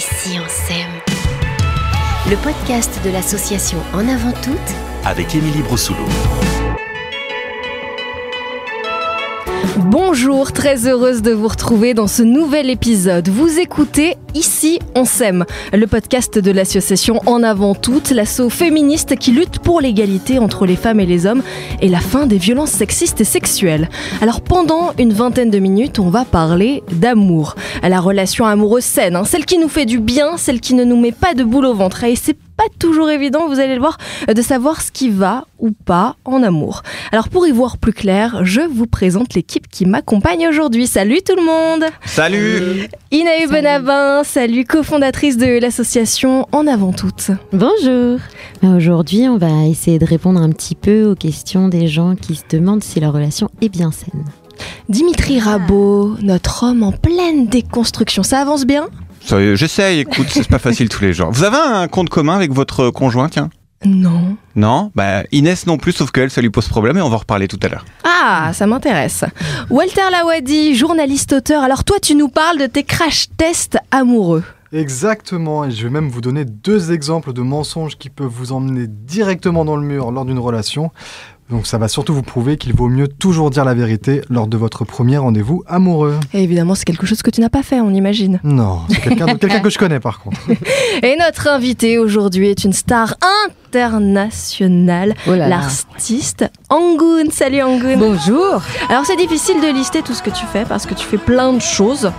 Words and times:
Ici 0.00 0.38
on 0.42 0.48
s'aime. 0.48 0.98
Le 2.30 2.36
podcast 2.36 2.90
de 3.04 3.10
l'association 3.10 3.82
En 3.92 4.08
avant 4.08 4.32
toutes 4.40 4.56
avec 5.04 5.34
Émilie 5.34 5.60
Brossoulot. 5.60 6.08
Bonjour, 9.76 10.52
très 10.52 10.88
heureuse 10.88 11.22
de 11.22 11.30
vous 11.30 11.46
retrouver 11.46 11.94
dans 11.94 12.08
ce 12.08 12.22
nouvel 12.22 12.70
épisode. 12.70 13.28
Vous 13.28 13.60
écoutez 13.60 14.16
Ici 14.34 14.78
on 14.94 15.04
s'aime, 15.04 15.44
le 15.72 15.86
podcast 15.86 16.38
de 16.38 16.50
l'association 16.50 17.20
En 17.26 17.42
avant 17.42 17.74
toutes, 17.74 18.10
l'asso 18.10 18.48
féministe 18.48 19.16
qui 19.16 19.32
lutte 19.32 19.58
pour 19.60 19.80
l'égalité 19.80 20.38
entre 20.38 20.66
les 20.66 20.76
femmes 20.76 21.00
et 21.00 21.06
les 21.06 21.26
hommes 21.26 21.42
et 21.80 21.88
la 21.88 22.00
fin 22.00 22.26
des 22.26 22.38
violences 22.38 22.70
sexistes 22.70 23.20
et 23.20 23.24
sexuelles. 23.24 23.88
Alors 24.20 24.40
pendant 24.40 24.92
une 24.98 25.12
vingtaine 25.12 25.50
de 25.50 25.58
minutes, 25.58 25.98
on 25.98 26.10
va 26.10 26.24
parler 26.24 26.82
d'amour. 26.92 27.54
La 27.82 28.00
relation 28.00 28.46
amoureuse 28.46 28.84
saine, 28.84 29.16
hein, 29.16 29.24
celle 29.24 29.46
qui 29.46 29.58
nous 29.58 29.68
fait 29.68 29.86
du 29.86 29.98
bien, 30.00 30.36
celle 30.36 30.60
qui 30.60 30.74
ne 30.74 30.84
nous 30.84 31.00
met 31.00 31.12
pas 31.12 31.34
de 31.34 31.44
boule 31.44 31.66
au 31.66 31.74
ventre. 31.74 32.04
Pas 32.60 32.68
toujours 32.78 33.08
évident, 33.08 33.48
vous 33.48 33.58
allez 33.58 33.74
le 33.74 33.80
voir, 33.80 33.96
de 34.28 34.42
savoir 34.42 34.82
ce 34.82 34.92
qui 34.92 35.08
va 35.08 35.46
ou 35.58 35.70
pas 35.70 36.16
en 36.26 36.42
amour. 36.42 36.82
Alors 37.10 37.30
pour 37.30 37.46
y 37.46 37.52
voir 37.52 37.78
plus 37.78 37.94
clair, 37.94 38.44
je 38.44 38.60
vous 38.60 38.86
présente 38.86 39.32
l'équipe 39.32 39.66
qui 39.66 39.86
m'accompagne 39.86 40.46
aujourd'hui. 40.46 40.86
Salut 40.86 41.20
tout 41.26 41.36
le 41.36 41.42
monde 41.42 41.84
Salut 42.04 42.86
Inaë 43.12 43.46
Benabin, 43.46 44.24
salut 44.24 44.66
cofondatrice 44.66 45.38
de 45.38 45.58
l'association 45.58 46.46
En 46.52 46.66
Avant 46.66 46.92
Toutes. 46.92 47.30
Bonjour 47.54 48.18
bah, 48.62 48.68
Aujourd'hui, 48.76 49.26
on 49.26 49.38
va 49.38 49.66
essayer 49.66 49.98
de 49.98 50.04
répondre 50.04 50.38
un 50.38 50.50
petit 50.50 50.74
peu 50.74 51.04
aux 51.04 51.14
questions 51.14 51.68
des 51.68 51.88
gens 51.88 52.14
qui 52.14 52.34
se 52.34 52.44
demandent 52.50 52.84
si 52.84 53.00
leur 53.00 53.14
relation 53.14 53.48
est 53.62 53.70
bien 53.70 53.90
saine. 53.90 54.26
Dimitri 54.90 55.40
Rabot, 55.40 56.16
notre 56.20 56.64
homme 56.64 56.82
en 56.82 56.92
pleine 56.92 57.46
déconstruction, 57.46 58.22
ça 58.22 58.40
avance 58.40 58.66
bien? 58.66 58.90
J'essaye, 59.26 60.00
écoute, 60.00 60.26
c'est 60.30 60.48
pas 60.48 60.58
facile 60.58 60.88
tous 60.88 61.02
les 61.02 61.12
jours. 61.12 61.30
Vous 61.30 61.44
avez 61.44 61.56
un 61.56 61.88
compte 61.88 62.08
commun 62.08 62.34
avec 62.36 62.52
votre 62.52 62.90
conjoint, 62.90 63.28
tiens? 63.28 63.50
Non. 63.84 64.36
Non? 64.56 64.90
Bah 64.94 65.22
Inès 65.32 65.66
non 65.66 65.78
plus, 65.78 65.92
sauf 65.92 66.10
qu'elle, 66.10 66.30
ça 66.30 66.42
lui 66.42 66.50
pose 66.50 66.68
problème 66.68 66.98
et 66.98 67.00
on 67.00 67.08
va 67.08 67.16
en 67.16 67.20
reparler 67.20 67.48
tout 67.48 67.58
à 67.62 67.68
l'heure. 67.68 67.86
Ah, 68.04 68.50
ça 68.52 68.66
m'intéresse. 68.66 69.24
Walter 69.70 70.02
Lawadi, 70.10 70.74
journaliste-auteur, 70.74 71.62
alors 71.62 71.84
toi 71.84 71.96
tu 71.98 72.14
nous 72.14 72.28
parles 72.28 72.58
de 72.58 72.66
tes 72.66 72.82
crash 72.82 73.28
tests 73.38 73.78
amoureux. 73.90 74.44
Exactement, 74.72 75.64
et 75.64 75.70
je 75.70 75.82
vais 75.82 75.90
même 75.90 76.10
vous 76.10 76.20
donner 76.20 76.44
deux 76.44 76.92
exemples 76.92 77.32
de 77.32 77.40
mensonges 77.40 77.96
qui 77.96 78.08
peuvent 78.10 78.28
vous 78.28 78.52
emmener 78.52 78.86
directement 78.86 79.64
dans 79.64 79.76
le 79.76 79.82
mur 79.82 80.12
lors 80.12 80.24
d'une 80.24 80.38
relation. 80.38 80.92
Donc 81.50 81.66
ça 81.66 81.78
va 81.78 81.88
surtout 81.88 82.14
vous 82.14 82.22
prouver 82.22 82.56
qu'il 82.56 82.72
vaut 82.74 82.88
mieux 82.88 83.08
toujours 83.08 83.50
dire 83.50 83.64
la 83.64 83.74
vérité 83.74 84.22
lors 84.30 84.46
de 84.46 84.56
votre 84.56 84.84
premier 84.84 85.18
rendez-vous 85.18 85.64
amoureux. 85.66 86.14
Et 86.32 86.42
évidemment, 86.44 86.74
c'est 86.76 86.84
quelque 86.84 87.06
chose 87.06 87.22
que 87.22 87.30
tu 87.30 87.40
n'as 87.40 87.48
pas 87.48 87.62
fait, 87.64 87.80
on 87.80 87.90
imagine. 87.90 88.38
Non, 88.44 88.80
c'est 88.88 89.00
quelqu'un 89.00 89.60
que 89.60 89.70
je 89.70 89.78
connais 89.78 89.98
par 90.00 90.20
contre. 90.20 90.38
Et 91.02 91.16
notre 91.18 91.48
invité 91.48 91.98
aujourd'hui 91.98 92.48
est 92.48 92.62
une 92.64 92.72
star 92.72 93.14
internationale, 93.46 95.14
Oh 95.26 95.34
l'artiste 95.34 96.44
Angoun. 96.68 97.30
Salut 97.32 97.62
Angoun. 97.62 97.98
Bonjour. 97.98 98.62
Alors 98.88 99.04
c'est 99.04 99.16
difficile 99.16 99.60
de 99.60 99.72
lister 99.74 100.02
tout 100.02 100.14
ce 100.14 100.22
que 100.22 100.30
tu 100.30 100.46
fais 100.46 100.64
parce 100.64 100.86
que 100.86 100.94
tu 100.94 101.04
fais 101.04 101.18
plein 101.18 101.52
de 101.52 101.60
choses. 101.60 102.12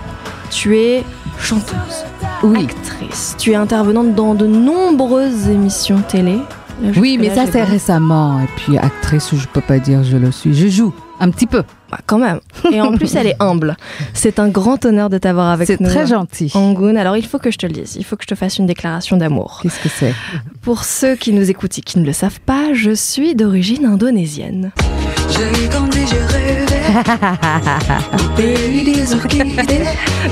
Tu 0.50 0.76
es 0.76 1.04
chanteuse, 1.40 2.04
Oui. 2.42 2.64
actrice, 2.64 3.34
tu 3.38 3.52
es 3.52 3.54
intervenante 3.54 4.14
dans 4.14 4.34
de 4.34 4.46
nombreuses 4.46 5.48
émissions 5.48 6.02
télé. 6.06 6.38
Là, 6.82 6.90
Oui, 6.96 7.18
mais 7.18 7.34
ça 7.34 7.44
c'est 7.50 7.62
récemment. 7.62 8.40
Et 8.40 8.48
puis 8.56 8.78
actrice, 8.78 9.30
je 9.34 9.46
peux 9.46 9.60
pas 9.60 9.78
dire 9.78 10.02
je 10.04 10.16
le 10.16 10.32
suis. 10.32 10.54
Je 10.54 10.68
joue 10.68 10.92
un 11.20 11.30
petit 11.30 11.46
peu. 11.46 11.62
Bah, 11.90 11.98
quand 12.06 12.18
même. 12.18 12.40
Et 12.72 12.80
en 12.80 12.96
plus, 12.96 13.14
elle 13.14 13.26
est 13.28 13.36
humble. 13.38 13.76
C'est 14.14 14.38
un 14.38 14.48
grand 14.48 14.84
honneur 14.86 15.10
de 15.10 15.18
t'avoir 15.18 15.50
avec 15.50 15.66
C'est 15.68 15.80
nous. 15.80 15.88
très 15.90 16.06
gentil. 16.06 16.50
Angoun, 16.54 16.96
alors 16.96 17.16
il 17.16 17.26
faut 17.26 17.38
que 17.38 17.50
je 17.50 17.58
te 17.58 17.66
le 17.66 17.72
dise, 17.72 17.96
il 17.96 18.04
faut 18.04 18.16
que 18.16 18.24
je 18.24 18.28
te 18.28 18.34
fasse 18.34 18.58
une 18.58 18.66
déclaration 18.66 19.16
d'amour. 19.18 19.60
Qu'est-ce 19.62 19.80
que 19.80 19.88
c'est? 19.88 20.14
Pour 20.62 20.84
ceux 20.84 21.14
qui 21.14 21.32
nous 21.32 21.48
écoutent 21.50 21.78
et 21.78 21.82
qui 21.82 21.98
ne 22.00 22.06
le 22.06 22.12
savent 22.12 22.40
pas, 22.40 22.72
je 22.74 22.90
suis 22.92 23.34
d'origine 23.34 23.84
indonésienne. 23.86 24.72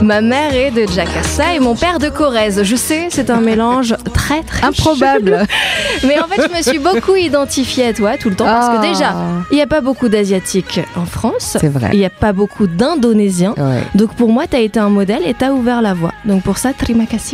Ma 0.03 0.21
mère 0.21 0.55
est 0.55 0.71
de 0.71 0.87
Jakarta 0.91 1.55
et 1.55 1.61
mon 1.61 1.75
père 1.75 1.99
de 1.99 2.09
Corrèze. 2.09 2.63
Je 2.63 2.77
sais, 2.77 3.09
c'est 3.11 3.31
un 3.31 3.41
mélange 3.41 3.95
très 4.31 4.43
très 4.43 4.67
Improbable. 4.67 5.47
Mais 6.07 6.19
en 6.21 6.27
fait, 6.27 6.43
je 6.49 6.57
me 6.57 6.63
suis 6.63 6.79
beaucoup 6.79 7.17
identifiée 7.17 7.87
à 7.87 7.93
toi 7.93 8.17
tout 8.17 8.29
le 8.31 8.37
temps 8.37 8.45
parce 8.45 8.69
que 8.69 8.85
Ah. 8.87 8.89
déjà, 8.93 9.15
il 9.51 9.55
n'y 9.57 9.63
a 9.63 9.67
pas 9.67 9.81
beaucoup 9.81 10.09
d'asiatiques 10.09 10.81
en 10.97 11.05
France. 11.07 11.57
C'est 11.61 11.69
vrai. 11.69 11.91
Il 11.93 11.99
n'y 11.99 12.05
a 12.05 12.11
pas 12.11 12.33
beaucoup 12.33 12.67
d'indonésiens. 12.67 13.55
Ouais. 13.57 13.83
Donc 13.95 14.15
pour 14.15 14.31
moi, 14.31 14.47
tu 14.47 14.57
as 14.57 14.61
été 14.61 14.79
un 14.81 14.89
modèle 14.89 15.23
et 15.27 15.35
tu 15.35 15.45
as 15.45 15.53
ouvert 15.53 15.83
la 15.83 15.95
voie. 15.95 16.13
Donc 16.25 16.43
pour 16.43 16.59
ça, 16.59 16.71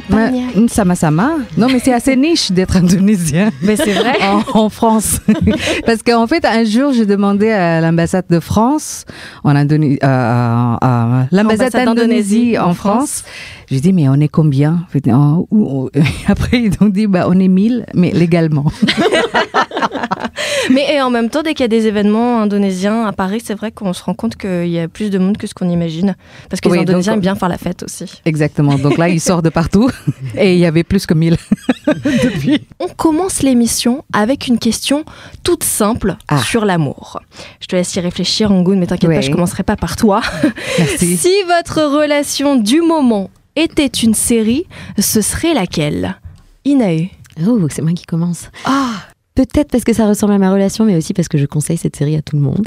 Mais, 0.08 0.30
banyak. 0.30 0.56
mm, 0.56 0.68
sama 0.68 0.94
sama. 0.94 1.30
Non, 1.56 1.66
mais 1.68 1.78
c'est 1.78 1.92
assez 1.92 2.16
niche 2.26 2.50
d'être 2.52 2.76
indonésien. 2.76 3.50
Mais 3.62 3.76
c'est 3.76 3.92
vrai. 3.92 4.16
en, 4.54 4.58
en 4.64 4.68
France. 4.68 5.20
Parce 5.86 6.02
qu'en 6.02 6.26
fait, 6.26 6.44
un 6.44 6.64
jour, 6.64 6.92
j'ai 6.92 7.06
demandé 7.06 7.50
à 7.50 7.80
l'ambassade 7.80 8.24
de 8.30 8.40
France, 8.40 9.04
en 9.44 9.54
Indonésie, 9.56 9.98
euh, 10.02 10.06
à 10.08 11.26
l'ambassade 11.32 11.74
Ambassade 11.74 11.84
d'Indonésie 11.86 12.58
en 12.58 12.74
France. 12.74 13.24
J'ai 13.68 13.80
dit, 13.80 13.92
mais 13.92 14.08
on 14.08 14.14
est 14.14 14.28
combien? 14.28 14.86
Après, 16.28 16.58
ils 16.62 16.72
ont 16.80 16.86
dit, 16.86 17.06
bah, 17.06 17.26
on 17.28 17.38
est 17.38 17.48
1000, 17.48 17.86
mais 17.94 18.10
légalement. 18.12 18.70
Mais 20.70 20.94
et 20.94 21.00
en 21.00 21.10
même 21.10 21.30
temps, 21.30 21.42
dès 21.42 21.54
qu'il 21.54 21.62
y 21.62 21.64
a 21.64 21.68
des 21.68 21.86
événements 21.86 22.40
indonésiens 22.42 23.04
à 23.06 23.12
Paris, 23.12 23.40
c'est 23.44 23.54
vrai 23.54 23.70
qu'on 23.70 23.92
se 23.92 24.02
rend 24.02 24.14
compte 24.14 24.34
qu'il 24.36 24.66
y 24.68 24.80
a 24.80 24.88
plus 24.88 25.10
de 25.10 25.18
monde 25.18 25.36
que 25.36 25.46
ce 25.46 25.54
qu'on 25.54 25.70
imagine. 25.70 26.16
Parce 26.50 26.60
que 26.60 26.68
les 26.68 26.80
Indonésiens 26.80 27.12
donc- 27.12 27.16
aiment 27.18 27.20
bien 27.22 27.34
faire 27.36 27.48
la 27.48 27.56
fête 27.56 27.84
aussi. 27.84 28.20
Exactement. 28.24 28.74
Donc 28.76 28.98
là, 28.98 29.08
il 29.08 29.20
sort 29.20 29.42
de 29.42 29.48
partout. 29.48 29.88
Et 30.36 30.54
il 30.54 30.58
y 30.58 30.66
avait 30.66 30.82
plus 30.82 31.06
que 31.06 31.14
1000 31.14 31.36
depuis. 31.86 32.66
On 32.80 32.88
commence 32.88 33.42
l'émission 33.42 34.04
avec 34.12 34.48
une 34.48 34.58
question 34.58 35.04
toute 35.44 35.62
simple 35.62 36.16
Ah. 36.28 36.38
sur 36.38 36.64
l'amour. 36.64 37.20
Je 37.60 37.68
te 37.68 37.76
laisse 37.76 37.94
y 37.94 38.00
réfléchir, 38.00 38.50
Angoun, 38.50 38.78
mais 38.80 38.86
t'inquiète 38.88 39.08
Oui. 39.10 39.14
pas, 39.16 39.20
je 39.20 39.30
commencerai 39.30 39.62
pas 39.62 39.76
par 39.76 39.94
toi. 39.96 40.20
Merci. 40.78 41.16
Si 41.16 41.32
votre 41.46 41.80
relation 41.96 42.56
du 42.56 42.80
moment 42.80 43.30
était 43.56 43.86
une 43.86 44.14
série, 44.14 44.66
ce 44.98 45.20
serait 45.20 45.54
laquelle? 45.54 46.16
Inae. 46.64 47.10
Oh, 47.46 47.58
c'est 47.70 47.82
moi 47.82 47.92
qui 47.92 48.04
commence. 48.06 48.50
Ah 48.64 48.90
Peut-être 49.34 49.70
parce 49.70 49.84
que 49.84 49.92
ça 49.92 50.08
ressemble 50.08 50.32
à 50.32 50.38
ma 50.38 50.50
relation, 50.50 50.84
mais 50.86 50.96
aussi 50.96 51.12
parce 51.12 51.28
que 51.28 51.36
je 51.36 51.44
conseille 51.44 51.76
cette 51.76 51.96
série 51.96 52.16
à 52.16 52.22
tout 52.22 52.36
le 52.36 52.42
monde. 52.42 52.66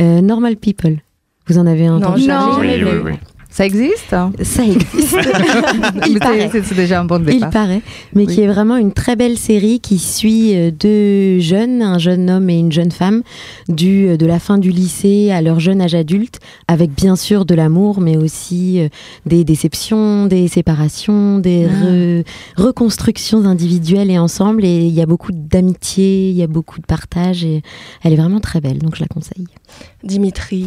Euh, 0.00 0.22
Normal 0.22 0.56
People. 0.56 0.98
Vous 1.46 1.58
en 1.58 1.66
avez 1.66 1.88
entendu 1.90 2.26
Non. 2.26 2.52
jamais 2.54 2.82
Oui, 2.82 2.90
oui, 2.90 2.98
oui. 3.04 3.12
Ça 3.50 3.64
existe? 3.66 4.12
Hein 4.12 4.30
Ça 4.42 4.62
existe. 4.62 5.16
Il 6.08 6.18
paraît. 6.18 6.50
c'est- 6.52 6.74
déjà 6.74 7.00
un 7.00 7.04
bon 7.06 7.18
Il 7.26 7.34
départ. 7.34 7.50
paraît, 7.50 7.80
mais 8.14 8.26
Oui. 8.26 8.34
qui 8.34 8.40
est 8.42 8.46
vraiment 8.46 8.76
une 8.76 8.92
très 8.92 9.16
belle 9.16 9.38
série 9.38 9.80
qui 9.80 9.98
suit 9.98 10.54
euh, 10.54 10.70
deux 10.70 11.40
jeunes, 11.40 11.80
un 11.82 11.98
jeune 11.98 12.28
homme 12.30 12.50
et 12.50 12.58
une 12.58 12.70
jeune 12.70 12.90
femme, 12.92 13.22
du, 13.68 14.06
euh, 14.08 14.16
de 14.18 14.26
la 14.26 14.38
fin 14.38 14.58
du 14.58 14.70
lycée 14.70 15.30
à 15.32 15.40
leur 15.40 15.60
jeune 15.60 15.80
âge 15.80 15.94
adulte, 15.94 16.40
avec 16.68 16.90
bien 16.94 17.16
sûr 17.16 17.46
de 17.46 17.54
l'amour, 17.54 18.00
mais 18.00 18.16
aussi 18.18 18.80
euh, 18.80 18.88
des 19.26 19.44
déceptions, 19.44 20.26
des 20.26 20.46
séparations, 20.48 21.38
des 21.38 21.66
re- 21.66 22.24
reconstructions 22.56 23.44
individuelles 23.44 24.10
et 24.10 24.18
ensemble. 24.18 24.64
Et 24.64 24.84
il 24.86 24.92
y 24.94 25.00
a 25.00 25.06
beaucoup 25.06 25.32
d'amitié, 25.32 26.30
il 26.30 26.36
y 26.36 26.42
a 26.42 26.46
beaucoup 26.48 26.80
de 26.80 26.86
partage, 26.86 27.44
et 27.44 27.62
elle 28.04 28.12
est 28.12 28.16
vraiment 28.16 28.40
très 28.40 28.60
belle, 28.60 28.78
donc 28.78 28.94
je 28.94 29.00
la 29.00 29.08
conseille. 29.08 29.46
Dimitri. 30.04 30.66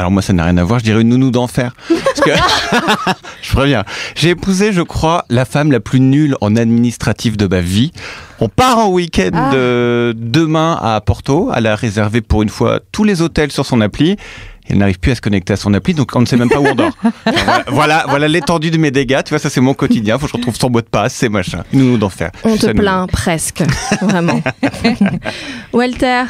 Alors 0.00 0.10
moi 0.10 0.22
ça 0.22 0.32
n'a 0.32 0.44
rien 0.44 0.56
à 0.56 0.64
voir, 0.64 0.78
je 0.78 0.84
dirais 0.84 1.02
une 1.02 1.10
nounou 1.10 1.30
d'enfer. 1.30 1.74
Parce 1.86 2.22
que, 2.22 2.30
je 3.42 3.52
préviens, 3.52 3.84
j'ai 4.14 4.30
épousé 4.30 4.72
je 4.72 4.80
crois 4.80 5.26
la 5.28 5.44
femme 5.44 5.70
la 5.70 5.78
plus 5.78 6.00
nulle 6.00 6.36
en 6.40 6.56
administratif 6.56 7.36
de 7.36 7.46
ma 7.46 7.60
vie. 7.60 7.92
On 8.40 8.48
part 8.48 8.78
en 8.78 8.88
week-end 8.88 9.28
Ah. 9.34 9.52
euh, 9.52 10.14
demain 10.16 10.78
à 10.80 11.02
Porto, 11.02 11.50
elle 11.54 11.66
a 11.66 11.74
réservé 11.76 12.22
pour 12.22 12.42
une 12.42 12.48
fois 12.48 12.80
tous 12.92 13.04
les 13.04 13.20
hôtels 13.20 13.52
sur 13.52 13.66
son 13.66 13.82
appli. 13.82 14.16
Elle 14.70 14.78
n'arrive 14.78 14.98
plus 14.98 15.12
à 15.12 15.14
se 15.16 15.20
connecter 15.20 15.52
à 15.52 15.56
son 15.56 15.74
appli, 15.74 15.92
donc 15.92 16.10
on 16.16 16.20
ne 16.22 16.24
sait 16.26 16.38
même 16.38 16.48
pas 16.48 16.60
où 16.60 16.66
on 16.66 16.74
dort. 16.74 16.92
voilà, 17.26 17.64
voilà, 17.66 18.04
voilà 18.08 18.26
l'étendue 18.28 18.70
de 18.70 18.78
mes 18.78 18.90
dégâts. 18.90 19.20
Tu 19.22 19.30
vois, 19.30 19.38
ça 19.38 19.50
c'est 19.50 19.60
mon 19.60 19.74
quotidien. 19.74 20.18
Faut 20.18 20.24
que 20.24 20.32
je 20.32 20.36
retrouve 20.38 20.56
son 20.56 20.70
mot 20.70 20.80
de 20.80 20.86
passe, 20.86 21.12
c'est 21.12 21.28
machin. 21.28 21.62
Nounou 21.74 21.98
d'enfer. 21.98 22.30
On 22.42 22.56
te 22.56 22.70
plaint 22.72 23.10
presque, 23.10 23.62
vraiment. 24.00 24.40
Walter. 25.74 26.22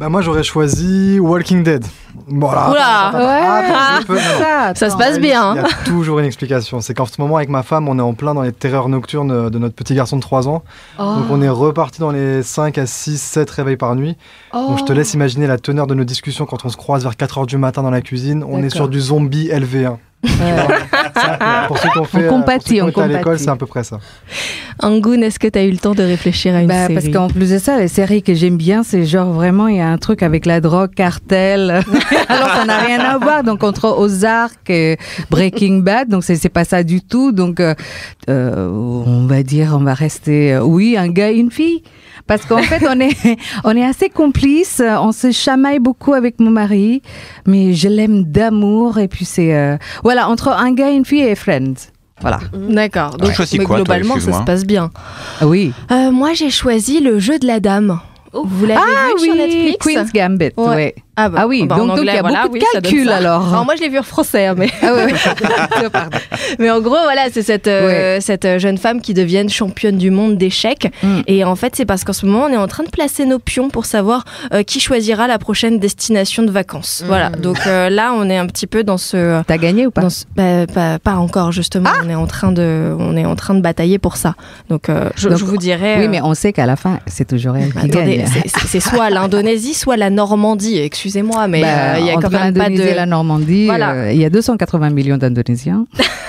Bah 0.00 0.08
moi 0.08 0.22
j'aurais 0.22 0.42
choisi 0.42 1.18
Walking 1.20 1.62
Dead. 1.62 1.84
Voilà. 2.26 2.70
Oula. 2.70 3.08
Attends, 3.08 3.18
attends, 3.18 3.28
attends, 3.28 3.74
attends, 3.74 4.00
je 4.00 4.06
peux- 4.06 4.14
non. 4.14 4.38
Ça, 4.38 4.74
Ça 4.74 4.90
se 4.90 4.96
passe 4.96 5.18
bien. 5.18 5.54
Il 5.54 5.56
y 5.56 5.60
hein. 5.60 5.64
a 5.68 5.84
toujours 5.84 6.18
une 6.18 6.24
explication. 6.24 6.80
C'est 6.80 6.94
qu'en 6.94 7.06
ce 7.06 7.20
moment, 7.20 7.36
avec 7.36 7.48
ma 7.48 7.62
femme, 7.62 7.88
on 7.88 7.98
est 7.98 8.02
en 8.02 8.14
plein 8.14 8.34
dans 8.34 8.42
les 8.42 8.52
terreurs 8.52 8.88
nocturnes 8.88 9.50
de 9.50 9.58
notre 9.58 9.74
petit 9.74 9.94
garçon 9.94 10.16
de 10.16 10.22
3 10.22 10.48
ans. 10.48 10.62
Donc 10.98 11.24
on 11.30 11.42
est 11.42 11.48
reparti 11.48 12.00
dans 12.00 12.10
les 12.10 12.42
5 12.42 12.78
à 12.78 12.86
6, 12.86 13.20
7 13.20 13.50
réveils 13.50 13.76
par 13.76 13.94
nuit. 13.94 14.16
Donc 14.52 14.78
je 14.78 14.84
te 14.84 14.92
laisse 14.92 15.14
imaginer 15.14 15.46
la 15.46 15.58
teneur 15.58 15.86
de 15.86 15.94
nos 15.94 16.04
discussions 16.04 16.46
quand 16.46 16.64
on 16.64 16.68
se 16.68 16.76
croise 16.76 17.02
vers 17.02 17.14
4h 17.14 17.46
du 17.46 17.56
matin 17.58 17.82
dans 17.82 17.90
la 17.90 18.00
cuisine. 18.00 18.44
On 18.48 18.62
est 18.62 18.70
sur 18.70 18.88
du 18.88 19.00
zombie 19.00 19.48
LV1. 19.48 19.96
Ouais. 20.24 21.66
Pour 21.68 21.78
ceux 21.78 21.88
qui 21.90 21.98
ont 21.98 22.04
fait, 22.04 22.18
On 22.18 22.20
euh, 22.22 22.28
compatit, 22.28 22.78
pour 22.80 22.86
ceux 22.86 22.92
qui 22.92 22.98
ont 22.98 23.02
on 23.02 23.06
été 23.06 23.14
à 23.14 23.18
l'école, 23.18 23.38
c'est 23.38 23.48
à 23.48 23.56
peu 23.56 23.66
près 23.66 23.84
ça. 23.84 23.98
Angoun, 24.80 25.22
est-ce 25.22 25.38
que 25.38 25.46
tu 25.46 25.58
as 25.58 25.64
eu 25.64 25.70
le 25.70 25.78
temps 25.78 25.94
de 25.94 26.02
réfléchir 26.02 26.54
à 26.54 26.60
une 26.62 26.66
Bah, 26.66 26.86
série 26.86 26.94
parce 26.94 27.08
qu'en 27.08 27.28
plus 27.28 27.50
de 27.50 27.58
ça, 27.58 27.78
les 27.78 27.88
séries 27.88 28.22
que 28.22 28.34
j'aime 28.34 28.56
bien, 28.56 28.82
c'est 28.82 29.04
genre 29.04 29.32
vraiment, 29.32 29.68
il 29.68 29.76
y 29.76 29.80
a 29.80 29.88
un 29.88 29.98
truc 29.98 30.22
avec 30.22 30.46
la 30.46 30.60
drogue, 30.60 30.92
cartel. 30.94 31.70
Alors 32.28 32.48
ça 32.54 32.64
n'a 32.64 32.78
rien 32.78 33.00
à 33.00 33.18
voir. 33.18 33.44
Donc 33.44 33.62
entre 33.62 33.96
Ozark 33.96 34.68
et 34.68 34.96
Breaking 35.30 35.78
Bad, 35.78 36.08
donc 36.08 36.24
c'est 36.24 36.48
pas 36.48 36.64
ça 36.64 36.82
du 36.82 37.02
tout. 37.02 37.32
Donc 37.32 37.60
euh, 37.60 37.74
euh, 38.28 38.68
on 38.68 39.26
va 39.26 39.42
dire, 39.42 39.76
on 39.78 39.84
va 39.84 39.94
rester, 39.94 40.54
euh, 40.54 40.62
oui, 40.62 40.96
un 40.96 41.08
gars, 41.08 41.30
une 41.30 41.50
fille. 41.50 41.82
Parce 42.26 42.44
qu'en 42.46 42.62
fait, 42.62 42.84
on 42.88 42.98
est, 43.00 43.38
on 43.64 43.76
est 43.76 43.84
assez 43.84 44.08
complices. 44.08 44.82
On 44.84 45.12
se 45.12 45.30
chamaille 45.30 45.78
beaucoup 45.78 46.14
avec 46.14 46.40
mon 46.40 46.50
mari, 46.50 47.02
mais 47.46 47.74
je 47.74 47.88
l'aime 47.88 48.24
d'amour. 48.24 48.98
Et 48.98 49.08
puis 49.08 49.24
c'est, 49.24 49.78
voilà, 50.02 50.28
entre 50.28 50.48
un 50.48 50.72
gars, 50.72 50.90
une 50.90 51.04
fille 51.04 51.22
et 51.22 51.34
Friends. 51.34 51.90
Voilà. 52.20 52.38
D'accord. 52.52 53.16
Donc, 53.18 53.32
mais 53.38 53.64
globalement, 53.64 54.18
ça 54.20 54.32
se 54.32 54.44
passe 54.44 54.64
bien. 54.64 54.90
Ah 55.40 55.46
oui. 55.46 55.72
moi, 55.90 56.32
j'ai 56.32 56.50
choisi 56.50 57.00
le 57.00 57.18
jeu 57.18 57.38
de 57.38 57.46
la 57.46 57.60
dame. 57.60 58.00
Vous 58.32 58.66
l'avez 58.66 58.80
ah, 58.80 59.08
vu 59.08 59.14
oui, 59.20 59.24
sur 59.24 59.34
Netflix? 59.36 59.86
Queen's 59.86 60.12
Gambit, 60.12 60.50
ouais. 60.56 60.94
Ah, 61.16 61.28
bah, 61.28 61.38
ah 61.42 61.46
oui, 61.46 61.64
bah, 61.66 61.76
donc, 61.76 61.98
il 62.00 62.06
y 62.06 62.10
a 62.10 62.22
beaucoup 62.22 62.58
de 62.58 62.64
calculs 62.72 63.08
alors. 63.08 63.46
alors. 63.46 63.64
Moi 63.64 63.74
je 63.76 63.82
l'ai 63.82 63.88
vu 63.88 63.98
en 63.98 64.02
français, 64.02 64.46
hein, 64.46 64.54
mais. 64.56 64.68
Ah 64.82 64.94
ouais. 64.94 65.14
mais 66.58 66.70
en 66.70 66.80
gros, 66.80 66.90
voilà, 66.90 67.26
c'est 67.32 67.42
cette, 67.42 67.68
euh, 67.68 68.18
cette 68.20 68.44
euh, 68.44 68.58
jeune 68.58 68.78
femme 68.78 69.00
qui 69.00 69.14
devient 69.14 69.46
championne 69.48 69.96
du 69.96 70.10
monde 70.10 70.36
d'échecs. 70.36 70.92
Mm. 71.02 71.20
Et 71.28 71.44
en 71.44 71.54
fait, 71.54 71.76
c'est 71.76 71.84
parce 71.84 72.02
qu'en 72.02 72.12
ce 72.12 72.26
moment, 72.26 72.46
on 72.46 72.52
est 72.52 72.56
en 72.56 72.66
train 72.66 72.82
de 72.82 72.90
placer 72.90 73.26
nos 73.26 73.38
pions 73.38 73.70
pour 73.70 73.84
savoir 73.84 74.24
euh, 74.52 74.64
qui 74.64 74.80
choisira 74.80 75.28
la 75.28 75.38
prochaine 75.38 75.78
destination 75.78 76.42
de 76.42 76.50
vacances. 76.50 77.02
Mm. 77.04 77.06
Voilà, 77.06 77.30
donc 77.30 77.64
là, 77.64 78.12
on 78.16 78.28
est 78.28 78.36
un 78.36 78.46
petit 78.46 78.66
peu 78.66 78.82
dans 78.82 78.98
ce. 78.98 79.42
T'as 79.44 79.58
gagné 79.58 79.86
ou 79.86 79.92
pas, 79.92 80.08
bah, 80.34 80.66
pas, 80.66 80.98
pas, 80.98 81.14
encore, 81.14 81.52
justement. 81.52 81.90
Ah 81.92 82.00
on, 82.04 82.10
est 82.10 82.14
en 82.16 82.26
train 82.26 82.50
de, 82.50 82.94
on 82.98 83.16
est 83.16 83.24
en 83.24 83.36
train 83.36 83.54
de 83.54 83.60
batailler 83.60 83.98
pour 83.98 84.16
ça. 84.16 84.34
Donc, 84.68 84.88
je, 85.16 85.28
vous 85.28 85.58
dirais. 85.58 85.98
Oui, 86.00 86.08
mais 86.08 86.20
on 86.22 86.34
sait 86.34 86.52
qu'à 86.52 86.66
la 86.66 86.74
fin, 86.74 86.98
c'est 87.06 87.26
toujours 87.26 87.56
elle 87.56 87.72
qui 87.72 87.88
gagne. 87.88 88.24
C'est 88.66 88.80
soit 88.80 89.10
l'Indonésie, 89.10 89.74
soit 89.74 89.96
la 89.96 90.10
Normandie. 90.10 90.78
Excusez-moi, 91.04 91.48
mais 91.48 91.60
bah, 91.60 91.68
euh, 91.68 91.96
il 91.98 92.06
y 92.06 92.10
a 92.10 92.14
quand 92.14 92.30
même 92.30 92.54
pas 92.54 92.70
de 92.70 92.82
la 92.82 93.04
Normandie. 93.04 93.68
Euh, 93.70 94.10
il 94.10 94.18
y 94.18 94.24
a 94.24 94.30
280 94.30 94.88
millions 94.88 95.18
d'Indonésiens. 95.18 95.84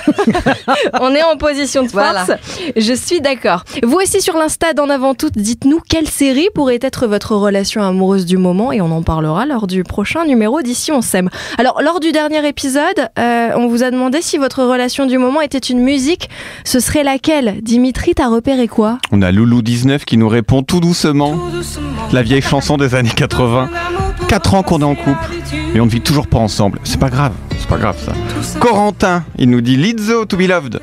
On 1.00 1.16
est 1.16 1.24
en 1.24 1.38
position 1.38 1.84
de 1.84 1.88
force. 1.88 2.30
Je 2.76 2.94
suis 2.94 3.22
d'accord. 3.22 3.64
Vous 3.84 3.96
aussi 3.96 4.20
sur 4.20 4.36
l'Insta 4.36 4.74
d'en 4.74 4.90
avant 4.90 5.14
tout, 5.14 5.30
dites-nous 5.34 5.80
quelle 5.88 6.10
série 6.10 6.50
pourrait 6.54 6.80
être 6.82 7.08
votre 7.08 7.38
relation 7.38 7.84
amoureuse 7.84 8.26
du 8.26 8.38
moment 8.38 8.74
et 8.74 8.82
on 8.82 8.92
en 8.92 9.02
parlera 9.02 9.46
lors 9.46 9.66
du 9.66 9.86
prochain 9.86 10.26
numéro 10.26 10.62
d'ici 10.62 10.92
on 10.92 11.02
s'aime. 11.02 11.30
Alors 11.58 11.82
lors 11.82 12.02
du 12.02 12.12
dernier 12.12 12.46
épisode, 12.46 13.10
euh, 13.18 13.52
on 13.56 13.68
vous 13.68 13.82
a 13.82 13.92
demandé 13.92 14.22
si 14.22 14.38
votre 14.38 14.62
relation 14.62 15.06
du 15.06 15.18
moment 15.18 15.40
était 15.40 15.58
une 15.58 15.80
musique. 15.80 16.30
Ce 16.66 16.82
serait 16.82 17.06
laquelle? 17.06 17.60
Dimitri, 17.62 18.14
t'as 18.14 18.28
repéré 18.28 18.68
quoi? 18.68 18.98
On 19.14 19.22
a 19.22 19.32
Loulou 19.32 19.62
19 19.62 20.04
qui 20.04 20.18
nous 20.18 20.28
répond 20.28 20.64
tout 20.64 20.82
doucement. 20.82 21.40
La 22.12 22.24
vieille 22.24 22.42
chanson 22.42 22.76
des 22.76 22.94
années 22.94 23.10
80. 23.16 23.70
4 24.28 24.54
ans 24.56 24.64
qu'on 24.64 24.82
est 24.82 24.86
en 24.86 24.96
couple 24.96 25.34
et 25.74 25.80
on 25.80 25.86
ne 25.86 25.90
vit 25.90 26.02
toujours 26.02 26.28
pas 26.28 26.38
ensemble. 26.38 26.80
C'est 26.84 27.00
pas 27.00 27.10
grave, 27.10 27.34
c'est 27.58 27.68
pas 27.68 27.78
grave 27.78 27.98
ça. 28.04 28.14
Corentin, 28.60 29.24
il 29.38 29.50
nous 29.50 29.62
dit 29.62 29.78
Lizzo 29.78 30.26
to 30.26 30.38
be 30.38 30.42
loved. 30.42 30.80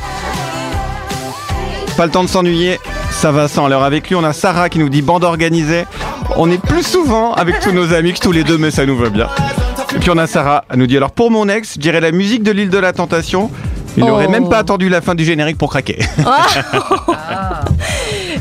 Pas 1.96 2.06
le 2.06 2.12
temps 2.12 2.24
de 2.24 2.28
s'ennuyer, 2.28 2.78
ça 3.10 3.32
va 3.32 3.48
sans. 3.48 3.66
Alors 3.66 3.82
avec 3.82 4.08
lui, 4.08 4.16
on 4.16 4.24
a 4.24 4.32
Sarah 4.32 4.68
qui 4.68 4.78
nous 4.78 4.88
dit 4.88 5.02
bande 5.02 5.24
organisée. 5.24 5.84
On 6.36 6.50
est 6.50 6.60
plus 6.60 6.82
souvent 6.82 7.34
avec 7.34 7.60
tous 7.60 7.72
nos 7.72 7.92
amis 7.92 8.14
que 8.14 8.20
tous 8.20 8.32
les 8.32 8.44
deux, 8.44 8.58
mais 8.58 8.70
ça 8.70 8.86
nous 8.86 8.96
va 8.96 9.10
bien. 9.10 9.28
Et 9.94 9.98
puis 9.98 10.10
on 10.10 10.18
a 10.18 10.26
Sarah, 10.26 10.64
elle 10.70 10.78
nous 10.78 10.86
dit 10.86 10.96
alors 10.96 11.12
pour 11.12 11.30
mon 11.30 11.48
ex, 11.48 11.74
je 11.74 11.80
dirais 11.80 12.00
la 12.00 12.12
musique 12.12 12.42
de 12.42 12.52
l'île 12.52 12.70
de 12.70 12.78
la 12.78 12.92
Tentation. 12.92 13.50
Il 13.96 14.04
n'aurait 14.04 14.28
même 14.28 14.48
pas 14.48 14.56
oh. 14.56 14.60
attendu 14.60 14.88
la 14.88 15.02
fin 15.02 15.14
du 15.14 15.24
générique 15.24 15.58
pour 15.58 15.68
craquer. 15.68 15.98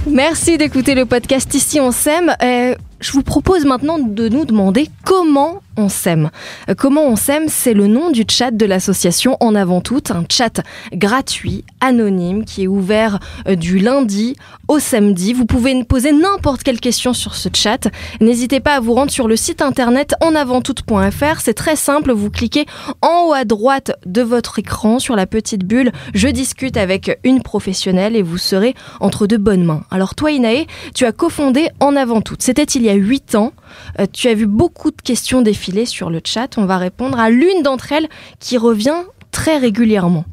Merci 0.10 0.58
d'écouter 0.58 0.96
le 0.96 1.06
podcast 1.06 1.54
Ici 1.54 1.82
on 1.82 1.92
s'aime. 1.92 2.34
Euh, 2.42 2.76
je 3.02 3.12
vous 3.12 3.24
propose 3.24 3.66
maintenant 3.66 4.00
de 4.00 4.30
nous 4.30 4.46
demander 4.46 4.88
comment 5.04 5.62
on 5.78 5.90
s'aime. 5.90 6.30
Euh, 6.70 6.76
comment 6.78 7.06
on 7.06 7.16
s'aime, 7.16 7.46
c'est 7.48 7.74
le 7.74 7.88
nom 7.88 8.12
du 8.12 8.24
chat 8.30 8.52
de 8.52 8.66
l'association 8.66 9.38
En 9.40 9.56
avant 9.56 9.82
tout, 9.82 10.02
un 10.10 10.24
chat 10.30 10.62
gratuit, 10.94 11.64
anonyme, 11.80 12.46
qui 12.46 12.64
est 12.64 12.68
ouvert 12.68 13.20
euh, 13.48 13.56
du 13.56 13.80
lundi 13.80 14.36
au 14.68 14.80
samedi. 14.80 15.34
Vous 15.34 15.46
pouvez 15.46 15.84
poser 15.84 16.12
n'importe 16.12 16.64
quelle 16.64 16.80
question 16.80 17.14
sur 17.14 17.36
ce 17.36 17.50
chat. 17.54 17.88
N'hésitez 18.20 18.60
pas 18.60 18.76
à 18.76 18.80
vous 18.80 18.94
rendre 18.94 19.12
sur 19.12 19.28
le 19.28 19.36
site 19.36 19.62
internet 19.62 20.14
enavanttout.fr. 20.22 21.40
C'est 21.40 21.54
très 21.54 21.76
simple, 21.76 22.12
vous 22.12 22.30
cliquez 22.30 22.66
en 23.02 23.28
haut 23.28 23.34
à 23.34 23.46
droite 23.46 23.94
de 24.06 24.22
votre 24.22 24.60
écran 24.60 25.00
sur 25.00 25.16
la 25.16 25.26
petite 25.26 25.66
bulle. 25.66 25.92
Je 26.14 26.28
discute 26.28 26.78
avec 26.78 27.20
une 27.24 27.42
professionnelle 27.42 28.16
et 28.16 28.22
vous 28.22 28.38
serez 28.38 28.76
entre 29.00 29.26
de 29.26 29.38
bonnes 29.38 29.64
mains. 29.64 29.84
Alors 29.90 30.16
toi 30.16 30.32
Inae, 30.32 30.68
tu 30.94 31.06
as 31.06 31.12
cofondé 31.12 31.70
En 31.80 31.96
avant 31.96 32.22
tout. 32.22 32.36
C'était 32.40 32.64
il 32.64 32.84
y 32.84 32.90
a 32.90 32.91
8 32.94 33.36
ans. 33.36 33.54
Euh, 34.00 34.06
tu 34.12 34.28
as 34.28 34.34
vu 34.34 34.48
beaucoup 34.48 34.92
de 34.92 35.02
questions 35.02 35.42
défiler 35.42 35.86
sur 35.86 36.10
le 36.10 36.22
chat. 36.24 36.58
On 36.58 36.66
va 36.66 36.78
répondre 36.78 37.20
à 37.20 37.30
l'une 37.30 37.64
d'entre 37.64 37.92
elles 37.92 38.10
qui 38.40 38.58
revient 38.58 39.04
très 39.32 39.58
régulièrement. 39.58 40.26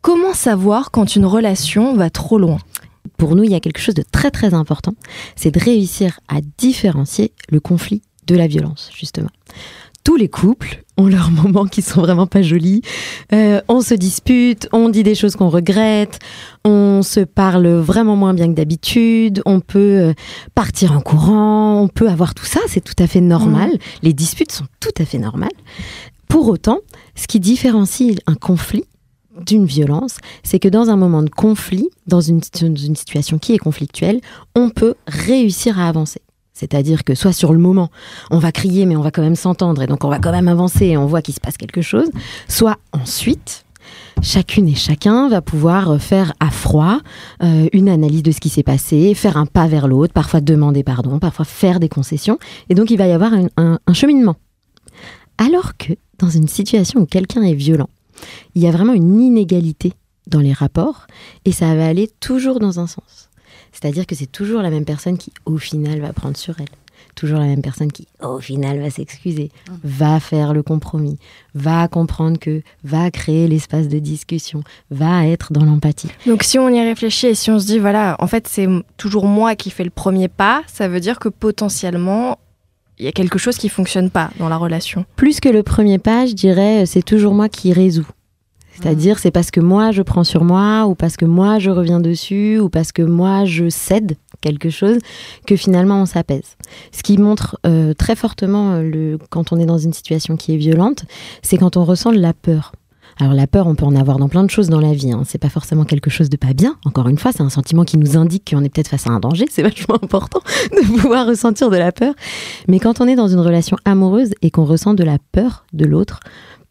Comment 0.00 0.32
savoir 0.32 0.90
quand 0.90 1.16
une 1.16 1.26
relation 1.26 1.94
va 1.94 2.10
trop 2.10 2.38
loin? 2.38 2.58
Pour 3.16 3.34
nous, 3.34 3.44
il 3.44 3.50
y 3.50 3.54
a 3.54 3.60
quelque 3.60 3.80
chose 3.80 3.94
de 3.94 4.04
très 4.10 4.30
très 4.30 4.54
important, 4.54 4.94
c'est 5.34 5.50
de 5.50 5.58
réussir 5.58 6.20
à 6.28 6.36
différencier 6.56 7.32
le 7.50 7.58
conflit 7.58 8.02
de 8.26 8.36
la 8.36 8.46
violence, 8.46 8.90
justement 8.94 9.30
tous 10.04 10.16
les 10.16 10.28
couples 10.28 10.84
ont 10.96 11.06
leurs 11.08 11.30
moments 11.30 11.66
qui 11.66 11.82
sont 11.82 12.00
vraiment 12.00 12.26
pas 12.26 12.42
jolis. 12.42 12.82
Euh, 13.32 13.60
on 13.68 13.80
se 13.80 13.94
dispute, 13.94 14.68
on 14.72 14.88
dit 14.88 15.02
des 15.02 15.14
choses 15.14 15.36
qu'on 15.36 15.48
regrette, 15.48 16.18
on 16.64 17.02
se 17.02 17.20
parle 17.20 17.68
vraiment 17.68 18.16
moins 18.16 18.34
bien 18.34 18.48
que 18.48 18.54
d'habitude, 18.54 19.42
on 19.46 19.60
peut 19.60 19.78
euh, 19.78 20.12
partir 20.54 20.92
en 20.92 21.00
courant, 21.00 21.80
on 21.80 21.88
peut 21.88 22.08
avoir 22.08 22.34
tout 22.34 22.46
ça, 22.46 22.60
c'est 22.68 22.82
tout 22.82 23.00
à 23.02 23.06
fait 23.06 23.20
normal. 23.20 23.70
Mmh. 23.70 23.78
Les 24.02 24.12
disputes 24.12 24.52
sont 24.52 24.66
tout 24.80 24.94
à 24.98 25.04
fait 25.04 25.18
normales. 25.18 25.50
Pour 26.28 26.48
autant, 26.48 26.80
ce 27.14 27.26
qui 27.26 27.40
différencie 27.40 28.16
un 28.26 28.34
conflit 28.34 28.84
d'une 29.46 29.66
violence, 29.66 30.18
c'est 30.42 30.58
que 30.58 30.68
dans 30.68 30.90
un 30.90 30.96
moment 30.96 31.22
de 31.22 31.30
conflit, 31.30 31.88
dans 32.06 32.20
une, 32.20 32.40
une 32.60 32.96
situation 32.96 33.38
qui 33.38 33.54
est 33.54 33.58
conflictuelle, 33.58 34.20
on 34.54 34.68
peut 34.68 34.94
réussir 35.06 35.78
à 35.78 35.88
avancer. 35.88 36.20
C'est-à-dire 36.58 37.04
que 37.04 37.14
soit 37.14 37.32
sur 37.32 37.52
le 37.52 37.58
moment, 37.58 37.88
on 38.30 38.38
va 38.38 38.50
crier, 38.50 38.84
mais 38.84 38.96
on 38.96 39.00
va 39.00 39.12
quand 39.12 39.22
même 39.22 39.36
s'entendre, 39.36 39.80
et 39.82 39.86
donc 39.86 40.02
on 40.02 40.08
va 40.08 40.18
quand 40.18 40.32
même 40.32 40.48
avancer, 40.48 40.86
et 40.86 40.96
on 40.96 41.06
voit 41.06 41.22
qu'il 41.22 41.34
se 41.34 41.40
passe 41.40 41.56
quelque 41.56 41.82
chose, 41.82 42.08
soit 42.48 42.76
ensuite, 42.92 43.64
chacune 44.22 44.68
et 44.68 44.74
chacun 44.74 45.28
va 45.28 45.40
pouvoir 45.40 45.90
euh, 45.90 45.98
faire 45.98 46.32
à 46.40 46.50
froid 46.50 46.98
euh, 47.44 47.68
une 47.72 47.88
analyse 47.88 48.24
de 48.24 48.32
ce 48.32 48.40
qui 48.40 48.48
s'est 48.48 48.64
passé, 48.64 49.14
faire 49.14 49.36
un 49.36 49.46
pas 49.46 49.68
vers 49.68 49.86
l'autre, 49.86 50.12
parfois 50.12 50.40
demander 50.40 50.82
pardon, 50.82 51.20
parfois 51.20 51.44
faire 51.44 51.78
des 51.78 51.88
concessions, 51.88 52.38
et 52.68 52.74
donc 52.74 52.90
il 52.90 52.98
va 52.98 53.06
y 53.06 53.12
avoir 53.12 53.32
un, 53.32 53.78
un 53.86 53.94
cheminement. 53.94 54.34
Alors 55.38 55.76
que 55.76 55.92
dans 56.18 56.30
une 56.30 56.48
situation 56.48 57.00
où 57.00 57.06
quelqu'un 57.06 57.42
est 57.42 57.54
violent, 57.54 57.88
il 58.56 58.62
y 58.62 58.66
a 58.66 58.72
vraiment 58.72 58.94
une 58.94 59.20
inégalité 59.20 59.92
dans 60.26 60.40
les 60.40 60.52
rapports, 60.52 61.06
et 61.44 61.52
ça 61.52 61.74
va 61.76 61.86
aller 61.86 62.10
toujours 62.20 62.58
dans 62.58 62.80
un 62.80 62.88
sens. 62.88 63.27
C'est-à-dire 63.72 64.06
que 64.06 64.14
c'est 64.14 64.30
toujours 64.30 64.62
la 64.62 64.70
même 64.70 64.84
personne 64.84 65.18
qui, 65.18 65.32
au 65.44 65.58
final, 65.58 66.00
va 66.00 66.12
prendre 66.12 66.36
sur 66.36 66.58
elle. 66.60 66.68
Toujours 67.14 67.38
la 67.38 67.46
même 67.46 67.62
personne 67.62 67.90
qui, 67.90 68.06
au 68.22 68.38
final, 68.38 68.80
va 68.80 68.90
s'excuser, 68.90 69.50
mmh. 69.68 69.72
va 69.82 70.20
faire 70.20 70.52
le 70.52 70.62
compromis, 70.62 71.18
va 71.54 71.88
comprendre 71.88 72.38
que, 72.38 72.62
va 72.84 73.10
créer 73.10 73.48
l'espace 73.48 73.88
de 73.88 73.98
discussion, 73.98 74.62
va 74.90 75.26
être 75.26 75.52
dans 75.52 75.64
l'empathie. 75.64 76.10
Donc 76.26 76.42
si 76.44 76.58
on 76.58 76.68
y 76.68 76.80
réfléchit 76.80 77.28
et 77.28 77.34
si 77.34 77.50
on 77.50 77.58
se 77.58 77.66
dit, 77.66 77.78
voilà, 77.78 78.16
en 78.20 78.26
fait, 78.26 78.46
c'est 78.46 78.68
toujours 78.96 79.26
moi 79.26 79.56
qui 79.56 79.70
fais 79.70 79.84
le 79.84 79.90
premier 79.90 80.28
pas, 80.28 80.62
ça 80.66 80.86
veut 80.88 81.00
dire 81.00 81.18
que 81.18 81.28
potentiellement, 81.28 82.38
il 82.98 83.04
y 83.04 83.08
a 83.08 83.12
quelque 83.12 83.38
chose 83.38 83.56
qui 83.56 83.68
fonctionne 83.68 84.10
pas 84.10 84.30
dans 84.38 84.48
la 84.48 84.56
relation. 84.56 85.04
Plus 85.16 85.40
que 85.40 85.48
le 85.48 85.62
premier 85.62 85.98
pas, 85.98 86.26
je 86.26 86.34
dirais, 86.34 86.84
c'est 86.86 87.02
toujours 87.02 87.34
moi 87.34 87.48
qui 87.48 87.72
résous. 87.72 88.08
C'est-à-dire, 88.80 89.18
c'est 89.18 89.30
parce 89.30 89.50
que 89.50 89.60
moi, 89.60 89.90
je 89.90 90.02
prends 90.02 90.24
sur 90.24 90.44
moi, 90.44 90.86
ou 90.86 90.94
parce 90.94 91.16
que 91.16 91.24
moi, 91.24 91.58
je 91.58 91.70
reviens 91.70 92.00
dessus, 92.00 92.58
ou 92.60 92.68
parce 92.68 92.92
que 92.92 93.02
moi, 93.02 93.44
je 93.44 93.68
cède 93.68 94.16
quelque 94.40 94.70
chose, 94.70 94.98
que 95.46 95.56
finalement, 95.56 96.02
on 96.02 96.06
s'apaise. 96.06 96.56
Ce 96.92 97.02
qui 97.02 97.18
montre 97.18 97.58
euh, 97.66 97.92
très 97.94 98.14
fortement, 98.14 98.74
euh, 98.74 98.82
le, 98.82 99.18
quand 99.30 99.52
on 99.52 99.58
est 99.58 99.66
dans 99.66 99.78
une 99.78 99.92
situation 99.92 100.36
qui 100.36 100.54
est 100.54 100.58
violente, 100.58 101.04
c'est 101.42 101.56
quand 101.56 101.76
on 101.76 101.84
ressent 101.84 102.12
de 102.12 102.20
la 102.20 102.32
peur. 102.32 102.72
Alors 103.20 103.34
la 103.34 103.48
peur, 103.48 103.66
on 103.66 103.74
peut 103.74 103.84
en 103.84 103.96
avoir 103.96 104.18
dans 104.18 104.28
plein 104.28 104.44
de 104.44 104.50
choses 104.50 104.68
dans 104.68 104.80
la 104.80 104.92
vie. 104.92 105.10
Hein. 105.10 105.22
C'est 105.26 105.38
pas 105.38 105.48
forcément 105.48 105.84
quelque 105.84 106.08
chose 106.08 106.30
de 106.30 106.36
pas 106.36 106.52
bien. 106.52 106.76
Encore 106.84 107.08
une 107.08 107.18
fois, 107.18 107.32
c'est 107.32 107.42
un 107.42 107.50
sentiment 107.50 107.84
qui 107.84 107.96
nous 107.96 108.16
indique 108.16 108.48
qu'on 108.48 108.62
est 108.62 108.68
peut-être 108.68 108.88
face 108.88 109.08
à 109.08 109.10
un 109.10 109.18
danger. 109.18 109.46
C'est 109.50 109.62
vachement 109.62 109.96
important 109.96 110.40
de 110.70 110.86
pouvoir 110.86 111.26
ressentir 111.26 111.68
de 111.68 111.76
la 111.76 111.90
peur. 111.90 112.14
Mais 112.68 112.78
quand 112.78 113.00
on 113.00 113.08
est 113.08 113.16
dans 113.16 113.26
une 113.26 113.40
relation 113.40 113.76
amoureuse 113.84 114.30
et 114.42 114.52
qu'on 114.52 114.64
ressent 114.64 114.94
de 114.94 115.02
la 115.02 115.18
peur 115.32 115.64
de 115.72 115.84
l'autre, 115.84 116.20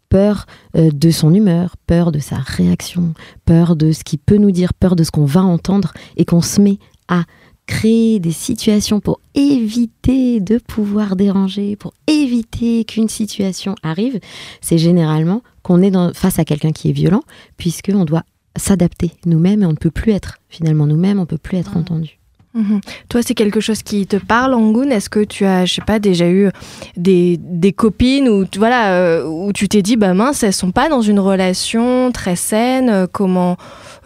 peur 0.09 0.45
euh, 0.75 0.89
de 0.91 1.09
son 1.09 1.33
humeur, 1.33 1.75
peur 1.87 2.11
de 2.11 2.19
sa 2.19 2.37
réaction, 2.37 3.13
peur 3.45 3.75
de 3.75 3.91
ce 3.91 4.03
qu'il 4.03 4.19
peut 4.19 4.37
nous 4.37 4.51
dire, 4.51 4.73
peur 4.73 4.95
de 4.95 5.03
ce 5.03 5.11
qu'on 5.11 5.25
va 5.25 5.43
entendre, 5.43 5.93
et 6.15 6.25
qu'on 6.25 6.41
se 6.41 6.61
met 6.61 6.79
à 7.07 7.23
créer 7.67 8.19
des 8.19 8.31
situations 8.31 8.99
pour 9.01 9.19
éviter 9.35 10.39
de 10.39 10.57
pouvoir 10.57 11.15
déranger, 11.15 11.75
pour 11.75 11.93
éviter 12.07 12.85
qu'une 12.85 13.09
situation 13.09 13.75
arrive, 13.83 14.19
c'est 14.61 14.77
généralement 14.77 15.41
qu'on 15.63 15.81
est 15.81 15.91
face 16.13 16.39
à 16.39 16.45
quelqu'un 16.45 16.71
qui 16.71 16.89
est 16.89 16.93
violent, 16.93 17.23
puisqu'on 17.57 18.05
doit 18.05 18.23
s'adapter 18.57 19.11
nous-mêmes 19.25 19.63
et 19.63 19.65
on 19.65 19.71
ne 19.71 19.75
peut 19.75 19.91
plus 19.91 20.13
être 20.13 20.37
finalement 20.49 20.87
nous-mêmes, 20.87 21.19
on 21.19 21.21
ne 21.21 21.27
peut 21.27 21.37
plus 21.37 21.57
être 21.57 21.75
mmh. 21.75 21.79
entendu. 21.79 22.16
Mhm. 22.57 22.81
Toi, 23.07 23.21
c'est 23.21 23.35
quelque 23.35 23.59
chose 23.59 23.83
qui 23.83 24.07
te 24.07 24.17
parle, 24.17 24.55
Angoun? 24.55 24.91
Est-ce 24.91 25.09
que 25.09 25.23
tu 25.23 25.45
as, 25.45 25.65
je 25.65 25.75
sais 25.75 25.81
pas, 25.81 25.99
déjà 25.99 26.27
eu 26.27 26.49
des, 26.95 27.37
des 27.37 27.71
copines 27.71 28.27
où, 28.27 28.45
voilà, 28.57 28.93
euh, 28.93 29.25
où 29.25 29.53
tu 29.53 29.69
t'es 29.69 29.83
dit, 29.83 29.95
bah 29.95 30.15
mince, 30.15 30.41
elles 30.41 30.53
sont 30.53 30.71
pas 30.71 30.89
dans 30.89 31.01
une 31.01 31.19
relation 31.19 32.11
très 32.11 32.35
saine 32.35 32.89
euh, 32.89 33.07
Comment 33.09 33.57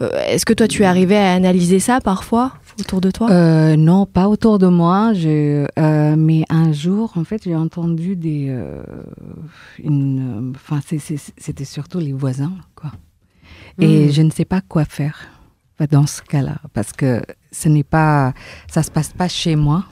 euh, 0.02 0.10
Est-ce 0.26 0.44
que 0.44 0.52
toi, 0.52 0.68
tu 0.68 0.82
es 0.82 0.84
arrivé 0.84 1.16
à 1.16 1.32
analyser 1.32 1.80
ça 1.80 2.00
parfois 2.00 2.52
autour 2.78 3.00
de 3.00 3.10
toi? 3.10 3.28
Non, 3.76 4.04
pas 4.04 4.28
autour 4.28 4.58
de 4.58 4.66
moi. 4.66 5.12
Je, 5.14 5.66
mais 6.16 6.44
un 6.50 6.72
jour, 6.72 7.12
en 7.16 7.24
fait, 7.24 7.42
j'ai 7.44 7.56
entendu 7.56 8.16
des, 8.16 8.54
enfin, 10.54 10.80
c'était 11.38 11.64
surtout 11.64 11.98
les 11.98 12.12
voisins, 12.12 12.52
quoi. 12.74 12.90
Et 13.78 14.06
hmm. 14.06 14.12
je 14.12 14.22
ne 14.22 14.30
sais 14.30 14.44
pas 14.44 14.60
quoi 14.60 14.84
faire 14.84 15.31
dans 15.86 16.06
ce 16.06 16.22
cas-là, 16.22 16.56
parce 16.72 16.92
que 16.92 17.22
ce 17.50 17.68
n'est 17.68 17.84
pas, 17.84 18.32
ça 18.70 18.82
se 18.82 18.90
passe 18.90 19.12
pas 19.12 19.28
chez 19.28 19.56
moi, 19.56 19.84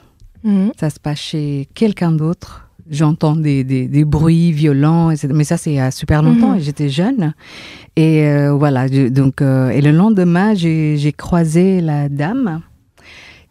mhm. 0.43 0.71
ça 0.79 0.89
se 0.89 0.99
passe 0.99 1.19
chez 1.19 1.67
quelqu'un 1.73 2.11
d'autre. 2.11 2.67
J'entends 2.89 3.35
des, 3.35 3.63
des, 3.63 4.05
bruits 4.05 4.51
violents, 4.51 5.13
mais 5.29 5.43
ça 5.45 5.55
c'est 5.55 5.71
il 5.71 5.75
y 5.75 5.79
a 5.79 5.91
super 5.91 6.21
longtemps, 6.23 6.55
et 6.55 6.59
j'étais 6.59 6.89
jeune. 6.89 7.33
Et 7.95 8.25
euh, 8.25 8.51
voilà, 8.51 8.89
donc 8.89 9.41
euh, 9.41 9.69
et 9.69 9.81
le 9.81 9.91
lendemain 9.91 10.55
j'ai 10.55 11.13
croisé 11.15 11.79
la 11.79 12.09
dame 12.09 12.61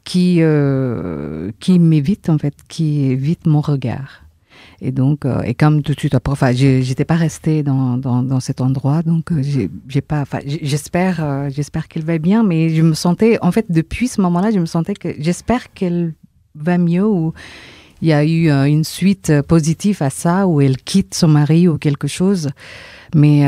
qui 0.05 0.39
euh, 0.41 1.53
qui 1.59 1.79
m'évite 1.79 2.29
en 2.29 2.39
fait, 2.39 2.55
qui 2.69 3.03
évite 3.03 3.47
mon 3.47 3.61
regard. 3.61 4.25
Et 4.83 4.93
donc, 4.93 5.25
euh, 5.25 5.43
et 5.43 5.55
comme 5.55 5.83
tout 5.83 5.93
de 5.93 5.99
suite 5.99 6.15
après, 6.15 6.33
enfin, 6.33 6.53
j'étais 6.53 7.05
pas 7.05 7.17
restée 7.17 7.63
dans, 7.63 7.99
dans, 7.99 8.23
dans, 8.23 8.41
cet 8.41 8.63
endroit, 8.63 9.03
donc 9.03 9.31
euh, 9.31 9.43
j'ai 9.89 10.01
pas, 10.01 10.23
enfin, 10.23 10.39
j'espère, 10.47 11.23
euh, 11.23 11.51
j'espère 11.51 11.87
qu'elle 11.87 12.05
va 12.05 12.17
bien, 12.17 12.43
mais 12.43 12.71
je 12.71 12.81
me 12.81 12.95
sentais, 12.95 13.39
en 13.43 13.53
fait, 13.53 13.67
depuis 13.69 14.09
ce 14.09 14.23
moment-là, 14.23 14.51
je 14.51 14.59
me 14.59 14.67
sentais 14.67 14.95
que 14.95 15.15
j'espère 15.19 15.73
qu'elle 15.75 16.15
va 16.55 16.79
mieux 16.79 17.07
ou 17.07 17.35
il 18.01 18.09
y 18.09 18.15
a 18.15 18.25
eu 18.25 18.49
une 18.49 18.85
suite 18.85 19.43
positive 19.43 20.03
à 20.03 20.09
ça, 20.09 20.47
où 20.47 20.63
elle 20.63 20.79
quitte 20.79 21.13
son 21.15 21.29
mari 21.29 21.69
ou 21.69 21.77
quelque 21.77 22.09
chose. 22.09 22.49
Mais 23.15 23.43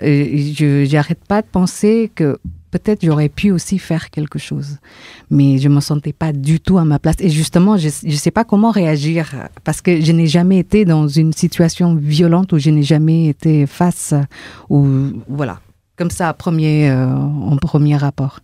je 0.00 0.84
j'arrête 0.88 1.24
pas 1.26 1.42
de 1.42 1.48
penser 1.48 2.12
que 2.14 2.38
peut-être 2.70 3.04
j'aurais 3.04 3.28
pu 3.28 3.50
aussi 3.50 3.78
faire 3.78 4.10
quelque 4.10 4.38
chose. 4.38 4.78
Mais 5.30 5.58
je 5.58 5.68
ne 5.68 5.74
me 5.74 5.80
sentais 5.80 6.12
pas 6.12 6.32
du 6.32 6.60
tout 6.60 6.78
à 6.78 6.84
ma 6.84 6.98
place. 6.98 7.16
Et 7.20 7.30
justement, 7.30 7.76
je 7.76 7.86
ne 7.86 8.12
sais 8.12 8.30
pas 8.30 8.44
comment 8.44 8.70
réagir 8.70 9.34
parce 9.64 9.80
que 9.80 10.00
je 10.00 10.12
n'ai 10.12 10.26
jamais 10.26 10.58
été 10.58 10.84
dans 10.84 11.08
une 11.08 11.32
situation 11.32 11.94
violente 11.94 12.52
où 12.52 12.58
je 12.58 12.70
n'ai 12.70 12.82
jamais 12.82 13.28
été 13.28 13.66
face 13.66 14.14
ou 14.68 14.86
voilà, 15.28 15.60
comme 15.96 16.10
ça, 16.10 16.32
premier, 16.34 16.90
euh, 16.90 17.06
en 17.06 17.56
premier 17.56 17.96
rapport. 17.96 18.40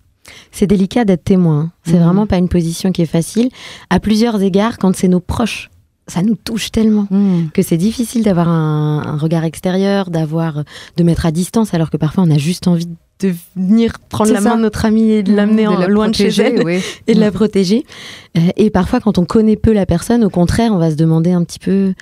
C'est 0.51 0.67
délicat 0.67 1.05
d'être 1.05 1.25
témoin. 1.25 1.73
C'est 1.85 1.95
mhm. 1.95 2.05
vraiment 2.05 2.27
pas 2.27 2.39
une 2.39 2.49
position 2.49 2.93
qui 2.93 3.03
est 3.03 3.07
facile. 3.07 3.51
À 3.91 4.01
plusieurs 4.01 4.41
égards, 4.43 4.79
quand 4.79 4.95
c'est 4.95 5.09
nos 5.09 5.21
proches 5.21 5.71
ça 6.09 6.23
nous 6.23 6.37
touche 6.37 6.71
tellement 6.71 7.07
mhm. 7.11 7.51
que 7.53 7.63
c'est 7.63 7.77
difficile 7.77 8.23
d'avoir 8.23 8.49
un, 8.49 9.03
un, 9.07 9.17
regard 9.17 9.45
extérieur, 9.45 10.11
d'avoir 10.11 10.65
de 10.97 11.03
mettre 11.05 11.27
à 11.27 11.31
distance, 11.31 11.75
alors 11.75 11.91
que 11.91 11.97
parfois 11.97 12.25
on 12.25 12.31
a 12.31 12.39
juste 12.39 12.67
envie 12.67 12.89
de 13.21 13.35
venir 13.57 13.99
prendre 14.09 14.33
la 14.33 14.41
main 14.41 14.57
de 14.57 14.63
notre 14.63 14.85
amie 14.85 15.11
et 15.11 15.23
de 15.23 15.33
mmh, 15.33 15.37
l'amener 15.37 15.67
loin 15.89 16.09
de 16.09 16.15
chez 16.15 16.29
elle 16.29 16.81
et 17.07 17.15
de 17.15 17.21
la 17.21 17.31
mmh. 17.31 17.35
protéger. 17.35 17.85
Euh, 18.37 18.41
et 18.57 18.71
parfois, 18.71 19.01
quand 19.01 19.19
on 19.19 19.25
connaît 19.25 19.57
peu 19.57 19.73
la 19.73 19.87
personne, 19.87 20.25
au 20.25 20.31
contraire, 20.31 20.73
on 20.73 20.79
va 20.79 20.91
se 20.91 20.97
demander 20.97 21.31
un 21.33 21.45
petit 21.45 21.59
peu 21.59 21.95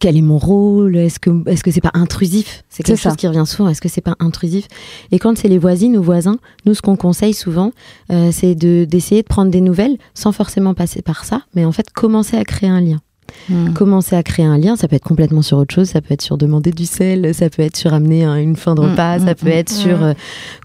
quel 0.00 0.16
est 0.16 0.22
mon 0.22 0.38
rôle 0.38 0.96
Est-ce 0.96 1.18
que 1.18 1.30
est-ce 1.48 1.62
que 1.62 1.70
c'est 1.70 1.80
pas 1.80 1.92
intrusif? 1.94 2.64
C'est 2.68 2.82
quelque 2.82 3.00
chose 3.00 3.16
qui 3.16 3.26
revient 3.26 3.44
souvent. 3.46 3.68
Est-ce 3.68 3.80
que 3.80 3.88
c'est 3.88 4.00
pas 4.00 4.16
intrusif? 4.18 4.66
Et 5.10 5.18
quand 5.18 5.36
c'est 5.36 5.48
les 5.48 5.58
voisines 5.58 5.96
ou 5.96 6.02
voisins, 6.02 6.38
nous 6.64 6.74
ce 6.74 6.82
qu'on 6.82 6.96
conseille 6.96 7.34
souvent, 7.34 7.72
euh, 8.12 8.30
c'est 8.32 8.54
de 8.54 8.84
d'essayer 8.84 9.22
de 9.22 9.26
prendre 9.26 9.50
des 9.50 9.60
nouvelles 9.60 9.96
sans 10.14 10.32
forcément 10.32 10.74
passer 10.74 11.02
par 11.02 11.24
ça, 11.24 11.42
mais 11.54 11.64
en 11.64 11.72
fait 11.72 11.90
commencer 11.90 12.36
à 12.36 12.44
créer 12.44 12.68
un 12.68 12.80
lien. 12.80 13.00
Hmm. 13.48 13.72
Commencer 13.72 14.16
à 14.16 14.22
créer 14.22 14.46
un 14.46 14.58
lien, 14.58 14.76
ça 14.76 14.88
peut 14.88 14.96
être 14.96 15.04
complètement 15.04 15.42
sur 15.42 15.58
autre 15.58 15.74
chose, 15.74 15.88
ça 15.88 16.00
peut 16.00 16.14
être 16.14 16.22
sur 16.22 16.38
demander 16.38 16.70
du 16.70 16.86
sel, 16.86 17.34
ça 17.34 17.50
peut 17.50 17.62
être 17.62 17.76
sur 17.76 17.94
amener 17.94 18.24
une 18.24 18.56
fin 18.56 18.74
de 18.74 18.80
hmm, 18.80 18.90
repas, 18.90 19.18
ça 19.20 19.32
hmm, 19.32 19.34
peut 19.34 19.48
être 19.48 19.70
sur 19.70 20.02
euh, 20.02 20.14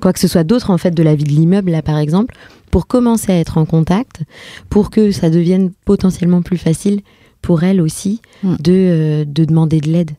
quoi 0.01 0.13
que 0.13 0.19
ce 0.19 0.27
soit 0.27 0.43
d'autre 0.43 0.69
en 0.69 0.77
fait 0.77 0.91
de 0.91 1.03
la 1.03 1.15
vie 1.15 1.23
de 1.23 1.29
l'immeuble 1.29 1.71
là 1.71 1.81
par 1.81 1.97
exemple, 1.97 2.35
pour 2.71 2.87
commencer 2.87 3.31
à 3.31 3.39
être 3.39 3.57
en 3.57 3.65
contact, 3.65 4.21
pour 4.69 4.89
que 4.89 5.11
ça 5.11 5.29
devienne 5.29 5.71
potentiellement 5.85 6.41
plus 6.41 6.57
facile 6.57 7.01
pour 7.41 7.63
elle 7.63 7.81
aussi 7.81 8.21
de, 8.43 8.57
euh, 8.69 9.25
de 9.25 9.45
demander 9.45 9.81
de 9.81 9.89
l'aide 9.89 10.11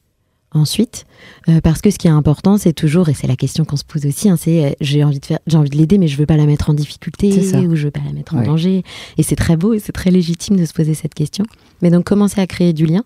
ensuite, 0.55 1.07
euh, 1.49 1.61
parce 1.61 1.81
que 1.81 1.91
ce 1.91 1.99
qui 1.99 2.07
est 2.07 2.11
important, 2.11 2.57
c'est 2.57 2.73
toujours, 2.73 3.09
et 3.09 3.15
c'est 3.15 3.27
la 3.27 3.37
question 3.37 3.65
qu'on 3.65 3.77
se 3.77 3.85
pose 3.85 4.07
aussi, 4.07 4.29
hein, 4.29 4.37
c'est 4.37 4.65
euh, 4.65 4.71
j'ai 4.81 5.05
envie 5.05 5.21
de 5.21 5.27
faire, 5.27 5.39
j'ai 5.47 5.57
envie 5.57 5.71
de 5.71 5.77
l'aider, 5.77 5.99
mais 5.99 6.09
je 6.09 6.17
veux 6.17 6.27
pas 6.27 6.37
la 6.37 6.47
mettre 6.47 6.71
en 6.71 6.75
difficulté 6.75 7.29
ou 7.67 7.77
je 7.77 7.85
veux 7.85 7.91
pas 7.91 8.01
la 8.05 8.13
mettre 8.13 8.35
en 8.35 8.43
danger. 8.43 8.83
Et 9.19 9.23
c'est 9.23 9.37
très 9.37 9.57
beau 9.57 9.75
et 9.75 9.79
c'est 9.79 9.93
très 9.93 10.11
légitime 10.11 10.57
de 10.57 10.65
se 10.65 10.73
poser 10.73 10.95
cette 10.95 11.15
question. 11.15 11.45
Mais 11.81 11.91
donc 11.91 12.05
commencer 12.05 12.41
à 12.41 12.47
créer 12.47 12.73
du 12.73 12.87
lien. 12.87 13.05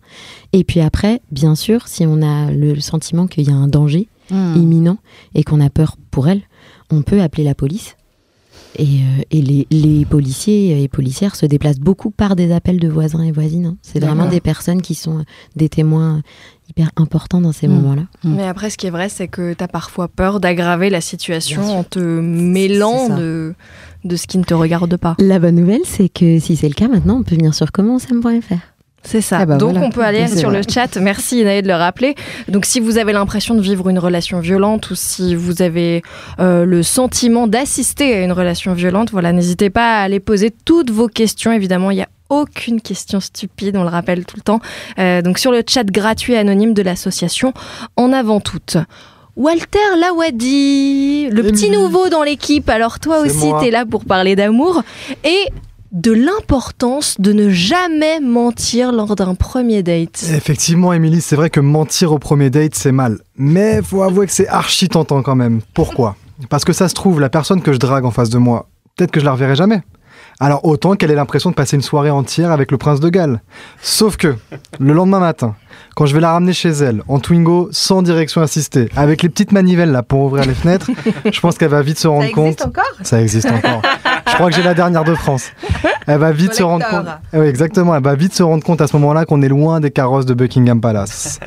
Et 0.52 0.64
puis 0.64 0.80
après, 0.80 1.20
bien 1.30 1.54
sûr, 1.54 1.88
si 1.88 2.04
on 2.06 2.22
a 2.22 2.50
le 2.50 2.78
sentiment 2.80 3.26
qu'il 3.26 3.48
y 3.48 3.50
a 3.50 3.54
un 3.54 3.68
danger 3.68 4.08
hmm. 4.30 4.56
imminent 4.56 4.98
et 5.34 5.44
qu'on 5.44 5.60
a 5.60 5.70
peur 5.70 5.96
pour 6.10 6.28
elle, 6.28 6.42
on 6.90 7.02
peut 7.02 7.22
appeler 7.22 7.44
la 7.44 7.54
police. 7.54 7.96
Et, 8.78 8.82
euh, 8.82 9.22
et 9.30 9.40
les, 9.40 9.66
les, 9.70 10.04
policiers 10.04 10.82
et 10.82 10.88
policières 10.88 11.34
se 11.34 11.46
déplacent 11.46 11.80
beaucoup 11.80 12.10
par 12.10 12.36
des 12.36 12.52
appels 12.52 12.78
de 12.78 12.88
voisins 12.88 13.22
et 13.22 13.32
voisines. 13.32 13.66
Hein. 13.66 13.76
C'est 13.80 14.00
vraiment 14.00 14.26
des 14.28 14.40
personnes 14.40 14.82
qui 14.82 14.94
sont 14.94 15.24
des 15.54 15.70
témoins 15.70 16.22
hyper 16.68 16.90
important 16.96 17.40
dans 17.40 17.52
ces 17.52 17.68
mm. 17.68 17.72
moments-là. 17.74 18.02
Mm. 18.24 18.34
Mais 18.34 18.46
après, 18.46 18.70
ce 18.70 18.76
qui 18.76 18.86
est 18.86 18.90
vrai, 18.90 19.08
c'est 19.08 19.28
que 19.28 19.54
tu 19.54 19.62
as 19.62 19.68
parfois 19.68 20.08
peur 20.08 20.40
d'aggraver 20.40 20.90
la 20.90 21.00
situation 21.00 21.78
en 21.78 21.84
te 21.84 21.98
mêlant 21.98 23.08
de, 23.08 23.54
de 24.04 24.16
ce 24.16 24.26
qui 24.26 24.38
ne 24.38 24.44
te 24.44 24.54
regarde 24.54 24.96
pas. 24.96 25.16
La 25.18 25.38
bonne 25.38 25.56
nouvelle, 25.56 25.82
c'est 25.84 26.08
que 26.08 26.38
si 26.38 26.56
c'est 26.56 26.68
le 26.68 26.74
cas 26.74 26.88
maintenant, 26.88 27.18
on 27.18 27.22
peut 27.22 27.36
venir 27.36 27.54
sur 27.54 27.72
commencem.fr. 27.72 28.54
C'est 29.06 29.20
ça. 29.20 29.38
Ah 29.40 29.46
bah 29.46 29.56
Donc 29.56 29.76
on 29.76 29.90
peut 29.90 30.02
aller 30.02 30.26
sur 30.26 30.50
le 30.50 30.62
chat. 30.68 30.96
Merci 30.96 31.40
Inaïe 31.40 31.62
de 31.62 31.68
le 31.68 31.74
rappeler. 31.74 32.16
Donc 32.48 32.64
si 32.64 32.80
vous 32.80 32.98
avez 32.98 33.12
l'impression 33.12 33.54
de 33.54 33.60
vivre 33.60 33.88
une 33.88 34.00
relation 34.00 34.40
violente 34.40 34.90
ou 34.90 34.96
si 34.96 35.36
vous 35.36 35.62
avez 35.62 36.02
euh, 36.40 36.64
le 36.64 36.82
sentiment 36.82 37.46
d'assister 37.46 38.14
à 38.14 38.24
une 38.24 38.32
relation 38.32 38.74
violente, 38.74 39.12
voilà, 39.12 39.32
n'hésitez 39.32 39.70
pas 39.70 40.00
à 40.00 40.02
aller 40.02 40.18
poser 40.18 40.52
toutes 40.64 40.90
vos 40.90 41.06
questions. 41.06 41.52
Évidemment, 41.52 41.92
il 41.92 41.98
y 41.98 42.02
a 42.02 42.08
aucune 42.28 42.80
question 42.80 43.20
stupide, 43.20 43.76
on 43.76 43.82
le 43.82 43.88
rappelle 43.88 44.24
tout 44.24 44.36
le 44.36 44.42
temps. 44.42 44.60
Euh, 44.98 45.22
donc 45.22 45.38
sur 45.38 45.52
le 45.52 45.62
chat 45.66 45.84
gratuit 45.84 46.36
anonyme 46.36 46.74
de 46.74 46.82
l'association 46.82 47.52
En 47.96 48.12
avant 48.12 48.40
toute. 48.40 48.76
Walter 49.36 49.78
Lawadi, 50.00 51.28
le 51.30 51.42
petit 51.42 51.68
nouveau 51.68 52.08
dans 52.08 52.22
l'équipe. 52.22 52.70
Alors 52.70 53.00
toi 53.00 53.20
aussi, 53.20 53.50
tu 53.60 53.66
es 53.66 53.70
là 53.70 53.84
pour 53.84 54.06
parler 54.06 54.34
d'amour 54.34 54.82
et 55.24 55.50
de 55.92 56.12
l'importance 56.12 57.16
de 57.20 57.32
ne 57.32 57.50
jamais 57.50 58.20
mentir 58.20 58.92
lors 58.92 59.14
d'un 59.14 59.34
premier 59.34 59.82
date. 59.82 60.24
Effectivement, 60.34 60.92
Émilie, 60.92 61.20
c'est 61.20 61.36
vrai 61.36 61.50
que 61.50 61.60
mentir 61.60 62.12
au 62.12 62.18
premier 62.18 62.50
date, 62.50 62.74
c'est 62.74 62.92
mal. 62.92 63.18
Mais 63.36 63.82
faut 63.82 64.02
avouer 64.02 64.26
que 64.26 64.32
c'est 64.32 64.48
archi 64.48 64.88
tentant 64.88 65.22
quand 65.22 65.36
même. 65.36 65.60
Pourquoi? 65.74 66.16
Parce 66.48 66.64
que 66.64 66.72
ça 66.72 66.88
se 66.88 66.94
trouve, 66.94 67.20
la 67.20 67.28
personne 67.30 67.62
que 67.62 67.72
je 67.72 67.78
drague 67.78 68.04
en 68.04 68.10
face 68.10 68.30
de 68.30 68.38
moi, 68.38 68.68
peut-être 68.96 69.10
que 69.10 69.20
je 69.20 69.24
la 69.24 69.32
reverrai 69.32 69.54
jamais. 69.54 69.82
Alors 70.38 70.64
autant 70.64 70.96
qu'elle 70.96 71.10
ait 71.10 71.16
l'impression 71.16 71.50
de 71.50 71.54
passer 71.54 71.76
une 71.76 71.82
soirée 71.82 72.10
entière 72.10 72.50
avec 72.50 72.70
le 72.70 72.76
prince 72.76 73.00
de 73.00 73.08
Galles. 73.08 73.40
Sauf 73.80 74.16
que, 74.16 74.36
le 74.78 74.92
lendemain 74.92 75.20
matin, 75.20 75.54
quand 75.94 76.04
je 76.04 76.14
vais 76.14 76.20
la 76.20 76.32
ramener 76.32 76.52
chez 76.52 76.68
elle, 76.68 77.02
en 77.08 77.20
Twingo, 77.20 77.68
sans 77.72 78.02
direction 78.02 78.42
assistée, 78.42 78.90
avec 78.96 79.22
les 79.22 79.30
petites 79.30 79.52
manivelles 79.52 79.92
là 79.92 80.02
pour 80.02 80.20
ouvrir 80.20 80.44
les 80.44 80.54
fenêtres, 80.54 80.90
je 81.32 81.40
pense 81.40 81.56
qu'elle 81.56 81.70
va 81.70 81.80
vite 81.80 81.98
se 81.98 82.06
rendre 82.06 82.30
compte. 82.32 82.60
Ça 82.60 82.66
existe 82.66 82.66
encore? 82.66 82.84
Ça 83.02 83.22
existe 83.22 83.50
encore. 83.50 83.82
je 84.28 84.34
crois 84.34 84.50
que 84.50 84.56
j'ai 84.56 84.62
la 84.62 84.74
dernière 84.74 85.04
de 85.04 85.14
France. 85.14 85.52
Elle 86.06 86.18
va 86.18 86.32
vite 86.32 86.54
se 86.54 86.62
rendre 86.62 86.86
compte. 86.86 87.06
Oui, 87.32 87.46
exactement. 87.46 87.96
Elle 87.96 88.02
va 88.02 88.14
vite 88.14 88.34
se 88.34 88.42
rendre 88.42 88.62
compte 88.62 88.80
à 88.82 88.86
ce 88.86 88.96
moment-là 88.96 89.24
qu'on 89.24 89.40
est 89.40 89.48
loin 89.48 89.80
des 89.80 89.90
carrosses 89.90 90.26
de 90.26 90.34
Buckingham 90.34 90.80
Palace. 90.80 91.40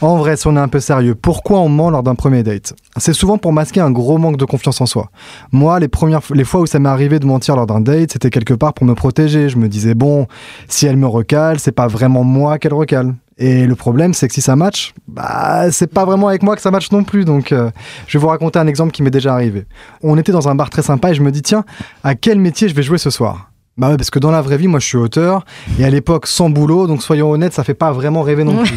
En 0.00 0.16
vrai, 0.16 0.36
si 0.36 0.46
on 0.46 0.54
est 0.54 0.60
un 0.60 0.68
peu 0.68 0.78
sérieux, 0.78 1.16
pourquoi 1.16 1.58
on 1.58 1.68
ment 1.68 1.90
lors 1.90 2.04
d'un 2.04 2.14
premier 2.14 2.44
date? 2.44 2.72
C'est 2.98 3.12
souvent 3.12 3.36
pour 3.36 3.52
masquer 3.52 3.80
un 3.80 3.90
gros 3.90 4.16
manque 4.16 4.36
de 4.36 4.44
confiance 4.44 4.80
en 4.80 4.86
soi. 4.86 5.10
Moi, 5.50 5.80
les 5.80 5.88
premières 5.88 6.22
fois 6.22 6.60
où 6.60 6.66
ça 6.66 6.78
m'est 6.78 6.88
arrivé 6.88 7.18
de 7.18 7.26
mentir 7.26 7.56
lors 7.56 7.66
d'un 7.66 7.80
date, 7.80 8.12
c'était 8.12 8.30
quelque 8.30 8.54
part 8.54 8.74
pour 8.74 8.86
me 8.86 8.94
protéger. 8.94 9.48
Je 9.48 9.58
me 9.58 9.68
disais 9.68 9.94
bon, 9.94 10.28
si 10.68 10.86
elle 10.86 10.96
me 10.96 11.08
recale, 11.08 11.58
c'est 11.58 11.72
pas 11.72 11.88
vraiment 11.88 12.22
moi 12.22 12.58
qu'elle 12.58 12.74
recale. 12.74 13.16
Et 13.38 13.66
le 13.66 13.74
problème, 13.74 14.14
c'est 14.14 14.28
que 14.28 14.34
si 14.34 14.40
ça 14.40 14.54
match, 14.54 14.94
bah, 15.08 15.72
c'est 15.72 15.92
pas 15.92 16.04
vraiment 16.04 16.28
avec 16.28 16.44
moi 16.44 16.54
que 16.54 16.62
ça 16.62 16.70
match 16.70 16.92
non 16.92 17.02
plus. 17.02 17.24
Donc, 17.24 17.50
euh, 17.50 17.70
je 18.06 18.18
vais 18.18 18.22
vous 18.22 18.28
raconter 18.28 18.60
un 18.60 18.68
exemple 18.68 18.92
qui 18.92 19.02
m'est 19.02 19.10
déjà 19.10 19.32
arrivé. 19.32 19.66
On 20.04 20.16
était 20.16 20.32
dans 20.32 20.48
un 20.48 20.54
bar 20.54 20.70
très 20.70 20.82
sympa 20.82 21.10
et 21.10 21.14
je 21.14 21.22
me 21.22 21.32
dis, 21.32 21.42
tiens, 21.42 21.64
à 22.04 22.14
quel 22.14 22.38
métier 22.38 22.68
je 22.68 22.74
vais 22.74 22.84
jouer 22.84 22.98
ce 22.98 23.10
soir? 23.10 23.50
Bah 23.78 23.90
ouais, 23.90 23.96
parce 23.96 24.10
que 24.10 24.18
dans 24.18 24.32
la 24.32 24.42
vraie 24.42 24.56
vie, 24.56 24.66
moi 24.66 24.80
je 24.80 24.86
suis 24.86 24.96
auteur, 24.96 25.44
et 25.78 25.84
à 25.84 25.90
l'époque 25.90 26.26
sans 26.26 26.50
boulot, 26.50 26.88
donc 26.88 27.00
soyons 27.02 27.30
honnêtes, 27.30 27.52
ça 27.54 27.62
fait 27.62 27.74
pas 27.74 27.92
vraiment 27.92 28.22
rêver 28.22 28.42
non 28.42 28.64
plus. 28.64 28.76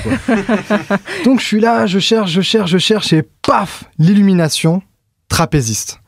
donc 1.26 1.40
je 1.40 1.46
suis 1.46 1.60
là, 1.60 1.88
je 1.88 1.98
cherche, 1.98 2.32
je 2.32 2.42
cherche, 2.42 2.70
je 2.70 2.78
cherche, 2.78 3.12
et 3.12 3.24
paf, 3.42 3.86
l'illumination, 3.98 4.84
trapéziste. 5.28 6.00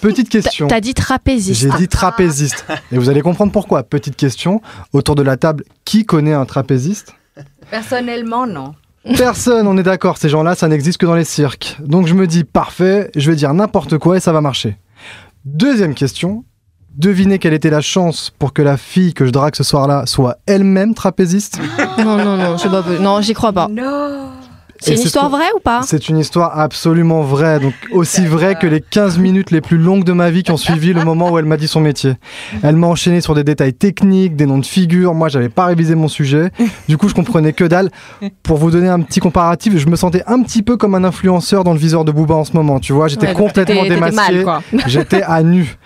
Petite 0.00 0.28
question. 0.28 0.66
T'as 0.66 0.80
dit 0.80 0.92
trapéziste. 0.92 1.60
J'ai 1.60 1.70
dit 1.78 1.88
trapéziste. 1.88 2.66
Et 2.92 2.98
vous 2.98 3.08
allez 3.08 3.22
comprendre 3.22 3.52
pourquoi. 3.52 3.84
Petite 3.84 4.16
question. 4.16 4.60
Autour 4.92 5.14
de 5.14 5.22
la 5.22 5.38
table, 5.38 5.64
qui 5.86 6.04
connaît 6.04 6.34
un 6.34 6.44
trapéziste? 6.44 7.14
Personnellement, 7.70 8.46
non. 8.46 8.74
Personne, 9.16 9.66
on 9.66 9.78
est 9.78 9.82
d'accord. 9.82 10.18
Ces 10.18 10.28
gens-là, 10.28 10.56
ça 10.56 10.68
n'existe 10.68 10.98
que 10.98 11.06
dans 11.06 11.14
les 11.14 11.24
cirques. 11.24 11.78
Donc 11.80 12.06
je 12.06 12.14
me 12.14 12.26
dis, 12.26 12.44
parfait, 12.44 13.10
je 13.16 13.30
vais 13.30 13.36
dire 13.36 13.54
n'importe 13.54 13.96
quoi 13.96 14.18
et 14.18 14.20
ça 14.20 14.32
va 14.32 14.40
marcher. 14.42 14.76
Deuxième 15.44 15.94
question 15.94 16.44
Devinez 16.96 17.38
quelle 17.38 17.54
était 17.54 17.70
la 17.70 17.80
chance 17.80 18.32
pour 18.38 18.52
que 18.52 18.62
la 18.62 18.76
fille 18.76 19.14
que 19.14 19.26
je 19.26 19.30
drague 19.30 19.56
ce 19.56 19.64
soir-là 19.64 20.04
soit 20.06 20.36
elle-même 20.46 20.94
trapéziste 20.94 21.58
Non, 21.98 22.16
non, 22.16 22.36
non, 22.36 22.56
je 22.56 22.62
sais 22.62 22.68
pas. 22.68 22.84
Non, 23.00 23.20
j'y 23.20 23.34
crois 23.34 23.52
pas. 23.52 23.68
Non. 23.68 24.28
C'est 24.80 24.94
une 24.96 25.00
histoire 25.00 25.26
ce- 25.26 25.30
vraie 25.30 25.48
ou 25.56 25.60
pas? 25.60 25.80
C'est 25.82 26.10
une 26.10 26.18
histoire 26.18 26.58
absolument 26.60 27.22
vraie, 27.22 27.58
donc 27.58 27.72
aussi 27.92 28.26
vraie 28.26 28.54
que 28.56 28.66
les 28.66 28.82
15 28.82 29.16
minutes 29.18 29.50
les 29.50 29.62
plus 29.62 29.78
longues 29.78 30.04
de 30.04 30.12
ma 30.12 30.30
vie 30.30 30.42
qui 30.42 30.50
ont 30.50 30.58
suivi 30.58 30.92
le 30.92 31.02
moment 31.04 31.30
où 31.30 31.38
elle 31.38 31.46
m'a 31.46 31.56
dit 31.56 31.68
son 31.68 31.80
métier. 31.80 32.14
Elle 32.62 32.76
m'a 32.76 32.88
enchaîné 32.88 33.22
sur 33.22 33.34
des 33.34 33.44
détails 33.44 33.72
techniques, 33.72 34.36
des 34.36 34.44
noms 34.44 34.58
de 34.58 34.66
figures, 34.66 35.14
moi 35.14 35.28
j'avais 35.28 35.48
pas 35.48 35.64
révisé 35.66 35.94
mon 35.94 36.08
sujet, 36.08 36.50
du 36.86 36.98
coup 36.98 37.08
je 37.08 37.14
comprenais 37.14 37.54
que 37.54 37.64
dalle. 37.64 37.88
Pour 38.42 38.58
vous 38.58 38.70
donner 38.70 38.88
un 38.88 39.00
petit 39.00 39.20
comparatif, 39.20 39.78
je 39.78 39.86
me 39.86 39.96
sentais 39.96 40.22
un 40.26 40.42
petit 40.42 40.62
peu 40.62 40.76
comme 40.76 40.94
un 40.94 41.04
influenceur 41.04 41.64
dans 41.64 41.72
le 41.72 41.78
viseur 41.78 42.04
de 42.04 42.12
Booba 42.12 42.34
en 42.34 42.44
ce 42.44 42.52
moment, 42.52 42.78
tu 42.78 42.92
vois, 42.92 43.08
j'étais 43.08 43.28
Ouais, 43.28 43.32
complètement 43.34 43.84
démasqué, 43.84 44.14
mal, 44.16 44.44
quoi. 44.44 44.62
j'étais 44.86 45.22
à 45.22 45.42
nu. 45.42 45.78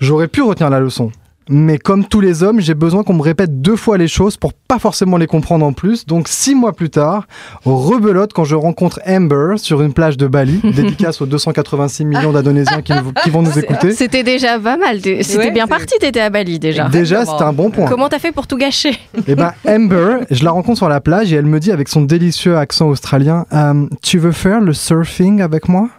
J'aurais 0.00 0.28
pu 0.28 0.42
retenir 0.42 0.70
la 0.70 0.80
leçon. 0.80 1.10
Mais 1.50 1.76
comme 1.76 2.06
tous 2.06 2.20
les 2.22 2.42
hommes, 2.42 2.58
j'ai 2.58 2.72
besoin 2.72 3.02
qu'on 3.02 3.12
me 3.12 3.20
répète 3.20 3.60
deux 3.60 3.76
fois 3.76 3.98
les 3.98 4.08
choses 4.08 4.38
pour 4.38 4.54
pas 4.54 4.78
forcément 4.78 5.18
les 5.18 5.26
comprendre 5.26 5.66
en 5.66 5.74
plus. 5.74 6.06
Donc 6.06 6.26
six 6.26 6.54
mois 6.54 6.72
plus 6.72 6.88
tard, 6.88 7.26
rebelote 7.66 8.32
quand 8.32 8.44
je 8.44 8.54
rencontre 8.54 8.98
Amber 9.06 9.56
sur 9.58 9.82
une 9.82 9.92
plage 9.92 10.16
de 10.16 10.26
Bali, 10.26 10.60
dédicace 10.64 11.20
aux 11.20 11.26
286 11.26 12.06
millions 12.06 12.32
d'Indonésiens 12.32 12.80
qui, 12.80 12.94
qui 13.22 13.28
vont 13.28 13.42
nous 13.42 13.58
écouter. 13.58 13.92
C'était 13.92 14.22
déjà 14.22 14.58
pas 14.58 14.78
mal. 14.78 15.00
C'était 15.02 15.36
Ouais, 15.36 15.50
bien 15.50 15.66
parti, 15.66 15.94
t'étais 16.00 16.20
à 16.20 16.30
Bali 16.30 16.58
déjà. 16.58 16.88
Déjà, 16.88 17.26
c'était 17.26 17.42
un 17.44 17.52
bon 17.52 17.68
point. 17.70 17.88
Comment 17.90 18.08
t'as 18.08 18.18
fait 18.20 18.32
pour 18.32 18.46
tout 18.46 18.56
gâcher 18.56 18.96
Et 19.28 19.34
ben 19.34 19.52
Amber, 19.68 20.20
je 20.30 20.44
la 20.44 20.50
rencontre 20.50 20.78
sur 20.78 20.88
la 20.88 21.02
plage 21.02 21.30
et 21.30 21.36
elle 21.36 21.44
me 21.44 21.60
dit 21.60 21.72
avec 21.72 21.90
son 21.90 22.00
délicieux 22.00 22.56
accent 22.56 22.88
australien, 22.88 23.44
Euh, 23.52 23.84
tu 24.02 24.18
veux 24.18 24.32
faire 24.32 24.62
le 24.62 24.72
surfing 24.72 25.42
avec 25.42 25.68
moi? 25.68 25.90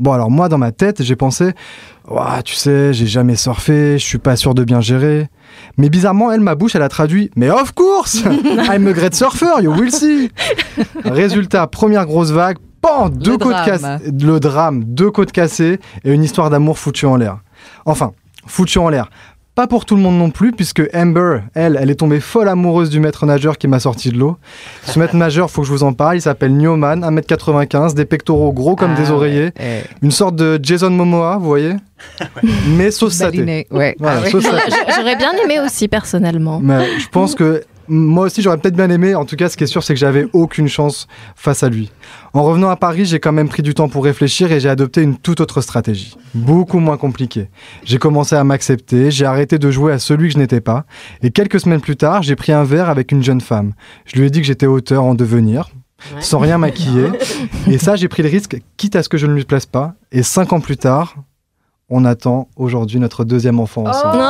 Bon 0.00 0.12
alors 0.12 0.30
moi 0.30 0.48
dans 0.48 0.56
ma 0.56 0.72
tête 0.72 1.02
j'ai 1.02 1.14
pensé, 1.14 1.52
tu 2.44 2.54
sais 2.54 2.94
j'ai 2.94 3.06
jamais 3.06 3.36
surfé, 3.36 3.98
je 3.98 4.04
suis 4.04 4.16
pas 4.16 4.34
sûr 4.34 4.54
de 4.54 4.64
bien 4.64 4.80
gérer. 4.80 5.28
Mais 5.76 5.90
bizarrement 5.90 6.32
elle 6.32 6.40
ma 6.40 6.54
bouche 6.54 6.74
elle 6.74 6.82
a 6.82 6.88
traduit, 6.88 7.30
mais 7.36 7.50
of 7.50 7.72
course, 7.72 8.24
I'm 8.24 8.86
a 8.86 8.92
great 8.94 9.14
surfer, 9.14 9.62
you 9.62 9.70
will 9.70 9.92
see. 9.92 10.30
Résultat 11.04 11.66
première 11.66 12.06
grosse 12.06 12.30
vague, 12.30 12.56
pan, 12.80 13.10
deux 13.10 13.32
Le 13.32 13.36
côtes 13.36 13.64
cassées, 13.66 14.10
le 14.10 14.40
drame, 14.40 14.84
deux 14.84 15.10
côtes 15.10 15.32
cassées 15.32 15.78
et 16.02 16.12
une 16.12 16.24
histoire 16.24 16.48
d'amour 16.48 16.78
foutue 16.78 17.04
en 17.04 17.16
l'air. 17.16 17.40
Enfin 17.84 18.12
foutue 18.46 18.78
en 18.78 18.88
l'air. 18.88 19.10
Pas 19.60 19.66
pour 19.66 19.84
tout 19.84 19.94
le 19.94 20.00
monde 20.00 20.16
non 20.16 20.30
plus, 20.30 20.52
puisque 20.52 20.80
Amber, 20.94 21.40
elle, 21.52 21.78
elle 21.78 21.90
est 21.90 21.96
tombée 21.96 22.20
folle 22.20 22.48
amoureuse 22.48 22.88
du 22.88 22.98
maître 22.98 23.26
nageur 23.26 23.58
qui 23.58 23.68
m'a 23.68 23.78
sorti 23.78 24.08
de 24.08 24.16
l'eau. 24.16 24.38
Ce 24.86 24.98
maître 24.98 25.14
nageur, 25.14 25.50
faut 25.50 25.60
que 25.60 25.66
je 25.66 25.72
vous 25.74 25.82
en 25.82 25.92
parle, 25.92 26.16
il 26.16 26.22
s'appelle 26.22 26.56
Newman, 26.56 27.02
1m95, 27.04 27.92
des 27.92 28.06
pectoraux 28.06 28.54
gros 28.54 28.74
comme 28.74 28.92
Ah 28.96 28.98
des 29.02 29.10
oreillers, 29.10 29.52
ouais. 29.60 29.84
une 30.00 30.12
sorte 30.12 30.34
de 30.36 30.58
Jason 30.62 30.88
Momoa, 30.88 31.36
vous 31.36 31.44
voyez 31.44 31.74
Mais 32.68 32.90
sauce 32.90 33.12
saté. 33.12 33.36
Baliné, 33.36 33.66
ouais. 33.70 33.96
Voilà, 33.98 34.22
Ah. 34.24 34.28
J'aurais 34.96 35.16
bien 35.16 35.32
aimé 35.44 35.60
aussi, 35.62 35.88
personnellement. 35.88 36.58
Mais 36.62 36.98
je 36.98 37.08
pense 37.08 37.34
que 37.34 37.62
moi 37.90 38.26
aussi 38.26 38.40
j'aurais 38.40 38.56
peut-être 38.56 38.76
bien 38.76 38.88
aimé. 38.88 39.14
En 39.14 39.24
tout 39.24 39.36
cas, 39.36 39.48
ce 39.48 39.56
qui 39.56 39.64
est 39.64 39.66
sûr, 39.66 39.82
c'est 39.82 39.94
que 39.94 40.00
j'avais 40.00 40.28
aucune 40.32 40.68
chance 40.68 41.08
face 41.34 41.62
à 41.62 41.68
lui. 41.68 41.90
En 42.32 42.44
revenant 42.44 42.70
à 42.70 42.76
Paris, 42.76 43.04
j'ai 43.04 43.18
quand 43.18 43.32
même 43.32 43.48
pris 43.48 43.62
du 43.62 43.74
temps 43.74 43.88
pour 43.88 44.04
réfléchir 44.04 44.52
et 44.52 44.60
j'ai 44.60 44.68
adopté 44.68 45.02
une 45.02 45.16
toute 45.16 45.40
autre 45.40 45.60
stratégie, 45.60 46.16
beaucoup 46.32 46.78
moins 46.78 46.96
compliquée. 46.96 47.50
J'ai 47.84 47.98
commencé 47.98 48.36
à 48.36 48.44
m'accepter, 48.44 49.10
j'ai 49.10 49.26
arrêté 49.26 49.58
de 49.58 49.70
jouer 49.70 49.92
à 49.92 49.98
celui 49.98 50.28
que 50.28 50.34
je 50.34 50.38
n'étais 50.38 50.60
pas. 50.60 50.84
Et 51.22 51.30
quelques 51.30 51.60
semaines 51.60 51.80
plus 51.80 51.96
tard, 51.96 52.22
j'ai 52.22 52.36
pris 52.36 52.52
un 52.52 52.64
verre 52.64 52.88
avec 52.88 53.10
une 53.12 53.22
jeune 53.22 53.40
femme. 53.40 53.72
Je 54.04 54.16
lui 54.16 54.26
ai 54.26 54.30
dit 54.30 54.40
que 54.40 54.46
j'étais 54.46 54.66
auteur 54.66 55.02
en 55.04 55.14
devenir. 55.14 55.70
Sans 56.20 56.38
rien 56.38 56.56
maquiller. 56.56 57.10
Et 57.66 57.76
ça, 57.76 57.94
j'ai 57.94 58.08
pris 58.08 58.22
le 58.22 58.30
risque, 58.30 58.56
quitte 58.78 58.96
à 58.96 59.02
ce 59.02 59.10
que 59.10 59.18
je 59.18 59.26
ne 59.26 59.34
lui 59.34 59.44
plaise 59.44 59.66
pas. 59.66 59.94
Et 60.12 60.22
cinq 60.22 60.54
ans 60.54 60.60
plus 60.60 60.78
tard, 60.78 61.16
on 61.90 62.04
attend 62.04 62.48
aujourd'hui 62.56 63.00
notre 63.00 63.24
deuxième 63.24 63.60
enfant 63.60 63.84
ensemble. 63.86 64.16
Non, 64.16 64.22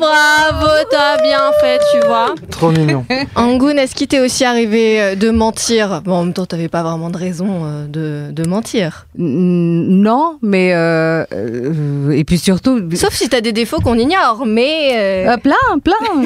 bravo, 0.00 0.66
t'as 0.90 1.22
bien 1.22 1.50
fait, 1.60 1.80
tu 1.92 2.06
vois. 2.06 2.34
Trop 2.50 2.70
mignon. 2.70 3.04
Angoun, 3.36 3.78
est-ce 3.78 3.94
qu'il 3.94 4.08
t'est 4.08 4.20
aussi 4.20 4.44
arrivé 4.44 5.00
euh, 5.00 5.14
de 5.14 5.30
mentir? 5.30 6.02
Bon, 6.02 6.14
en 6.14 6.24
même 6.24 6.32
temps, 6.32 6.46
t'avais 6.46 6.68
pas 6.68 6.82
vraiment 6.82 7.10
de 7.10 7.16
raison 7.18 7.62
euh, 7.64 7.86
de, 7.86 8.32
de 8.32 8.48
mentir. 8.48 9.06
Non, 9.16 10.38
mais 10.42 10.72
euh, 10.74 11.24
euh, 11.32 12.10
et 12.10 12.24
puis 12.24 12.38
surtout. 12.38 12.80
Sauf 12.94 13.14
si 13.14 13.28
t'as 13.28 13.40
des 13.40 13.52
défauts 13.52 13.80
qu'on 13.80 13.98
ignore, 13.98 14.44
mais... 14.46 14.92
euh, 14.96 15.30
Euh, 15.30 15.36
plein, 15.36 15.78
plein. 15.84 16.22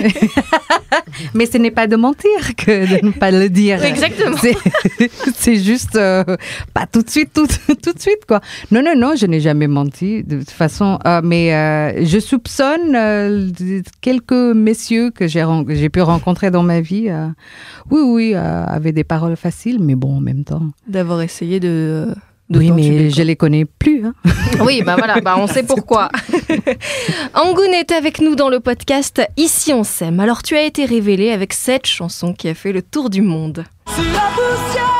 mais 1.35 1.46
ce 1.53 1.59
n'est 1.59 1.70
pas 1.72 1.87
de 1.87 1.96
mentir 1.96 2.31
que 2.57 3.01
de 3.01 3.07
ne 3.07 3.11
pas 3.12 3.31
le 3.31 3.48
dire. 3.48 3.85
Exactement. 3.85 4.37
C'est- 4.40 4.57
C'est 5.37 5.57
juste 5.57 5.96
euh, 5.96 6.25
pas 6.72 6.87
tout 6.90 7.03
de 7.03 7.11
suite, 7.11 7.33
tout, 7.35 7.46
tout 7.46 7.92
de 7.92 8.01
suite 8.01 8.25
quoi. 8.27 8.40
Non, 8.70 8.83
non, 8.83 8.94
non, 8.96 9.12
je 9.16 9.27
n'ai 9.27 9.40
jamais 9.40 9.66
menti 9.66 10.22
de 10.22 10.38
toute 10.38 10.51
façon. 10.51 10.98
Euh, 11.07 11.20
mais 11.25 11.53
euh, 11.55 12.05
je 12.05 12.18
soupçonne 12.18 12.94
euh, 12.94 13.51
quelques 14.00 14.33
messieurs 14.33 15.11
que 15.11 15.27
j'ai 15.27 15.88
pu 15.88 16.00
rencontrer 16.00 16.50
dans 16.50 16.62
ma 16.62 16.81
vie. 16.81 17.07
euh, 17.09 17.29
oui, 17.90 18.00
oui, 18.05 18.33
euh, 18.35 18.64
avaient 18.66 18.92
des 18.92 19.05
paroles 19.05 19.37
faciles, 19.37 19.79
mais 19.81 19.94
bon, 19.94 20.16
en 20.16 20.20
même 20.20 20.44
temps. 20.44 20.62
D'avoir 20.88 21.20
essayé 21.22 21.61
de... 21.61 22.09
de 22.50 22.59
Oui, 22.59 22.70
mais 22.70 23.11
je 23.11 23.22
les 23.22 23.37
connais 23.37 23.64
plus. 23.64 24.05
hein. 24.07 24.14
Oui, 24.64 24.83
bah 24.85 24.96
voilà, 24.96 25.20
bah 25.20 25.35
on 25.38 25.46
sait 25.46 25.62
pourquoi. 25.66 26.09
Angoun 27.35 27.72
est 27.74 27.92
avec 27.92 28.20
nous 28.20 28.35
dans 28.37 28.48
le 28.48 28.61
podcast 28.61 29.22
Ici 29.37 29.72
on 29.72 29.85
s'aime. 29.85 30.20
Alors 30.20 30.42
tu 30.42 30.57
as 30.57 30.62
été 30.62 30.85
révélé 30.85 31.31
avec 31.33 31.53
cette 31.53 31.87
chanson 31.87 32.33
qui 32.35 32.48
a 32.48 32.55
fait 32.55 32.72
le 32.72 32.83
tour 32.83 33.11
du 33.11 33.22
monde. 33.22 33.64
Si 33.88 34.00
la 34.03 34.29
poussière 34.35 34.90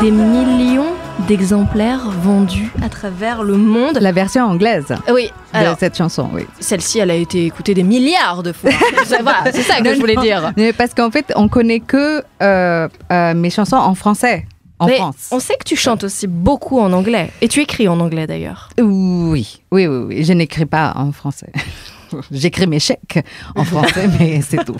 Des 0.00 0.10
millions 0.10 0.89
d'exemplaires 1.30 2.10
vendus 2.10 2.72
à 2.82 2.88
travers 2.88 3.44
le 3.44 3.56
monde. 3.56 3.98
La 4.00 4.10
version 4.10 4.42
anglaise 4.46 4.86
Oui, 5.14 5.30
de 5.54 5.58
alors 5.58 5.76
cette 5.78 5.96
chanson, 5.96 6.28
oui. 6.32 6.42
celle-ci, 6.58 6.98
elle 6.98 7.12
a 7.12 7.14
été 7.14 7.46
écoutée 7.46 7.72
des 7.72 7.84
milliards 7.84 8.42
de 8.42 8.50
fois. 8.52 8.70
C'est- 9.06 9.22
voilà, 9.22 9.44
c'est 9.52 9.62
ça 9.62 9.76
que 9.76 9.84
Non, 9.84 9.94
je 9.94 10.00
voulais 10.00 10.16
non. 10.16 10.22
dire. 10.22 10.52
Mais 10.56 10.72
Parce 10.72 10.92
qu'en 10.92 11.12
fait, 11.12 11.32
on 11.36 11.46
connaît 11.46 11.78
que 11.78 12.24
euh, 12.42 12.88
euh, 13.12 13.34
mes 13.34 13.48
chansons 13.50 13.76
en 13.76 13.94
français, 13.94 14.44
en 14.80 14.86
Mais 14.86 14.96
France. 14.96 15.28
on 15.30 15.38
sait 15.38 15.54
que 15.56 15.62
tu 15.62 15.76
chantes 15.76 16.02
aussi 16.02 16.26
beaucoup 16.26 16.80
en 16.80 16.92
anglais. 16.92 17.30
Et 17.42 17.46
tu 17.46 17.60
écris 17.60 17.86
en 17.86 18.00
anglais 18.00 18.26
d'ailleurs. 18.26 18.70
Oui, 18.80 19.60
oui, 19.70 19.86
oui, 19.86 20.04
oui. 20.08 20.24
Je 20.24 20.32
n'écris 20.32 20.66
pas 20.66 20.94
en 20.96 21.12
français. 21.12 21.52
J'écris 22.32 22.66
mes 22.66 22.80
chèques 22.80 23.24
en 23.54 23.62
français, 23.72 24.08
mais 24.18 24.40
c'est 24.40 24.64
tout. 24.64 24.74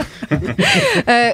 Euh, 1.08 1.30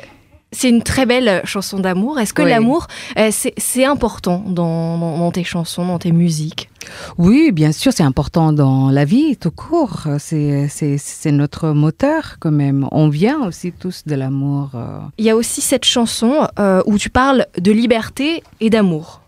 c'est 0.57 0.69
une 0.71 0.83
très 0.83 1.07
belle 1.07 1.43
chanson 1.45 1.79
d'amour. 1.79 2.19
Est-ce 2.19 2.33
que 2.33 2.43
Oui. 2.43 2.51
l'amour, 2.51 2.87
euh, 3.19 3.29
c'est 3.31 3.53
c'est 3.59 3.85
important 3.85 4.43
dans, 4.47 4.99
dans- 4.99 5.19
dans 5.19 5.31
tes 5.33 5.45
chansons, 5.45 5.85
dans 5.87 5.99
tes 5.99 6.13
musiques? 6.13 6.69
Oui, 7.19 7.51
bien 7.53 7.73
sûr, 7.73 7.93
c'est 7.93 8.05
important 8.05 8.53
dans 8.53 8.91
la 8.91 9.05
vie, 9.05 9.37
tout 9.37 9.51
court. 9.51 10.03
C'est, 10.19 10.69
c'est, 10.69 10.99
c'est 10.99 11.33
notre 11.33 11.71
moteur 11.71 12.37
quand 12.39 12.53
même. 12.53 12.87
On 12.93 13.09
vient 13.09 13.41
aussi 13.45 13.73
tous 13.73 14.05
de 14.07 14.15
l'amour. 14.15 14.71
euh. 14.77 15.01
Il 15.19 15.25
y 15.25 15.31
a 15.31 15.37
aussi 15.37 15.61
cette 15.61 15.85
chanson 15.85 16.47
euh, 16.61 16.83
où 16.87 16.97
tu 16.97 17.11
parles 17.11 17.47
de 17.59 17.73
liberté 17.73 18.43
et 18.61 18.71
d'amour. 18.71 19.21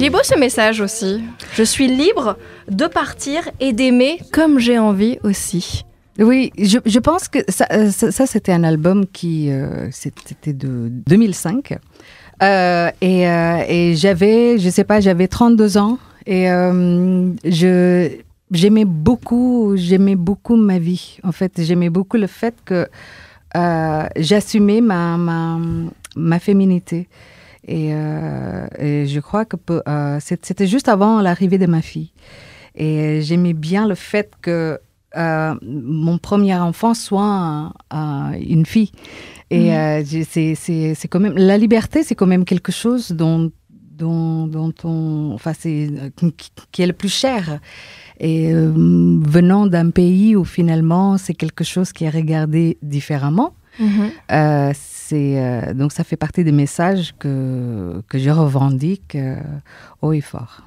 Il 0.00 0.06
est 0.06 0.10
beau 0.10 0.22
ce 0.22 0.38
message 0.38 0.80
aussi. 0.80 1.22
Je 1.52 1.62
suis 1.62 1.86
libre 1.86 2.38
de 2.70 2.86
partir 2.86 3.46
et 3.60 3.74
d'aimer 3.74 4.18
comme 4.32 4.58
j'ai 4.58 4.78
envie 4.78 5.18
aussi. 5.24 5.84
Oui, 6.18 6.52
je, 6.56 6.98
pense 7.00 7.28
que 7.28 7.40
ça, 7.50 7.66
euh, 7.70 7.90
ça, 7.90 8.24
c'était 8.26 8.52
un 8.52 8.64
album 8.64 9.04
qui, 9.06 9.50
euh, 9.50 9.90
c'était 9.90 10.54
de 10.54 10.88
2005. 10.90 11.78
Euh, 12.42 12.90
et 13.02 13.28
euh, 13.28 13.62
et 13.68 13.94
j'avais, 13.94 14.58
je 14.58 14.70
sais 14.70 14.84
pas, 14.84 15.00
j'avais 15.00 15.28
32 15.28 15.76
ans 15.76 15.98
et 16.24 16.50
euh, 16.50 17.30
je 17.44 18.08
j'aimais 18.52 18.86
beaucoup, 18.86 19.74
j'aimais 19.76 20.16
beaucoup 20.16 20.56
ma 20.56 20.78
vie. 20.78 21.18
En 21.24 21.32
fait, 21.32 21.60
j'aimais 21.62 21.90
beaucoup 21.90 22.16
le 22.16 22.26
fait 22.26 22.54
que 22.64 22.88
j'assumais 24.16 24.80
ma, 24.80 25.18
ma 25.18 25.58
ma 26.16 26.38
féminité. 26.38 27.06
Et, 27.78 27.90
euh, 27.94 28.66
et 28.78 29.06
je 29.06 29.20
crois 29.20 29.44
que 29.44 29.56
euh, 29.88 30.18
c'était 30.20 30.66
juste 30.74 30.88
avant 30.96 31.20
l'arrivée 31.26 31.58
de 31.64 31.66
ma 31.76 31.82
fille. 31.90 32.10
Et 32.74 33.20
j'aimais 33.22 33.52
bien 33.68 33.86
le 33.86 33.94
fait 33.94 34.28
que 34.42 34.78
euh, 35.16 35.54
mon 35.62 36.18
premier 36.18 36.56
enfant 36.56 36.94
soit 36.94 37.22
un- 37.24 37.72
un- 37.90 38.32
une 38.56 38.66
fille. 38.74 38.92
Et 39.50 39.66
j'ai- 40.04 40.54
c'est- 40.94 41.08
quand 41.08 41.20
même 41.26 41.36
la 41.36 41.56
liberté, 41.64 42.02
c'est 42.06 42.14
quand 42.18 42.26
même 42.34 42.44
quelque 42.44 42.72
chose 42.72 43.04
dont 43.22 43.50
dont, 44.00 44.46
dont 44.46 44.72
on, 44.84 45.32
enfin 45.34 45.52
c'est 45.62 45.90
qui- 46.38 46.52
qui 46.72 46.78
est 46.82 46.86
le 46.86 46.94
plus 47.02 47.12
cher. 47.24 47.60
Et 48.18 48.50
euh, 48.52 48.72
venant 49.38 49.66
d'un 49.66 49.90
pays 49.90 50.34
où 50.36 50.44
finalement 50.58 51.18
c'est 51.18 51.34
quelque 51.34 51.64
chose 51.64 51.92
qui 51.92 52.04
est 52.06 52.10
regardé 52.20 52.78
différemment, 52.82 53.50
euh, 53.80 54.72
c'est 54.74 55.38
euh, 55.38 55.74
donc 55.74 55.92
ça 55.92 56.04
fait 56.04 56.16
partie 56.16 56.44
des 56.44 56.52
messages 56.52 57.14
que 57.18 58.02
que 58.08 58.18
je 58.18 58.30
revendique 58.30 59.14
euh, 59.14 59.36
haut 60.02 60.12
et 60.12 60.20
fort. 60.20 60.62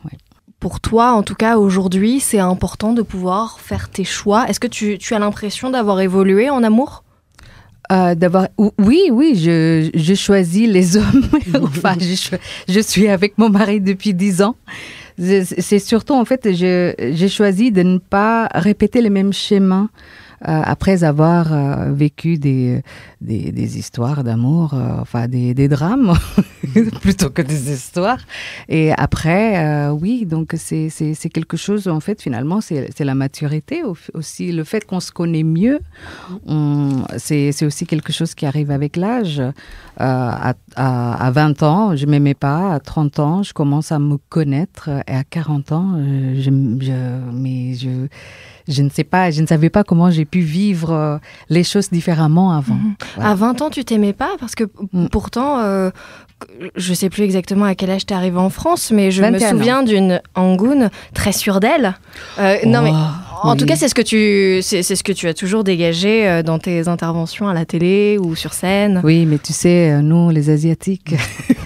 pour 0.60 0.80
toi, 0.80 1.12
en 1.14 1.24
tout 1.24 1.36
cas 1.36 1.58
aujourd'hui, 1.58 2.20
c'est 2.20 2.40
important 2.40 2.94
de 2.94 3.02
pouvoir 3.02 3.60
faire 3.60 3.90
tes 3.90 4.04
choix. 4.06 4.48
Est-ce 4.48 4.60
que 4.60 4.68
tu, 4.68 4.98
tu 4.98 5.14
as 5.14 5.20
l'impression 5.20 5.70
d'avoir 5.70 6.00
évolué 6.00 6.50
en 6.50 6.64
amour? 6.64 7.04
Euh, 7.92 8.16
D'avoir, 8.16 8.48
ou- 8.58 8.72
oui, 8.80 9.02
oui, 9.12 9.36
je, 9.36 9.90
je 9.94 10.14
choisis 10.14 10.68
les 10.70 10.96
hommes. 11.02 11.26
enfin, 11.64 11.96
je, 12.00 12.38
je 12.70 12.80
suis 12.80 13.10
avec 13.10 13.38
mon 13.38 13.50
mari 13.50 13.82
depuis 13.82 14.14
dix 14.14 14.42
ans. 14.42 14.56
C'est 15.20 15.80
surtout, 15.80 16.14
en 16.14 16.24
fait, 16.26 16.54
je- 16.54 16.94
j'ai 17.14 17.28
choisi 17.30 17.72
de 17.72 17.84
ne 17.84 17.98
pas 17.98 18.48
répéter 18.56 19.02
les 19.02 19.10
mêmes 19.12 19.34
schémas 19.34 19.88
après 20.46 21.04
avoir 21.04 21.54
euh, 21.54 21.92
vécu 21.92 22.38
des, 22.38 22.82
des, 23.24 23.78
histoires 23.78 24.24
d'amour, 24.24 24.74
euh, 24.74 24.98
enfin 25.00 25.28
des, 25.28 25.68
drames 25.68 26.14
plutôt 27.02 27.30
que 27.30 27.42
des 27.42 27.72
histoires. 27.72 28.20
Et 28.70 28.92
après, 28.92 29.66
euh, 29.66 29.92
oui, 29.92 30.26
donc 30.26 30.54
c'est 30.58 30.90
quelque 31.34 31.58
chose, 31.58 31.88
en 31.88 32.00
fait, 32.00 32.22
finalement, 32.22 32.60
c'est 32.62 33.00
la 33.00 33.16
maturité 33.16 33.84
au- 33.84 33.96
aussi, 34.14 34.52
le 34.52 34.64
fait 34.64 34.86
qu'on 34.86 35.00
se 35.00 35.12
connaît 35.12 35.44
mieux. 35.44 35.80
C'est 37.18 37.66
aussi 37.66 37.86
quelque 37.86 38.12
chose 38.12 38.34
qui 38.36 38.46
arrive 38.46 38.72
avec 38.72 38.96
l'âge. 38.98 39.40
Euh, 39.40 39.52
à, 40.00 40.54
à, 40.76 41.28
à 41.28 41.32
20 41.32 41.64
ans, 41.64 41.96
je 41.96 42.06
m'aimais 42.06 42.34
pas. 42.34 42.74
À 42.74 42.80
30 42.80 43.20
ans, 43.20 43.44
je 43.44 43.54
commence 43.54 43.92
à 43.92 44.00
me 44.00 44.18
connaître. 44.30 44.90
Et 45.08 45.14
à 45.16 45.24
40 45.24 45.72
ans, 45.72 45.96
je, 45.98 46.50
mais 46.50 47.74
je, 47.76 48.08
je 48.68 48.82
ne 48.82 48.90
sais 48.90 49.04
pas, 49.04 49.30
je 49.32 49.42
ne 49.42 49.48
savais 49.48 49.70
pas 49.70 49.84
comment 49.84 50.10
j'ai 50.10 50.26
pu 50.26 50.40
vivre 50.40 51.20
les 51.50 51.64
choses 51.64 51.90
différemment 51.90 52.52
avant. 52.54 52.80
À 53.22 53.36
20 53.36 53.62
ans, 53.62 53.70
tu 53.70 53.84
t'aimais 53.86 54.14
pas 54.14 54.32
Parce 54.40 54.56
que 54.56 54.64
Mm. 54.94 55.08
pourtant, 55.08 55.60
euh, 55.60 55.90
je 56.76 56.94
sais 56.94 57.10
plus 57.10 57.24
exactement 57.24 57.66
à 57.66 57.76
quel 57.76 57.90
âge 57.90 58.06
t'es 58.06 58.14
arrivé 58.16 58.38
en 58.38 58.50
France, 58.50 58.92
mais 58.92 59.12
je 59.12 59.22
me 59.22 59.32
21 59.32 59.48
ans. 59.48 59.52
souviens 59.58 59.84
d'une 59.84 60.22
Angoune 60.36 60.90
très 61.14 61.32
sûre 61.32 61.60
d'elle. 61.60 61.96
Euh, 62.40 62.58
non, 62.66 62.82
mais 62.82 62.92
Oh, 62.94 62.96
en 63.42 63.52
oui. 63.54 63.58
tout 63.58 63.66
cas, 63.66 63.76
c'est 63.76 63.88
ce 63.88 63.96
que 63.96 64.02
tu, 64.02 64.60
c'est 64.62 64.84
ce 64.84 65.04
que 65.04 65.12
tu 65.12 65.28
as 65.28 65.34
toujours 65.34 65.64
dégagé 65.64 66.28
euh, 66.28 66.44
dans 66.44 66.60
tes 66.60 66.88
interventions 66.88 67.48
à 67.48 67.54
la 67.54 67.66
télé 67.66 68.18
ou 68.22 68.36
sur 68.36 68.54
scène. 68.54 69.02
Oui, 69.04 69.26
mais 69.26 69.38
tu 69.40 69.54
sais, 69.54 69.92
euh, 69.92 70.02
nous, 70.02 70.30
les 70.30 70.50
Asiatiques, 70.50 71.16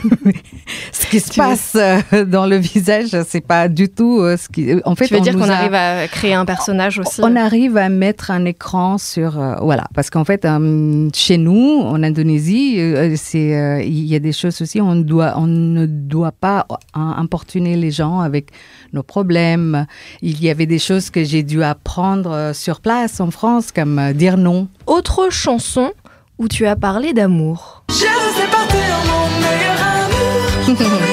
ce 0.91 1.07
qui 1.07 1.19
se 1.19 1.29
Tu 1.31 1.39
passe 1.39 1.75
euh, 1.75 2.25
dans 2.25 2.45
le 2.45 2.57
visage, 2.57 3.09
c'est 3.27 3.45
pas 3.45 3.67
du 3.67 3.89
tout 3.89 4.19
ce 4.37 4.47
qui. 4.49 4.73
En 4.85 4.95
fait, 4.95 5.07
tu 5.07 5.13
veux 5.13 5.19
on 5.19 5.23
dire 5.23 5.33
qu'on 5.35 5.49
a- 5.49 5.53
arrive 5.53 5.73
à 5.73 6.07
créer 6.07 6.33
un 6.33 6.45
personnage 6.45 6.99
aussi 6.99 7.21
On 7.23 7.35
arrive 7.35 7.77
à 7.77 7.89
mettre 7.89 8.31
un 8.31 8.45
écran 8.45 8.97
sur 8.97 9.39
euh, 9.39 9.55
voilà 9.61 9.85
parce 9.93 10.09
qu'en 10.09 10.23
fait 10.25 10.45
euh, 10.45 11.09
chez 11.13 11.37
nous 11.37 11.81
en 11.81 12.01
Indonésie 12.03 12.75
euh, 12.79 13.13
c'est 13.17 13.81
il 13.85 14.05
y 14.05 14.15
a 14.15 14.19
des 14.19 14.31
choses 14.31 14.61
aussi 14.61 14.81
on 14.81 14.95
doit 14.95 15.33
on 15.37 15.47
ne 15.47 15.85
doit 15.85 16.31
pas 16.31 16.65
importuner 16.93 17.75
les 17.75 17.91
gens 17.91 18.19
avec 18.19 18.49
nos 18.93 19.03
problèmes 19.03 19.85
il 20.21 20.41
y 20.43 20.49
avait 20.49 20.65
des 20.65 20.79
choses 20.79 21.09
que 21.09 21.23
j'ai 21.23 21.43
dû 21.43 21.63
apprendre 21.63 22.31
euh, 22.31 22.53
sur 22.53 22.81
place 22.81 23.19
en 23.19 23.31
France 23.31 23.71
comme 23.71 23.99
euh, 23.99 24.13
dire 24.13 24.37
non 24.37 24.67
Autre 24.85 25.29
chanson 25.31 25.91
où 26.37 26.47
tu 26.47 26.65
as 26.67 26.75
parlé 26.75 27.13
d'amour. 27.13 27.83
Je 27.89 27.95
sais 27.95 28.47
partir 28.51 28.79
mon 29.05 29.27
meilleur 29.41 29.81
amour, 29.81 30.67
mon 30.67 30.77
meilleur 30.77 30.85
amour, 30.85 30.97
amour. 30.99 31.06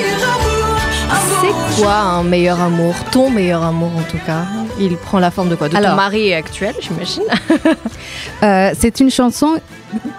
C'est 1.47 1.83
quoi 1.83 1.95
un 1.95 2.23
meilleur 2.23 2.61
amour 2.61 2.95
Ton 3.13 3.29
meilleur 3.29 3.63
amour 3.63 3.91
en 3.99 4.03
tout 4.03 4.19
cas? 4.25 4.45
Il 4.81 4.97
prend 4.97 5.19
la 5.19 5.31
forme 5.31 5.51
de 5.51 5.57
quoi? 5.57 5.69
De 5.69 5.73
ton 5.73 5.79
Alors- 5.79 5.97
mari 5.97 6.33
actuel, 6.33 6.75
j'imagine? 6.81 7.25
Euh, 8.43 8.73
c'est 8.79 9.01
une 9.01 9.11
chanson 9.11 9.55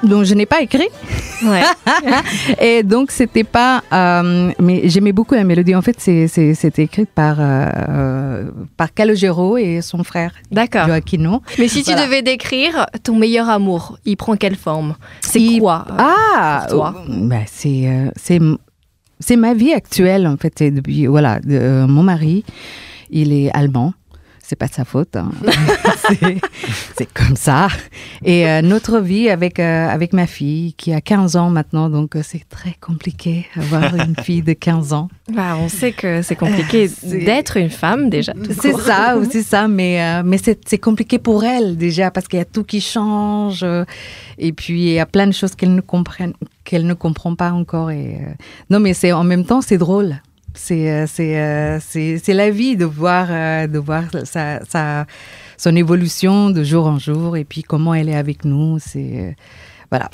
dont 0.02 0.24
je 0.24 0.34
n'ai 0.34 0.46
pas 0.48 0.62
écrit. 0.62 0.88
Ouais. 1.46 1.62
et 2.60 2.82
donc 2.82 3.12
c'était 3.12 3.44
pas 3.44 3.84
euh, 3.94 4.52
mais 4.60 4.88
j'aimais 4.90 5.12
beaucoup 5.12 5.36
la 5.36 5.44
mélodie. 5.44 5.76
En 5.76 5.82
fait 5.84 6.00
c'était 6.00 6.84
écrit 6.84 7.06
par 7.06 7.36
euh, 7.40 8.46
par 8.78 8.94
Calogero 8.94 9.58
et 9.58 9.82
son 9.82 10.04
frère 10.04 10.32
D'accord. 10.52 10.88
Joaquino. 10.88 11.42
Mais 11.60 11.68
si 11.68 11.84
tu 11.84 11.92
Voilà. 11.92 12.08
devais 12.08 12.22
décrire 12.24 12.88
ton 13.04 13.16
meilleur 13.16 13.50
amour, 13.50 13.98
il 14.06 14.16
prend 14.18 14.36
quelle 14.36 14.56
forme? 14.56 14.96
C'est 15.22 15.40
Il- 15.42 15.60
quoi 15.60 15.86
Ah, 16.00 16.66
oh, 16.74 16.84
bah, 17.08 17.36
c'est 17.46 18.40
c'est 19.20 19.36
ma 19.38 19.54
vie 19.54 19.74
actuelle 19.74 20.28
en 20.28 20.38
fait. 20.38 20.54
C'est 20.58 20.72
depuis 20.72 21.06
voilà, 21.08 21.40
de- 21.40 21.56
euh, 21.56 21.88
mon 21.88 22.04
mari, 22.04 22.44
il 23.10 23.32
est 23.34 23.52
allemand. 23.54 23.94
C'est 24.48 24.56
pas 24.56 24.68
de 24.68 24.74
sa 24.74 24.86
faute. 24.86 25.16
hein. 25.16 25.32
C'est- 26.98 27.08
comme 27.14 27.36
ça. 27.36 27.68
Et 28.24 28.48
euh, 28.48 28.62
notre 28.62 29.00
vie 29.00 29.28
avec 29.30 29.60
euh, 29.60 29.88
avec 29.90 30.14
ma 30.14 30.28
fille 30.28 30.74
qui 30.76 30.94
a 30.94 31.02
15 31.02 31.36
ans 31.36 31.50
maintenant, 31.50 31.90
donc 31.90 32.16
euh, 32.16 32.22
c'est 32.24 32.48
très 32.50 32.76
compliqué 32.80 33.48
avoir 33.56 33.96
une 33.96 34.16
fille 34.24 34.44
de 34.44 34.54
15 34.54 34.94
ans. 34.94 35.08
Bah, 35.34 35.58
On 35.60 35.68
sait 35.68 35.94
que 35.94 36.22
c'est 36.22 36.36
compliqué 36.36 36.90
d'être 37.04 37.58
une 37.58 37.70
femme 37.72 38.10
déjà. 38.10 38.34
C'est 38.62 38.74
ça, 38.74 39.18
c'est 39.32 39.42
ça, 39.44 39.68
mais, 39.68 40.00
euh, 40.02 40.22
mais 40.24 40.38
c'est 40.38 40.60
c'est 40.68 40.78
compliqué 40.78 41.18
pour 41.18 41.44
elle 41.44 41.76
déjà 41.76 42.12
parce 42.12 42.28
qu'il 42.28 42.38
y 42.38 42.42
a 42.42 42.46
tout 42.46 42.64
qui 42.64 42.82
change 42.82 43.62
euh, 43.64 43.84
et 44.38 44.54
puis 44.54 44.80
il 44.80 44.94
y 44.94 45.00
a 45.00 45.06
plein 45.08 45.26
de 45.28 45.34
choses 45.34 45.56
qu'elle 45.56 45.74
ne 45.74 45.82
comprenne, 45.82 46.34
qu'elle 46.66 46.86
ne 46.86 46.94
comprend 46.94 47.36
pas 47.36 47.52
encore. 47.52 47.92
Et, 47.92 48.16
euh, 48.16 48.34
non, 48.70 48.80
mais 48.80 48.94
c'est 48.94 49.14
en 49.14 49.24
même 49.24 49.46
temps 49.46 49.62
c'est 49.62 49.78
drôle. 49.78 50.22
C'est 50.54 50.92
euh, 50.92 51.06
c'est 51.08 51.40
euh, 51.40 51.80
c'est 51.80 52.18
c'est 52.18 52.34
la 52.34 52.50
vie 52.50 52.76
de 52.76 52.86
voir 52.86 53.28
de 53.68 53.78
voir 53.78 54.04
sa, 54.24 54.64
sa 54.66 55.06
son 55.58 55.76
évolution 55.76 56.50
de 56.50 56.64
jour 56.64 56.88
en 56.88 57.00
jour 57.00 57.38
et 57.38 57.46
puis 57.46 57.62
comment 57.62 57.94
elle 57.94 58.10
est 58.10 58.16
avec 58.16 58.44
nous. 58.46 58.80
C'est 58.80 59.36
voilà. 59.90 60.10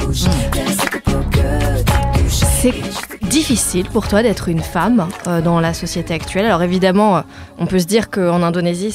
Bouche, 0.00 0.24
c'est 2.64 2.72
difficile 3.28 3.86
pour 3.90 4.08
toi 4.08 4.22
d'être 4.22 4.48
une 4.48 4.62
femme 4.62 5.08
euh, 5.26 5.42
dans 5.42 5.60
la 5.60 5.74
société 5.74 6.14
actuelle. 6.14 6.46
Alors 6.46 6.62
évidemment, 6.62 7.22
on 7.58 7.66
peut 7.66 7.78
se 7.78 7.84
dire 7.84 8.08
qu'en 8.08 8.42
Indonésie, 8.42 8.92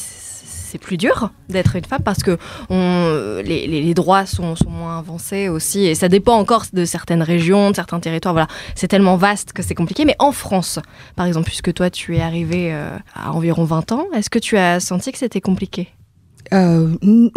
c'est 0.69 0.77
plus 0.77 0.97
dur 0.97 1.31
d'être 1.49 1.75
une 1.75 1.85
femme 1.85 2.03
parce 2.03 2.21
que 2.21 2.37
euh, 2.71 3.41
les, 3.41 3.93
droits 3.93 4.25
sont, 4.25 4.53
moins 4.67 4.99
avancés 4.99 5.49
aussi. 5.49 5.85
Et 5.85 5.95
ça 5.95 6.09
dépend 6.09 6.37
encore 6.37 6.65
de 6.71 6.85
certaines 6.85 7.23
régions, 7.23 7.71
de 7.71 7.75
certains 7.75 7.99
territoires. 7.99 8.33
Voilà, 8.33 8.47
c'est 8.75 8.87
tellement 8.87 9.17
vaste 9.17 9.51
que 9.53 9.63
c'est 9.63 9.75
compliqué. 9.75 10.05
Mais 10.05 10.15
en 10.19 10.31
France, 10.31 10.79
par 11.15 11.25
exemple, 11.25 11.47
puisque 11.47 11.73
toi, 11.73 11.89
tu 11.89 12.15
es 12.15 12.21
arrivé 12.21 12.71
euh, 12.71 12.95
à 13.15 13.33
environ 13.33 13.63
20 13.63 13.91
ans, 13.93 14.05
est-ce 14.15 14.29
que 14.29 14.39
tu 14.39 14.57
as 14.57 14.79
senti 14.79 15.11
que 15.11 15.17
c'était 15.17 15.41
compliqué? 15.41 15.89
Euh, 16.53 16.95
n- 17.01 17.31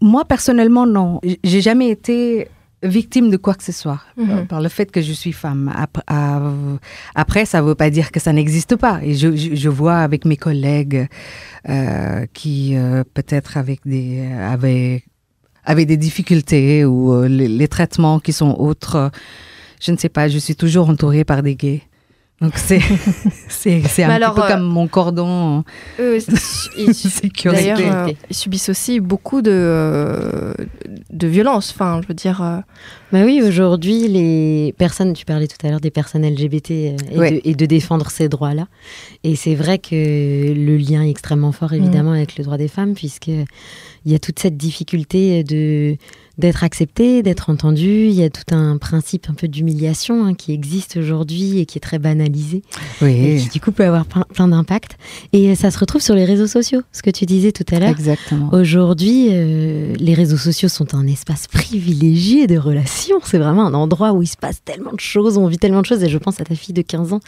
moi, 0.00 0.24
personnellement, 0.24 0.86
non. 0.86 1.20
J'ai 1.44 1.60
jamais 1.60 1.88
été 1.88 2.48
victime 2.82 3.30
de 3.30 3.36
quoi 3.36 3.54
que 3.54 3.62
ce 3.64 3.72
soit 3.72 4.00
Mhm. 4.16 4.30
euh, 4.30 4.44
par 4.44 4.60
le 4.60 4.68
fait 4.68 4.90
que 4.90 5.00
je 5.00 5.12
suis 5.12 5.32
femme. 5.32 5.72
Après, 5.74 6.02
euh, 6.10 6.76
après 7.14 7.44
ça 7.46 7.60
ne 7.60 7.66
veut 7.66 7.74
pas 7.74 7.90
dire 7.90 8.10
que 8.10 8.20
ça 8.20 8.32
n'existe 8.32 8.76
pas. 8.76 9.00
Et 9.02 9.14
je, 9.14 9.36
je- 9.36 9.54
je 9.54 9.68
vois 9.68 9.98
avec 9.98 10.24
mes 10.24 10.36
collègues 10.36 11.06
euh, 11.68 12.26
qui, 12.32 12.76
euh, 12.76 13.04
peut-être 13.14 13.56
avec 13.56 13.80
des, 13.86 14.26
avec, 14.32 15.04
avec 15.64 15.86
des 15.86 15.96
difficultés 15.96 16.84
ou 16.84 17.12
euh, 17.12 17.28
les, 17.28 17.48
les 17.48 17.68
traitements 17.68 18.18
qui 18.18 18.32
sont 18.32 18.54
autres, 18.58 19.10
je 19.80 19.92
ne 19.92 19.96
sais 19.96 20.08
pas, 20.08 20.28
je 20.28 20.38
suis 20.38 20.56
toujours 20.56 20.88
entourée 20.88 21.24
par 21.24 21.42
des 21.42 21.54
gays. 21.56 21.82
Donc 22.42 22.52
c'est 22.56 22.80
c'est 23.48 23.70
un 23.72 23.76
Mais 23.76 23.82
petit 23.82 24.10
alors, 24.10 24.34
peu 24.34 24.42
euh, 24.42 24.48
comme 24.48 24.62
mon 24.64 24.88
cordon 24.88 25.62
ils- 25.98 26.92
sécurité. 26.94 27.72
D'ailleurs, 27.72 28.08
euh, 28.08 28.12
ils 28.28 28.36
subissent 28.36 28.68
aussi 28.68 28.98
beaucoup 29.00 29.42
de, 29.42 29.50
euh, 29.52 30.52
de 31.10 31.26
violence. 31.28 31.70
Enfin, 31.74 32.00
je 32.02 32.08
veux 32.08 32.14
dire. 32.14 32.42
euh, 32.42 32.58
Bah 33.12 33.22
oui, 33.24 33.40
aujourd'hui, 33.46 34.08
les 34.08 34.74
personnes, 34.76 35.12
tu 35.12 35.24
parlais 35.24 35.46
tout 35.46 35.64
à 35.64 35.70
l'heure 35.70 35.80
des 35.80 35.90
personnes 35.92 36.26
LGBT 36.26 36.70
euh, 36.70 36.96
et, 37.12 37.18
Ouais. 37.18 37.30
de, 37.32 37.40
et 37.44 37.54
de 37.54 37.66
défendre 37.66 38.10
ces 38.10 38.28
droits-là. 38.28 38.66
Et 39.22 39.36
c'est 39.36 39.54
vrai 39.54 39.78
que 39.78 39.94
le 39.94 40.76
lien 40.76 41.02
est 41.04 41.10
extrêmement 41.10 41.52
fort, 41.52 41.72
évidemment, 41.72 42.12
avec 42.12 42.36
le 42.38 42.44
droit 42.44 42.56
des 42.56 42.68
femmes, 42.68 42.94
puisque 42.94 43.28
il 43.28 44.10
y 44.12 44.14
a 44.14 44.18
toute 44.18 44.40
cette 44.40 44.56
difficulté 44.56 45.44
de 45.44 45.96
d'être 46.38 46.64
accepté, 46.64 47.22
d'être 47.22 47.50
entendu. 47.50 48.06
Il 48.06 48.12
y 48.12 48.22
a 48.24 48.30
tout 48.30 48.54
un 48.54 48.76
principe 48.78 49.28
un 49.28 49.34
peu 49.34 49.48
d'humiliation 49.48 50.24
hein, 50.24 50.34
qui 50.34 50.52
existe 50.52 50.96
aujourd'hui 50.96 51.58
et 51.58 51.66
qui 51.66 51.78
est 51.78 51.80
très 51.80 51.98
banalisé 51.98 52.62
et 53.02 53.04
Oui, 53.04 53.42
qui 53.42 53.48
du 53.50 53.60
coup 53.60 53.72
peut 53.72 53.84
avoir 53.84 54.06
plein, 54.06 54.24
plein 54.32 54.48
d'impact. 54.48 54.96
Et 55.32 55.54
ça 55.54 55.70
se 55.70 55.78
retrouve 55.78 56.00
sur 56.00 56.14
les 56.14 56.24
réseaux 56.24 56.46
sociaux, 56.46 56.80
ce 56.92 57.02
que 57.02 57.10
tu 57.10 57.26
disais 57.26 57.52
tout 57.52 57.64
à 57.74 57.78
l'heure. 57.80 57.90
exactement. 57.90 58.48
Aujourd'hui, 58.52 59.28
euh, 59.30 59.94
les 59.98 60.14
réseaux 60.14 60.36
sociaux 60.36 60.68
sont 60.68 60.94
un 60.94 61.06
espace 61.06 61.46
privilégié 61.48 62.46
de 62.46 62.56
relations. 62.58 63.18
C'est 63.24 63.38
vraiment 63.38 63.66
un 63.66 63.74
endroit 63.74 64.12
où 64.12 64.22
il 64.22 64.26
se 64.26 64.36
passe 64.36 64.62
tellement 64.64 64.92
de 64.92 65.00
choses, 65.00 65.36
on 65.36 65.46
vit 65.46 65.58
tellement 65.58 65.80
de 65.82 65.86
choses. 65.86 66.02
Et 66.02 66.08
je 66.08 66.18
pense 66.18 66.40
à 66.40 66.44
ta 66.44 66.54
fille 66.54 66.74
de 66.74 66.82
15 66.82 67.12
ans 67.12 67.20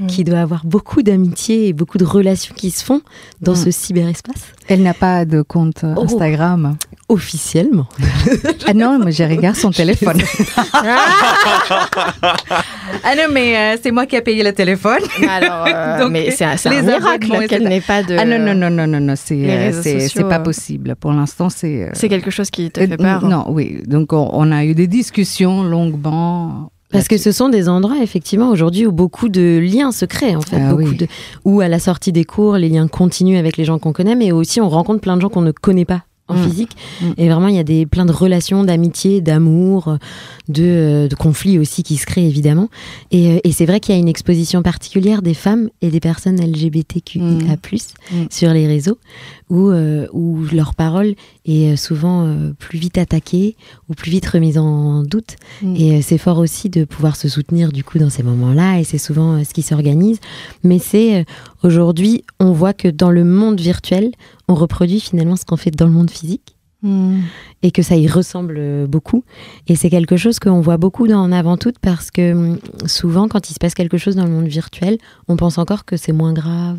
Mm. 0.00 0.06
qui 0.06 0.24
doit 0.24 0.38
avoir 0.40 0.64
beaucoup 0.66 1.02
d'amitié 1.02 1.68
et 1.68 1.72
beaucoup 1.72 1.98
de 1.98 2.04
relations 2.04 2.54
qui 2.54 2.70
se 2.70 2.84
font 2.84 3.00
dans 3.40 3.52
Mm. 3.52 3.56
ce 3.56 3.70
cyberespace. 3.70 4.42
Elle 4.68 4.82
n'a 4.82 4.94
pas 4.94 5.24
de 5.24 5.42
compte 5.42 5.84
euh, 5.84 5.94
Oh. 7.05 7.05
Officiellement. 7.08 7.86
Ah 8.68 8.74
non, 8.74 8.98
moi 8.98 9.10
je 9.10 9.22
regarde 9.22 9.54
son 9.54 9.70
téléphone. 9.70 10.20
ah 13.04 13.14
non, 13.16 13.24
mais 13.32 13.56
euh, 13.56 13.76
c'est 13.80 13.90
moi 13.92 14.06
qui 14.06 14.16
ai 14.16 14.20
payé 14.22 14.42
le 14.42 14.52
téléphone. 14.52 14.98
Alors, 15.28 15.66
euh, 15.68 15.98
Donc, 16.02 16.10
mais 16.10 16.30
c'est 16.32 16.56
c'est 16.56 16.70
les 16.70 16.78
un 16.78 16.98
miracle 16.98 17.46
qu'elle 17.48 17.68
n'ait 17.68 17.80
pas 17.80 18.02
de. 18.02 18.16
Ah 18.18 18.24
non, 18.24 18.38
non, 18.38 18.54
non, 18.54 18.70
non, 18.70 18.86
non, 18.86 19.00
non, 19.00 19.14
c'est 19.16 19.34
euh, 19.48 19.82
c'est 19.82 20.08
c'est 20.08 20.24
pas 20.24 20.40
euh, 20.40 20.42
possible. 20.42 20.96
Pour 20.98 21.12
l'instant, 21.12 21.48
c'est. 21.48 21.84
euh, 21.84 21.90
C'est 21.92 22.08
quelque 22.08 22.30
chose 22.30 22.50
qui 22.50 22.70
te 22.70 22.80
fait 22.84 22.96
peur. 22.96 23.24
Non, 23.24 23.44
oui. 23.48 23.82
Donc 23.86 24.12
on, 24.12 24.28
on 24.32 24.50
a 24.50 24.64
eu 24.64 24.74
des 24.74 24.86
discussions 24.88 25.62
longuement. 25.62 26.70
Parce 26.92 27.08
que 27.08 27.18
ce 27.18 27.32
sont 27.32 27.48
des 27.48 27.68
endroits, 27.68 27.98
effectivement, 28.02 28.48
aujourd'hui 28.48 28.86
où 28.86 28.92
beaucoup 28.92 29.28
de 29.28 29.58
liens 29.62 29.90
se 29.92 30.04
créent, 30.04 30.36
en 30.36 30.40
fait. 30.40 30.56
Ah 30.56 30.70
beaucoup 30.70 30.82
oui. 30.90 30.96
de, 30.96 31.06
où 31.44 31.60
à 31.60 31.68
la 31.68 31.78
sortie 31.80 32.12
des 32.12 32.24
cours, 32.24 32.56
les 32.56 32.68
liens 32.68 32.86
continuent 32.88 33.38
avec 33.38 33.56
les 33.56 33.64
gens 33.64 33.78
qu'on 33.78 33.92
connaît, 33.92 34.14
mais 34.14 34.30
aussi 34.32 34.60
on 34.60 34.68
rencontre 34.68 35.00
plein 35.00 35.16
de 35.16 35.20
gens 35.20 35.28
qu'on 35.28 35.42
ne 35.42 35.50
connaît 35.52 35.84
pas 35.84 36.02
en 36.28 36.34
Mm. 36.34 36.48
physique. 36.48 36.70
Mm. 37.00 37.04
Et 37.18 37.28
vraiment, 37.28 37.48
il 37.48 37.54
y 37.54 37.58
a 37.58 37.64
des, 37.64 37.86
plein 37.86 38.04
de 38.06 38.12
relations, 38.12 38.64
d'amitié, 38.64 39.20
d'amour, 39.20 39.96
de, 40.48 40.62
euh, 40.64 41.08
de 41.08 41.14
conflits 41.14 41.58
aussi 41.58 41.82
qui 41.82 41.96
se 41.96 42.06
créent, 42.06 42.26
évidemment. 42.26 42.68
Et, 43.12 43.30
euh, 43.32 43.38
et 43.44 43.52
c'est 43.52 43.66
vrai 43.66 43.78
qu'il 43.80 43.94
y 43.94 43.98
a 43.98 44.00
une 44.00 44.08
exposition 44.08 44.62
particulière 44.62 45.22
des 45.22 45.34
femmes 45.34 45.68
et 45.82 45.90
des 45.90 46.00
personnes 46.00 46.40
LGBTQIA+, 46.40 47.22
Mm. 48.12 48.26
sur 48.30 48.52
les 48.52 48.66
réseaux, 48.66 48.98
où, 49.50 49.70
euh, 49.70 50.06
où 50.12 50.44
leur 50.52 50.74
parole 50.74 51.14
est 51.44 51.72
euh, 51.72 51.76
souvent 51.76 52.26
euh, 52.26 52.52
plus 52.58 52.78
vite 52.78 52.98
attaquée 52.98 53.56
ou 53.88 53.94
plus 53.94 54.10
vite 54.10 54.26
remise 54.26 54.58
en 54.58 55.02
doute. 55.02 55.36
Mm. 55.62 55.76
Et 55.76 55.96
euh, 55.96 56.00
c'est 56.02 56.18
fort 56.18 56.38
aussi 56.38 56.68
de 56.68 56.84
pouvoir 56.84 57.16
se 57.16 57.28
soutenir 57.28 57.72
du 57.72 57.84
coup 57.84 57.98
dans 57.98 58.10
ces 58.10 58.22
moments-là, 58.22 58.78
et 58.78 58.84
c'est 58.84 58.98
souvent 58.98 59.42
ce 59.44 59.52
qui 59.52 59.62
s'organise. 59.62 60.18
Mais 60.64 60.78
c'est 60.78 61.24
aujourd'hui, 61.62 62.24
on 62.40 62.52
voit 62.52 62.72
que 62.72 62.88
dans 62.88 63.10
le 63.10 63.24
monde 63.24 63.60
virtuel, 63.60 64.12
on 64.48 64.54
reproduit 64.54 65.00
finalement 65.00 65.36
ce 65.36 65.44
qu'on 65.44 65.56
fait 65.56 65.70
dans 65.70 65.86
le 65.86 65.92
monde 65.92 66.10
physique 66.10 66.56
Mm. 66.82 67.22
et 67.62 67.70
que 67.70 67.82
ça 67.82 67.96
y 67.96 68.06
ressemble 68.06 68.86
beaucoup. 68.86 69.24
Et 69.66 69.76
c'est 69.76 69.90
quelque 69.90 70.16
chose 70.16 70.38
qu'on 70.38 70.60
voit 70.60 70.76
beaucoup 70.76 71.08
dans 71.08 71.20
En 71.20 71.32
avant 71.32 71.56
toute 71.56 71.78
parce 71.78 72.10
que 72.10 72.32
hum, 72.32 72.58
souvent, 72.86 73.28
quand 73.28 73.50
il 73.50 73.54
se 73.54 73.58
passe 73.58 73.74
quelque 73.74 73.98
chose 73.98 74.14
dans 74.14 74.24
le 74.24 74.30
monde 74.30 74.46
virtuel, 74.46 74.98
on 75.28 75.36
pense 75.36 75.58
encore 75.58 75.84
que 75.84 75.96
c'est 75.96 76.12
moins 76.12 76.32
grave 76.32 76.78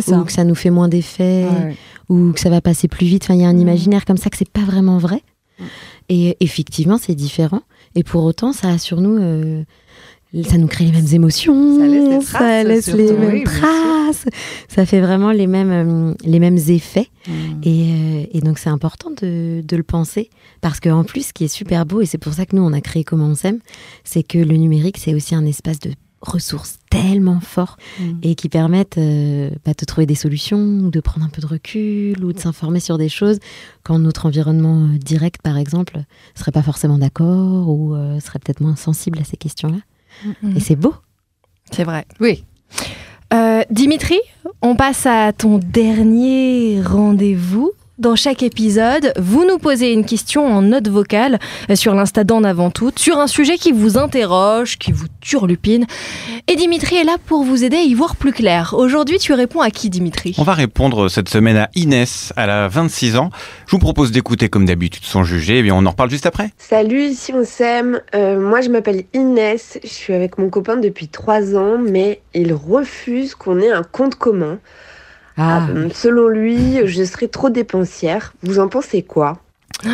ça. 0.00 0.18
ou 0.18 0.24
que 0.24 0.32
ça 0.32 0.44
nous 0.44 0.54
fait 0.54 0.70
moins 0.70 0.88
d'effets 0.88 1.44
Ouais. 1.44 1.76
ou 2.08 2.32
que 2.32 2.40
ça 2.40 2.50
va 2.50 2.60
passer 2.60 2.88
plus 2.88 3.06
vite. 3.06 3.24
Enfin, 3.24 3.34
il 3.34 3.40
y 3.40 3.44
a 3.44 3.48
un 3.48 3.52
Mm. 3.54 3.60
imaginaire 3.60 4.04
comme 4.04 4.16
ça 4.16 4.30
que 4.30 4.36
c'est 4.36 4.48
pas 4.48 4.62
vraiment 4.64 4.98
vrai. 4.98 5.22
Mm. 5.58 5.64
Et 6.08 6.36
effectivement, 6.40 6.98
c'est 6.98 7.14
différent. 7.14 7.62
Et 7.94 8.02
pour 8.04 8.24
autant, 8.24 8.52
ça 8.52 8.68
a 8.70 8.78
sur 8.78 9.00
nous. 9.00 9.18
euh, 9.20 9.62
ça 10.48 10.56
nous 10.56 10.66
crée 10.66 10.84
les 10.86 10.92
mêmes 10.92 11.12
émotions, 11.12 11.78
Ça 11.78 11.86
laisse 12.64 12.86
ça 12.86 12.96
les 12.96 13.12
mêmes 13.12 13.32
oui, 13.34 13.44
traces, 13.44 14.24
ça 14.66 14.86
fait 14.86 15.00
vraiment 15.02 15.30
les 15.30 15.46
mêmes, 15.46 15.70
euh, 15.70 16.14
les 16.24 16.38
mêmes 16.38 16.56
effets. 16.68 17.08
Mm. 17.28 17.32
Et, 17.64 17.92
euh, 17.92 18.24
et 18.32 18.40
donc 18.40 18.58
c'est 18.58 18.70
important 18.70 19.10
de, 19.10 19.60
de 19.62 19.76
le 19.76 19.82
penser 19.82 20.30
parce 20.62 20.80
qu'en 20.80 21.04
plus, 21.04 21.26
ce 21.26 21.32
qui 21.34 21.44
est 21.44 21.48
super 21.54 21.84
beau, 21.84 22.00
et 22.00 22.06
c'est 22.06 22.16
pour 22.16 22.32
ça 22.32 22.46
que 22.46 22.56
nous 22.56 22.62
on 22.62 22.72
a 22.72 22.80
créé 22.80 23.04
Comment 23.04 23.26
on 23.26 23.34
s'aime, 23.34 23.58
c'est 24.04 24.22
que 24.22 24.38
le 24.38 24.56
numérique 24.56 24.96
c'est 24.96 25.14
aussi 25.14 25.34
un 25.34 25.44
espace 25.44 25.80
de 25.80 25.90
ressources 26.22 26.78
tellement 26.90 27.40
fort 27.40 27.76
Mm. 27.98 28.18
et 28.22 28.34
qui 28.34 28.48
permettent 28.48 28.98
euh, 28.98 29.50
bah, 29.64 29.72
de 29.78 29.84
trouver 29.84 30.06
des 30.06 30.14
solutions, 30.14 30.58
ou 30.58 30.90
de 30.90 31.00
prendre 31.00 31.26
un 31.26 31.28
peu 31.28 31.42
de 31.42 31.46
recul 31.46 32.24
ou 32.24 32.32
de 32.32 32.38
s'informer 32.38 32.80
sur 32.80 32.96
des 32.98 33.08
choses 33.08 33.38
quand 33.82 33.98
notre 33.98 34.26
environnement 34.26 34.84
euh, 34.84 34.98
direct, 34.98 35.42
par 35.42 35.58
exemple, 35.58 35.98
serait 36.34 36.52
pas 36.52 36.62
forcément 36.62 36.98
d'accord 36.98 37.68
ou 37.68 37.94
euh, 37.94 38.20
serait 38.20 38.38
peut-être 38.38 38.60
moins 38.60 38.76
sensible 38.76 39.18
à 39.18 39.24
ces 39.24 39.36
questions-là. 39.36 39.78
Et 40.56 40.60
c'est 40.60 40.76
beau. 40.76 40.94
C'est 41.70 41.84
vrai. 41.84 42.04
Oui. 42.20 42.44
Euh, 43.32 43.62
Dimitri, 43.70 44.18
on 44.60 44.76
passe 44.76 45.06
à 45.06 45.32
ton 45.32 45.58
dernier 45.58 46.82
rendez-vous. 46.82 47.72
Dans 48.02 48.16
chaque 48.16 48.42
épisode, 48.42 49.12
vous 49.16 49.46
nous 49.46 49.58
posez 49.58 49.92
une 49.92 50.04
question 50.04 50.44
en 50.44 50.60
note 50.60 50.88
vocale 50.88 51.38
euh, 51.70 51.76
sur 51.76 51.94
l'Insta 51.94 52.24
d'en 52.24 52.42
avant 52.42 52.72
tout, 52.72 52.90
sur 52.96 53.18
un 53.18 53.28
sujet 53.28 53.58
qui 53.58 53.70
vous 53.70 53.96
interroge, 53.96 54.76
qui 54.76 54.90
vous 54.90 55.06
turlupine. 55.20 55.86
Et 56.48 56.56
Dimitri 56.56 56.96
est 56.96 57.04
là 57.04 57.14
pour 57.26 57.44
vous 57.44 57.62
aider 57.62 57.76
à 57.76 57.82
y 57.82 57.94
voir 57.94 58.16
plus 58.16 58.32
clair. 58.32 58.74
Aujourd'hui, 58.76 59.18
tu 59.18 59.32
réponds 59.34 59.60
à 59.60 59.70
qui, 59.70 59.88
Dimitri? 59.88 60.34
On 60.38 60.42
va 60.42 60.54
répondre 60.54 61.08
cette 61.08 61.28
semaine 61.28 61.56
à 61.56 61.70
Inès, 61.76 62.32
elle 62.36 62.50
a 62.50 62.66
26 62.66 63.18
ans. 63.18 63.30
Je 63.66 63.70
vous 63.70 63.78
propose 63.78 64.10
d'écouter 64.10 64.48
comme 64.48 64.66
d'habitude 64.66 65.04
son 65.04 65.22
juger, 65.22 65.58
et 65.58 65.62
bien 65.62 65.76
on 65.76 65.86
en 65.86 65.90
reparle 65.90 66.10
juste 66.10 66.26
après. 66.26 66.50
Salut, 66.58 67.04
ici 67.04 67.32
on 67.32 67.44
s'aime. 67.44 68.00
Euh, 68.16 68.40
moi 68.40 68.62
je 68.62 68.70
m'appelle 68.70 69.04
Inès, 69.14 69.78
je 69.80 69.88
suis 69.88 70.12
avec 70.12 70.38
mon 70.38 70.50
copain 70.50 70.76
depuis 70.76 71.06
3 71.06 71.54
ans, 71.54 71.78
mais 71.78 72.20
il 72.34 72.52
refuse 72.52 73.36
qu'on 73.36 73.60
ait 73.60 73.70
un 73.70 73.84
compte 73.84 74.16
commun. 74.16 74.58
Ah. 75.36 75.66
Euh, 75.70 75.88
selon 75.94 76.28
lui, 76.28 76.86
je 76.86 77.04
serais 77.04 77.28
trop 77.28 77.50
dépensière. 77.50 78.34
Vous 78.42 78.58
en 78.58 78.68
pensez 78.68 79.02
quoi? 79.02 79.38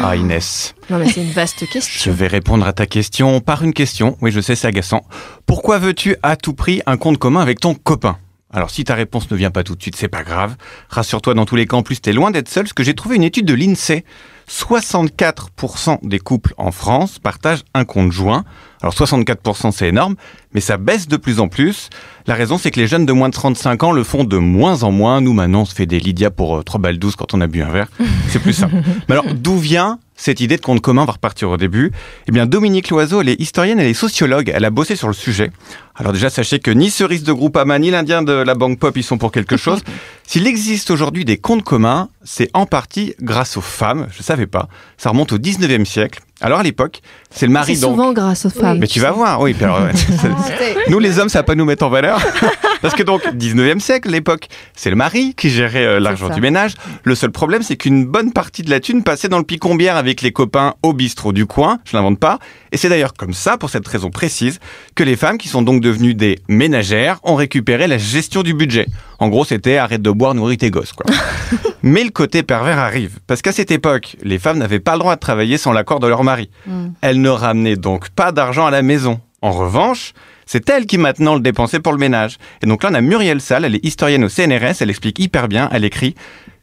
Ah 0.03 0.16
Inès, 0.16 0.74
Non, 0.90 0.98
mais 0.98 1.09
c'est 1.09 1.22
une 1.22 1.31
vaste 1.31 1.61
je 1.61 1.64
question. 1.66 2.12
vais 2.12 2.27
répondre 2.27 2.66
à 2.66 2.72
ta 2.74 2.85
question 2.87 3.40
par 3.40 3.62
une 3.62 3.72
question. 3.72 4.18
Oui, 4.20 4.31
je 4.31 4.40
sais, 4.40 4.55
c'est 4.55 4.66
agaçant. 4.66 5.05
Pourquoi 5.46 5.79
veux-tu 5.79 6.16
à 6.22 6.37
tout 6.37 6.53
prix 6.53 6.83
un 6.85 6.96
compte 6.98 7.16
commun 7.18 7.40
avec 7.40 7.61
ton 7.61 7.74
copain? 7.74 8.18
Alors 8.53 8.70
si 8.70 8.85
ta 8.85 8.94
réponse 8.94 9.31
ne 9.31 9.37
vient 9.37 9.51
pas 9.51 9.62
tout 9.62 9.77
de 9.77 9.81
suite, 9.83 9.96
c'est 9.96 10.09
pas 10.09 10.24
grave. 10.24 10.57
Rassure-toi, 10.90 11.35
dans 11.35 11.46
tous 11.46 11.57
les 11.57 11.66
cas, 11.66 11.77
en 11.77 11.83
plus, 11.83 12.01
t'es 12.01 12.12
loin 12.12 12.31
d'être 12.31 12.48
seul, 12.48 12.64
parce 12.64 12.72
que 12.72 12.83
j'ai 12.83 12.94
trouvé 12.94 13.16
une 13.16 13.22
étude 13.22 13.46
de 13.46 13.55
l'INSEE. 13.55 14.05
64% 14.49 15.99
des 16.03 16.19
couples 16.19 16.55
en 16.57 16.73
France 16.73 17.19
partagent 17.19 17.65
un 17.75 17.85
compte 17.85 18.13
joint. 18.13 18.45
Alors 18.81 18.95
64% 18.95 19.73
c'est 19.73 19.89
énorme, 19.89 20.17
mais 20.55 20.61
ça 20.61 20.77
baisse 20.77 21.09
de 21.09 21.17
plus 21.17 21.41
en 21.41 21.49
plus. 21.49 21.91
La 22.27 22.35
raison 22.35 22.59
c'est 22.59 22.71
que 22.71 22.81
les 22.81 22.87
jeunes 22.87 23.07
de 23.07 23.13
moins 23.13 23.29
de 23.29 23.35
35 23.35 23.83
ans 23.83 23.93
le 23.93 24.05
font 24.05 24.25
de 24.25 24.39
moins 24.39 24.83
en 24.83 24.91
moins. 24.91 25.21
Nous 25.21 25.33
maintenant 25.33 25.63
on 25.63 25.65
se 25.65 25.75
fait 25.75 25.87
des 25.87 26.01
Lydia 26.01 26.31
pour 26.31 26.59
euh, 26.59 26.63
3 26.63 26.81
balles 26.81 26.99
12 26.99 27.17
quand 27.17 27.35
on 27.35 27.41
a 27.41 27.47
bu 27.47 27.63
un 27.63 27.71
verre. 27.71 27.89
C'est 28.29 28.41
plus 28.41 28.55
simple. 28.55 28.77
mais 29.09 29.15
alors 29.15 29.35
d'où 29.35 29.59
vient 29.59 29.99
cette 30.18 30.40
idée 30.40 30.57
de 30.59 30.61
compte 30.61 30.83
commun 30.83 31.02
On 31.02 31.07
va 31.07 31.12
repartir 31.12 31.48
au 31.48 31.57
début. 31.57 31.92
Eh 32.26 32.33
bien 32.33 32.44
Dominique 32.44 32.90
Loiseau, 32.90 33.22
elle 33.22 33.31
est 33.31 33.40
historienne, 33.40 33.81
elle 33.81 33.87
est 33.87 33.94
sociologue, 33.94 34.52
elle 34.54 34.66
a 34.66 34.70
bossé 34.70 34.96
sur 34.96 35.09
le 35.09 35.14
sujet. 35.14 35.50
Alors 35.94 36.12
déjà 36.12 36.28
sachez 36.28 36.59
que 36.59 36.70
ni 36.70 36.90
Cerise 36.90 37.22
de 37.22 37.33
Groupama 37.33 37.78
ni 37.78 37.90
l'Indien 37.90 38.22
de 38.22 38.33
la 38.33 38.54
Banque 38.54 38.78
Pop 38.78 38.94
ils 38.96 39.02
sont 39.02 39.16
pour 39.16 39.33
quelque 39.33 39.57
chose. 39.57 39.81
S'il 40.26 40.46
existe 40.46 40.90
aujourd'hui 40.90 41.24
des 41.24 41.38
comptes 41.38 41.64
communs, 41.64 42.11
c'est 42.22 42.50
en 42.52 42.66
partie 42.66 43.14
grâce 43.22 43.57
aux 43.57 43.62
femmes, 43.62 44.09
je 44.11 44.22
savais 44.22 44.46
pas. 44.46 44.68
Ça 44.98 45.11
remonte 45.11 45.33
au 45.33 45.38
19e 45.38 45.87
siècle. 45.87 46.20
Alors 46.40 46.61
à 46.61 46.62
l'époque, 46.62 47.01
c'est 47.31 47.46
le 47.46 47.51
C'est 47.51 47.53
mari 47.53 47.79
donc. 47.81 47.90
souvent 47.96 48.12
grâce 48.12 48.46
aux 48.46 48.51
femmes. 48.51 48.79
Mais 48.79 48.87
tu 48.87 49.01
vas 49.01 49.11
voir, 49.11 49.40
oui. 49.40 49.57
alors, 49.61 49.81
c'est- 49.94 50.88
nous 50.90 50.98
les 51.01 51.18
hommes, 51.18 51.29
ça 51.29 51.40
va 51.40 51.42
pas 51.42 51.55
nous 51.57 51.64
mettre 51.64 51.85
en 51.85 51.90
valeur. 51.90 52.20
Parce 52.81 52.94
que 52.94 53.03
donc, 53.03 53.22
19e 53.35 53.81
siècle, 53.81 54.09
l'époque, 54.09 54.46
c'est 54.77 54.88
le 54.90 54.94
mari 54.94 55.35
qui 55.37 55.51
gérait 55.51 55.85
euh, 55.85 55.98
l'argent 55.98 56.29
du 56.29 56.40
ménage. 56.40 56.74
Le 57.03 57.16
seul 57.16 57.33
problème, 57.33 57.62
c'est 57.62 57.77
qu'une 57.77 58.07
bonne 58.07 58.33
partie 58.33 58.62
de 58.62 58.70
la 58.70 58.79
thune 58.79 59.03
passait 59.03 59.29
dans 59.29 59.38
le 59.38 59.44
picombière 59.44 59.96
avec 59.96 60.22
les 60.22 60.31
copains 60.31 60.74
au 60.85 60.92
bistrot 60.92 61.33
du 61.33 61.44
coin. 61.44 61.79
Je 61.85 61.96
l'invente 61.96 62.20
pas. 62.20 62.38
Et 62.70 62.77
c'est 62.77 62.88
d'ailleurs 62.88 63.14
comme 63.14 63.33
ça, 63.33 63.59
pour 63.59 63.68
cette 63.70 63.87
raison 63.88 64.11
précise, 64.11 64.61
que 64.94 65.03
les 65.03 65.16
femmes, 65.16 65.38
qui 65.38 65.48
sont 65.48 65.62
donc 65.62 65.81
devenues 65.81 66.14
des 66.14 66.38
ménagères, 66.48 67.18
ont 67.24 67.35
récupéré 67.35 67.88
la 67.88 67.98
gestion 67.98 68.44
du 68.44 68.55
budget. 68.55 68.87
En 69.18 69.28
gros, 69.28 69.44
c'était 69.44 69.76
arrête 69.76 70.02
de 70.02 70.11
boire, 70.11 70.35
nourris 70.35 70.59
tes 70.59 70.70
gosses, 70.70 70.92
quoi. 70.92 71.07
Mais 71.83 72.04
le 72.04 72.11
côté 72.11 72.42
pervers 72.42 72.78
arrive. 72.78 73.18
Parce 73.26 73.42
qu'à 73.42 73.52
cette 73.52 73.70
époque, 73.70 74.16
les 74.22 74.38
femmes 74.38 74.59
n'avaient 74.59 74.81
pas 74.81 74.92
le 74.92 75.00
droit 75.00 75.16
de 75.16 75.20
travailler 75.20 75.59
sans 75.59 75.72
l'accord 75.72 75.98
de 76.00 76.07
leur 76.07 76.22
mari. 76.22 76.50
Mm. 76.66 76.88
Elles 77.00 77.20
ne 77.20 77.28
ramenaient 77.28 77.76
donc 77.76 78.11
pas 78.11 78.31
d'argent 78.31 78.66
à 78.66 78.70
la 78.70 78.83
maison. 78.83 79.20
En 79.42 79.52
revanche, 79.52 80.12
c'est 80.46 80.68
elle 80.70 80.87
qui 80.87 80.98
maintenant 80.98 81.35
le 81.35 81.40
dépensait 81.40 81.81
pour 81.81 81.92
le 81.92 81.98
ménage. 81.98 82.38
Et 82.62 82.66
donc 82.66 82.83
là, 82.83 82.90
on 82.92 82.94
a 82.94 83.00
Muriel 83.00 83.40
Salle, 83.40 83.64
elle 83.64 83.74
est 83.74 83.85
historienne 83.85 84.24
au 84.24 84.28
CNRS, 84.28 84.81
elle 84.81 84.90
explique 84.90 85.18
hyper 85.18 85.48
bien, 85.48 85.68
elle 85.72 85.85
écrit 85.85 86.14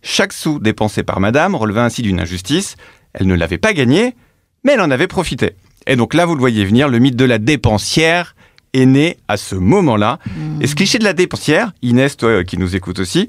Chaque 0.02 0.34
sou 0.34 0.60
dépensé 0.60 1.04
par 1.04 1.20
madame 1.20 1.56
relevait 1.56 1.82
ainsi 1.82 2.02
d'une 2.02 2.20
injustice. 2.20 2.76
Elle 3.14 3.28
ne 3.28 3.36
l'avait 3.36 3.58
pas 3.58 3.74
gagné, 3.74 4.16
mais 4.64 4.74
elle 4.74 4.82
en 4.82 4.92
avait 4.92 5.08
profité. 5.08 5.52
Et 5.88 5.96
donc 5.96 6.14
là, 6.14 6.26
vous 6.26 6.36
le 6.36 6.40
voyez 6.40 6.66
venir, 6.66 6.90
le 6.90 7.00
mythe 7.00 7.16
de 7.16 7.26
la 7.26 7.38
dépensière 7.38 8.36
est 8.76 8.86
né 8.86 9.18
à 9.28 9.38
ce 9.38 9.56
moment-là. 9.56 10.20
Et 10.62 10.68
ce 10.68 10.76
cliché 10.76 10.98
de 11.00 11.04
la 11.04 11.14
dépensière, 11.14 11.72
Inès, 11.82 12.18
toi 12.18 12.30
euh, 12.30 12.44
qui 12.44 12.58
nous 12.58 12.76
écoutes 12.76 13.00
aussi, 13.00 13.28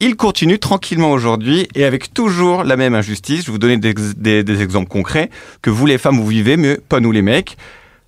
il 0.00 0.16
continue 0.16 0.58
tranquillement 0.58 1.12
aujourd'hui 1.12 1.68
et 1.74 1.84
avec 1.84 2.12
toujours 2.12 2.64
la 2.64 2.76
même 2.76 2.94
injustice. 2.94 3.40
Je 3.42 3.46
vais 3.46 3.52
vous 3.52 3.58
donner 3.58 3.76
des, 3.78 3.94
des- 4.16 4.42
des 4.44 4.62
exemples 4.62 4.88
concrets 4.88 5.30
que 5.62 5.70
vous 5.70 5.86
les 5.86 5.98
femmes 5.98 6.16
vous 6.18 6.26
vivez, 6.26 6.56
mais 6.56 6.76
pas 6.88 7.00
nous 7.00 7.12
les 7.12 7.22
mecs. 7.22 7.56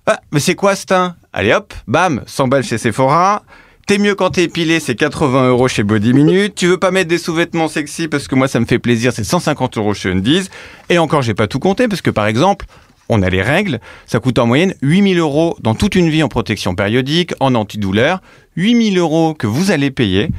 Ah, 0.05 0.19
mais 0.31 0.39
c'est 0.39 0.55
quoi 0.55 0.75
ce 0.75 0.85
teint 0.85 1.15
Allez 1.33 1.53
hop, 1.53 1.73
bam, 1.87 2.21
100 2.25 2.47
balles 2.47 2.63
chez 2.63 2.77
Sephora. 2.77 3.43
T'es 3.87 3.99
mieux 3.99 4.15
quand 4.15 4.31
t'es 4.31 4.43
épilé, 4.43 4.81
c'est 4.81 4.95
80 4.95 5.47
euros 5.47 5.69
chez 5.69 5.83
Body 5.83 6.11
Minute. 6.13 6.55
Tu 6.55 6.67
veux 6.67 6.77
pas 6.77 6.91
mettre 6.91 7.07
des 7.09 7.17
sous-vêtements 7.17 7.69
sexy 7.69 8.09
parce 8.09 8.27
que 8.27 8.35
moi 8.35 8.49
ça 8.49 8.59
me 8.59 8.65
fait 8.65 8.79
plaisir, 8.79 9.13
c'est 9.13 9.23
150 9.23 9.77
euros 9.77 9.93
chez 9.93 10.11
Undies. 10.11 10.49
Et 10.89 10.97
encore, 10.97 11.21
j'ai 11.21 11.33
pas 11.33 11.47
tout 11.47 11.59
compté 11.59 11.87
parce 11.87 12.01
que 12.01 12.09
par 12.09 12.27
exemple, 12.27 12.65
on 13.09 13.21
a 13.21 13.29
les 13.29 13.41
règles, 13.41 13.79
ça 14.05 14.19
coûte 14.19 14.39
en 14.39 14.47
moyenne 14.47 14.73
8000 14.81 15.19
euros 15.19 15.55
dans 15.61 15.75
toute 15.75 15.95
une 15.95 16.09
vie 16.09 16.23
en 16.23 16.27
protection 16.27 16.75
périodique, 16.75 17.33
en 17.39 17.55
antidouleur. 17.55 18.21
8000 18.55 18.97
euros 18.97 19.33
que 19.33 19.47
vous 19.47 19.71
allez 19.71 19.91
payer, 19.91 20.29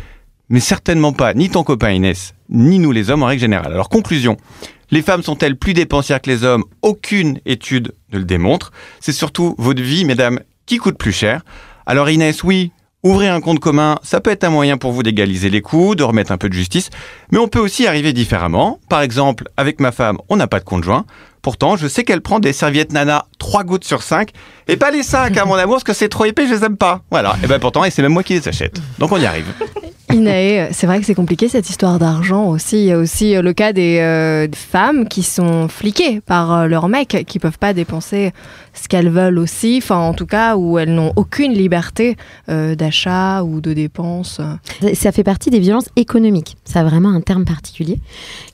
mais 0.48 0.60
certainement 0.60 1.12
pas 1.12 1.34
ni 1.34 1.48
ton 1.50 1.62
copain 1.62 1.90
Inès, 1.90 2.34
ni 2.50 2.78
nous 2.78 2.92
les 2.92 3.10
hommes 3.10 3.22
en 3.22 3.26
règle 3.26 3.40
générale. 3.40 3.72
Alors 3.72 3.88
conclusion, 3.88 4.36
les 4.90 5.02
femmes 5.02 5.22
sont-elles 5.22 5.56
plus 5.56 5.74
dépensières 5.74 6.20
que 6.20 6.30
les 6.30 6.44
hommes? 6.44 6.64
Aucune 6.82 7.40
étude 7.44 7.94
ne 8.12 8.18
le 8.18 8.24
démontre. 8.24 8.72
C'est 9.00 9.12
surtout 9.12 9.54
votre 9.58 9.82
vie, 9.82 10.04
mesdames, 10.04 10.40
qui 10.66 10.78
coûte 10.78 10.96
plus 10.96 11.12
cher. 11.12 11.42
Alors 11.86 12.08
Inès, 12.08 12.42
oui, 12.42 12.72
ouvrir 13.02 13.34
un 13.34 13.40
compte 13.40 13.60
commun, 13.60 13.98
ça 14.02 14.20
peut 14.20 14.30
être 14.30 14.44
un 14.44 14.50
moyen 14.50 14.76
pour 14.76 14.92
vous 14.92 15.02
d'égaliser 15.02 15.50
les 15.50 15.60
coûts, 15.60 15.94
de 15.94 16.02
remettre 16.02 16.32
un 16.32 16.38
peu 16.38 16.48
de 16.48 16.54
justice, 16.54 16.90
mais 17.30 17.38
on 17.38 17.48
peut 17.48 17.60
aussi 17.60 17.86
arriver 17.86 18.12
différemment. 18.12 18.80
Par 18.88 19.02
exemple, 19.02 19.44
avec 19.56 19.80
ma 19.80 19.92
femme, 19.92 20.18
on 20.28 20.36
n'a 20.36 20.46
pas 20.46 20.58
de 20.58 20.64
compte 20.64 20.84
joint. 20.84 21.04
Pourtant, 21.42 21.76
je 21.76 21.86
sais 21.88 22.04
qu'elle 22.04 22.20
prend 22.20 22.38
des 22.40 22.52
serviettes 22.52 22.92
nana 22.92 23.26
3 23.38 23.64
gouttes 23.64 23.84
sur 23.84 24.02
5, 24.02 24.30
et 24.68 24.76
pas 24.76 24.90
les 24.90 25.02
5 25.02 25.36
à 25.36 25.44
mon 25.44 25.54
amour, 25.54 25.76
parce 25.76 25.84
que 25.84 25.92
c'est 25.94 26.08
trop 26.08 26.24
épais, 26.24 26.46
je 26.46 26.54
les 26.54 26.64
aime 26.64 26.76
pas. 26.76 27.02
Voilà, 27.10 27.36
et 27.42 27.46
ben 27.46 27.58
pourtant, 27.58 27.84
et 27.84 27.90
c'est 27.90 28.02
même 28.02 28.12
moi 28.12 28.22
qui 28.22 28.34
les 28.34 28.46
achète. 28.48 28.80
Donc 28.98 29.12
on 29.12 29.18
y 29.18 29.26
arrive. 29.26 29.46
Inae, 30.10 30.70
c'est 30.72 30.86
vrai 30.86 31.00
que 31.00 31.04
c'est 31.04 31.14
compliqué 31.14 31.50
cette 31.50 31.68
histoire 31.68 31.98
d'argent 31.98 32.46
aussi. 32.48 32.78
Il 32.78 32.84
y 32.86 32.92
a 32.92 32.98
aussi 32.98 33.36
euh, 33.36 33.42
le 33.42 33.52
cas 33.52 33.74
des 33.74 33.98
euh, 34.00 34.48
femmes 34.54 35.06
qui 35.06 35.22
sont 35.22 35.68
fliquées 35.68 36.22
par 36.22 36.50
euh, 36.52 36.66
leur 36.66 36.88
mec, 36.88 37.24
qui 37.28 37.38
peuvent 37.38 37.58
pas 37.58 37.74
dépenser 37.74 38.32
ce 38.72 38.88
qu'elles 38.88 39.10
veulent 39.10 39.38
aussi, 39.38 39.80
enfin 39.82 39.96
en 39.98 40.14
tout 40.14 40.24
cas 40.24 40.56
où 40.56 40.78
elles 40.78 40.94
n'ont 40.94 41.12
aucune 41.16 41.52
liberté 41.52 42.16
euh, 42.48 42.74
d'achat 42.74 43.42
ou 43.42 43.60
de 43.60 43.74
dépenses. 43.74 44.40
Ça 44.94 45.12
fait 45.12 45.24
partie 45.24 45.50
des 45.50 45.58
violences 45.60 45.90
économiques. 45.96 46.56
Ça 46.64 46.80
a 46.80 46.84
vraiment 46.84 47.10
un 47.10 47.20
terme 47.20 47.44
particulier. 47.44 48.00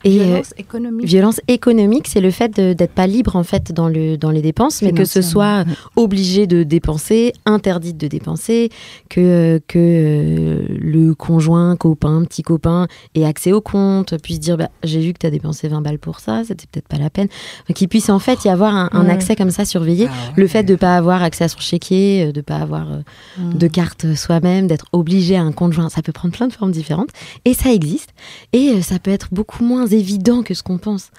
Et 0.03 0.19
euh, 0.21 0.25
Violence 0.25 0.55
économique. 0.59 1.07
violence 1.07 1.41
économique, 1.47 2.09
c'est 2.09 2.21
le 2.21 2.33
fait 2.33 2.49
de- 2.57 2.73
d'être 2.75 2.93
pas 2.93 3.07
libre 3.07 3.37
en 3.37 3.45
fait 3.45 3.73
dans 3.73 3.89
le 3.89 4.17
dans 4.17 4.31
les 4.31 4.43
dépenses, 4.43 4.83
mais 4.83 4.93
que 4.93 5.05
ce 5.05 5.23
soit 5.23 5.65
obligé 5.97 6.47
de 6.47 6.63
dépenser, 6.63 7.33
interdite 7.47 7.97
de 7.97 8.09
dépenser, 8.09 8.71
que 9.09 9.61
que 9.67 9.79
euh, 9.79 10.67
le 10.69 11.15
conjoint, 11.15 11.77
copain, 11.77 12.25
petit 12.25 12.43
copain 12.43 12.87
ait 13.15 13.25
accès 13.25 13.53
au 13.53 13.61
compte, 13.61 14.21
puisse 14.23 14.41
dire 14.41 14.57
bah, 14.57 14.69
j'ai 14.83 15.01
vu 15.01 15.13
que 15.13 15.19
tu 15.19 15.27
as 15.27 15.31
dépensé 15.31 15.69
20 15.69 15.81
balles 15.81 15.99
pour 15.99 16.21
ça, 16.21 16.43
c'était 16.45 16.67
peut-être 16.71 16.89
pas 16.89 16.99
la 16.99 17.11
peine. 17.11 17.29
Qu'il 17.75 17.89
puisse 17.89 18.11
en 18.11 18.19
fait 18.19 18.45
y 18.45 18.49
avoir 18.49 18.75
un, 18.75 18.89
un 18.93 19.09
accès 19.09 19.37
comme 19.37 19.51
ça 19.51 19.65
surveillé. 19.65 20.09
Le 20.37 20.47
fait 20.47 20.63
de 20.63 20.75
pas 20.75 20.97
avoir 20.97 21.23
accès 21.23 21.45
à 21.45 21.49
son 21.49 21.61
chéquier, 21.61 22.27
euh, 22.27 22.33
de 22.33 22.41
pas 22.41 22.57
avoir 22.57 22.93
euh, 22.93 23.01
de 23.39 23.67
carte 23.67 24.15
soi-même, 24.15 24.67
d'être 24.67 24.87
obligé 24.93 25.37
à 25.37 25.43
un 25.43 25.53
compte 25.53 25.73
joint, 25.73 25.89
ça 25.89 26.03
peut 26.03 26.13
prendre 26.13 26.35
plein 26.35 26.49
de 26.49 26.53
formes 26.53 26.73
différentes. 26.73 27.11
Et 27.45 27.55
ça 27.55 27.73
existe. 27.73 28.11
Et 28.53 28.83
ça 28.83 28.99
peut 28.99 29.11
être 29.11 29.29
beaucoup 29.33 29.65
moins 29.65 29.87
évident 29.87 30.43
que 30.43 30.55
ce 30.55 30.63
qu'on 30.63 30.79
pense. 30.79 31.11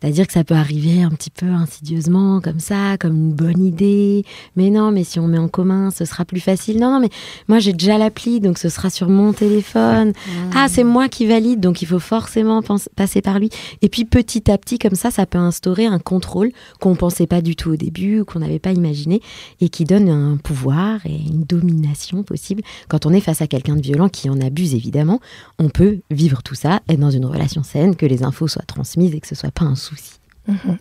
C'est-à-dire 0.00 0.26
que 0.26 0.32
ça 0.32 0.44
peut 0.44 0.54
arriver 0.54 0.99
un 1.02 1.10
petit 1.10 1.30
peu 1.30 1.46
insidieusement 1.46 2.40
comme 2.40 2.60
ça, 2.60 2.96
comme 2.98 3.16
une 3.16 3.32
bonne 3.32 3.64
idée. 3.64 4.24
Mais 4.56 4.70
non, 4.70 4.90
mais 4.90 5.04
si 5.04 5.18
on 5.18 5.26
met 5.26 5.38
en 5.38 5.48
commun, 5.48 5.90
ce 5.90 6.04
sera 6.04 6.24
plus 6.24 6.40
facile. 6.40 6.78
Non, 6.78 6.90
non, 6.90 7.00
mais 7.00 7.10
moi 7.48 7.58
j'ai 7.58 7.72
déjà 7.72 7.98
l'appli, 7.98 8.40
donc 8.40 8.58
ce 8.58 8.68
sera 8.68 8.90
sur 8.90 9.08
mon 9.08 9.32
téléphone. 9.32 10.12
Ah, 10.54 10.68
c'est 10.68 10.84
moi 10.84 11.08
qui 11.08 11.26
valide, 11.26 11.60
donc 11.60 11.82
il 11.82 11.86
faut 11.86 11.98
forcément 11.98 12.62
passer 12.96 13.22
par 13.22 13.38
lui. 13.38 13.50
Et 13.82 13.88
puis 13.88 14.04
petit 14.04 14.50
à 14.50 14.58
petit, 14.58 14.78
comme 14.78 14.94
ça, 14.94 15.10
ça 15.10 15.26
peut 15.26 15.38
instaurer 15.38 15.86
un 15.86 15.98
contrôle 15.98 16.52
qu'on 16.80 16.94
pensait 16.94 17.26
pas 17.26 17.42
du 17.42 17.56
tout 17.56 17.70
au 17.70 17.76
début, 17.76 18.24
qu'on 18.24 18.40
n'avait 18.40 18.58
pas 18.58 18.72
imaginé, 18.72 19.20
et 19.60 19.68
qui 19.68 19.84
donne 19.84 20.08
un 20.08 20.36
pouvoir 20.36 21.04
et 21.06 21.16
une 21.16 21.44
domination 21.44 22.22
possible. 22.22 22.62
Quand 22.88 23.06
on 23.06 23.12
est 23.12 23.20
face 23.20 23.42
à 23.42 23.46
quelqu'un 23.46 23.76
de 23.76 23.82
violent 23.82 24.08
qui 24.08 24.28
en 24.30 24.40
abuse, 24.40 24.74
évidemment, 24.74 25.20
on 25.58 25.68
peut 25.68 26.00
vivre 26.10 26.42
tout 26.42 26.54
ça, 26.54 26.80
être 26.88 27.00
dans 27.00 27.10
une 27.10 27.26
relation 27.26 27.62
saine, 27.62 27.96
que 27.96 28.06
les 28.06 28.22
infos 28.22 28.48
soient 28.48 28.62
transmises 28.66 29.14
et 29.14 29.20
que 29.20 29.26
ce 29.26 29.34
soit 29.34 29.50
pas 29.50 29.64
un 29.64 29.76
souci. 29.76 30.19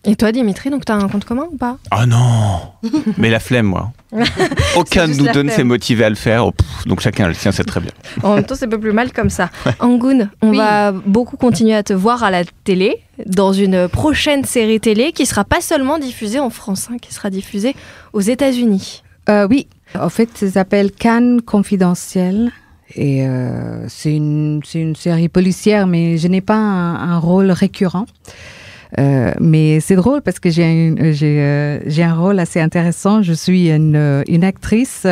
Et 0.06 0.16
toi 0.16 0.32
Dimitri, 0.32 0.70
donc 0.72 0.84
tu 0.86 0.92
as 0.92 0.96
un 0.96 1.08
compte 1.10 1.26
commun 1.26 1.46
ou 1.52 1.58
pas? 1.58 1.78
Ah 1.92 2.06
non 2.06 2.60
Mais 3.18 3.30
la 3.30 3.40
flemme, 3.40 3.68
moi. 3.68 3.92
Aucun 4.76 5.08
de 5.08 5.14
nous 5.14 5.28
deux 5.32 5.44
ne 5.44 5.50
s'est 5.52 5.64
motivé 5.64 6.04
à 6.06 6.10
le 6.10 6.16
faire. 6.16 6.48
Oh, 6.48 6.52
pff, 6.52 6.88
donc 6.88 7.02
chacun 7.02 7.28
le 7.28 7.34
sien, 7.36 7.52
c'est 7.52 7.64
très 7.66 7.80
bien. 7.80 7.92
En 8.24 8.36
même 8.36 8.46
temps, 8.46 8.56
c'est 8.56 8.68
pas 8.68 8.78
plus 8.80 8.94
mal 8.94 9.12
comme 9.12 9.30
ça. 9.30 9.50
Angoun, 9.80 10.30
on 10.42 10.50
Oui. 10.52 10.58
va 10.58 10.92
beaucoup 10.92 11.38
continuer 11.38 11.76
à 11.76 11.84
te 11.84 11.94
voir 11.94 12.24
à 12.24 12.32
la 12.32 12.44
télé 12.64 13.04
dans 13.28 13.54
une 13.54 13.88
prochaine 13.88 14.44
série 14.46 14.80
télé 14.80 15.12
qui 15.12 15.26
sera 15.28 15.44
pas 15.44 15.62
seulement 15.62 16.00
diffusée 16.00 16.40
en 16.40 16.50
France, 16.50 16.88
hein, 16.92 16.98
qui 17.00 17.14
sera 17.14 17.30
diffusée 17.30 17.76
aux 18.14 18.22
États-Unis. 18.22 19.04
Euh, 19.30 19.46
oui, 19.48 19.68
en 19.94 20.10
fait, 20.10 20.30
ça 20.36 20.50
s'appelle 20.50 20.92
Cannes 20.92 21.42
confidentiel. 21.42 22.52
Et 22.96 23.28
euh, 23.28 23.88
c'est 23.88 24.16
une, 24.16 24.62
c'est 24.66 24.80
une 24.80 24.96
série 24.96 25.30
policière, 25.30 25.86
mais 25.86 26.18
je 26.18 26.28
n'ai 26.28 26.42
pas 26.42 26.56
un, 26.56 26.96
un 27.12 27.20
rôle 27.20 27.52
récurrent. 27.52 28.08
Euh, 28.98 29.34
mais 29.40 29.80
c'est 29.82 29.96
drôle 29.96 30.22
parce 30.22 30.40
que 30.40 30.50
j'ai 30.50 30.64
un, 30.66 31.12
j'ai, 31.12 31.40
euh, 31.42 31.80
j'ai 31.86 32.04
un 32.04 32.16
rôle 32.16 32.40
assez 32.40 32.60
intéressant. 32.60 33.22
Je 33.22 33.34
suis 33.34 33.70
une, 33.70 33.96
euh, 33.96 34.24
une 34.28 34.44
actrice 34.44 35.06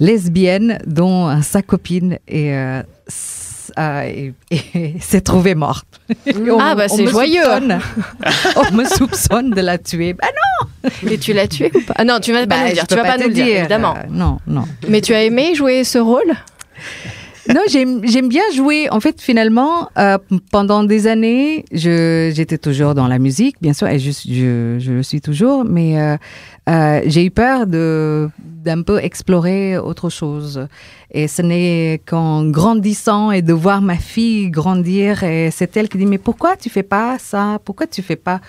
lesbienne 0.00 0.78
dont 0.86 1.40
sa 1.42 1.62
copine 1.62 2.18
est, 2.26 2.52
euh, 2.52 2.82
s- 3.06 3.72
a- 3.76 4.08
est- 4.08 4.34
est- 4.50 4.94
s'est 5.00 5.20
trouvée 5.20 5.54
morte. 5.54 5.86
On- 6.26 6.58
Ah, 6.60 6.74
bah, 6.74 6.88
c'est 6.88 7.06
joyeux. 7.06 7.40
on 8.56 8.74
me 8.74 8.84
soupçonne 8.84 9.50
de 9.50 9.60
la 9.60 9.78
tuer. 9.78 10.14
Bah 10.14 10.26
Et 11.08 11.16
tu 11.18 11.32
l'as 11.32 11.46
tué 11.48 11.70
ou 11.74 11.80
pas? 11.82 11.94
Ah 11.96 12.04
non, 12.04 12.18
tu 12.20 12.32
vas 12.32 12.40
pas 12.40 12.46
Bah, 12.46 12.56
nous 12.62 12.66
le 12.68 12.72
dire. 12.74 12.86
Tu 12.88 12.94
vas 12.96 13.02
pas, 13.04 13.16
nous 13.16 13.28
le 13.28 13.32
dire, 13.34 13.44
dire, 13.46 13.58
évidemment. 13.60 13.94
euh, 13.96 14.06
non, 14.10 14.38
non. 14.46 14.64
Mais 14.88 15.00
tu 15.00 15.14
as 15.14 15.22
aimé 15.22 15.54
jouer 15.54 15.84
ce 15.84 15.98
rôle? 15.98 16.32
Non, 17.48 17.60
j'aime 17.66 18.28
bien 18.28 18.42
jouer. 18.54 18.88
En 18.90 19.00
fait, 19.00 19.20
finalement, 19.20 19.90
euh, 19.98 20.16
pendant 20.50 20.82
des 20.82 21.06
années, 21.06 21.64
j'étais 21.72 22.56
toujours 22.56 22.94
dans 22.94 23.06
la 23.06 23.18
musique, 23.18 23.56
bien 23.60 23.74
sûr, 23.74 23.86
et 23.86 23.98
je, 23.98 24.10
je, 24.10 24.76
je 24.78 24.92
le 24.92 25.02
suis 25.02 25.20
toujours, 25.20 25.64
mais 25.64 26.00
euh, 26.00 26.16
euh, 26.70 27.02
j'ai 27.04 27.24
eu 27.24 27.30
peur 27.30 27.66
de 27.66 28.28
d'un 28.38 28.80
peu 28.80 28.98
explorer 28.98 29.76
autre 29.76 30.08
chose. 30.08 30.66
Et 31.10 31.28
ce 31.28 31.42
n'est 31.42 32.00
qu'en 32.06 32.46
grandissant 32.46 33.30
et 33.30 33.42
de 33.42 33.52
voir 33.52 33.82
ma 33.82 33.96
fille 33.96 34.48
grandir, 34.48 35.22
et 35.22 35.50
c'est 35.50 35.76
elle 35.76 35.90
qui 35.90 35.98
dit, 35.98 36.06
mais 36.06 36.16
pourquoi 36.16 36.56
tu 36.56 36.70
fais 36.70 36.82
pas 36.82 37.18
ça? 37.18 37.58
Pourquoi 37.62 37.86
tu 37.86 38.00
fais 38.00 38.16
pas 38.16 38.40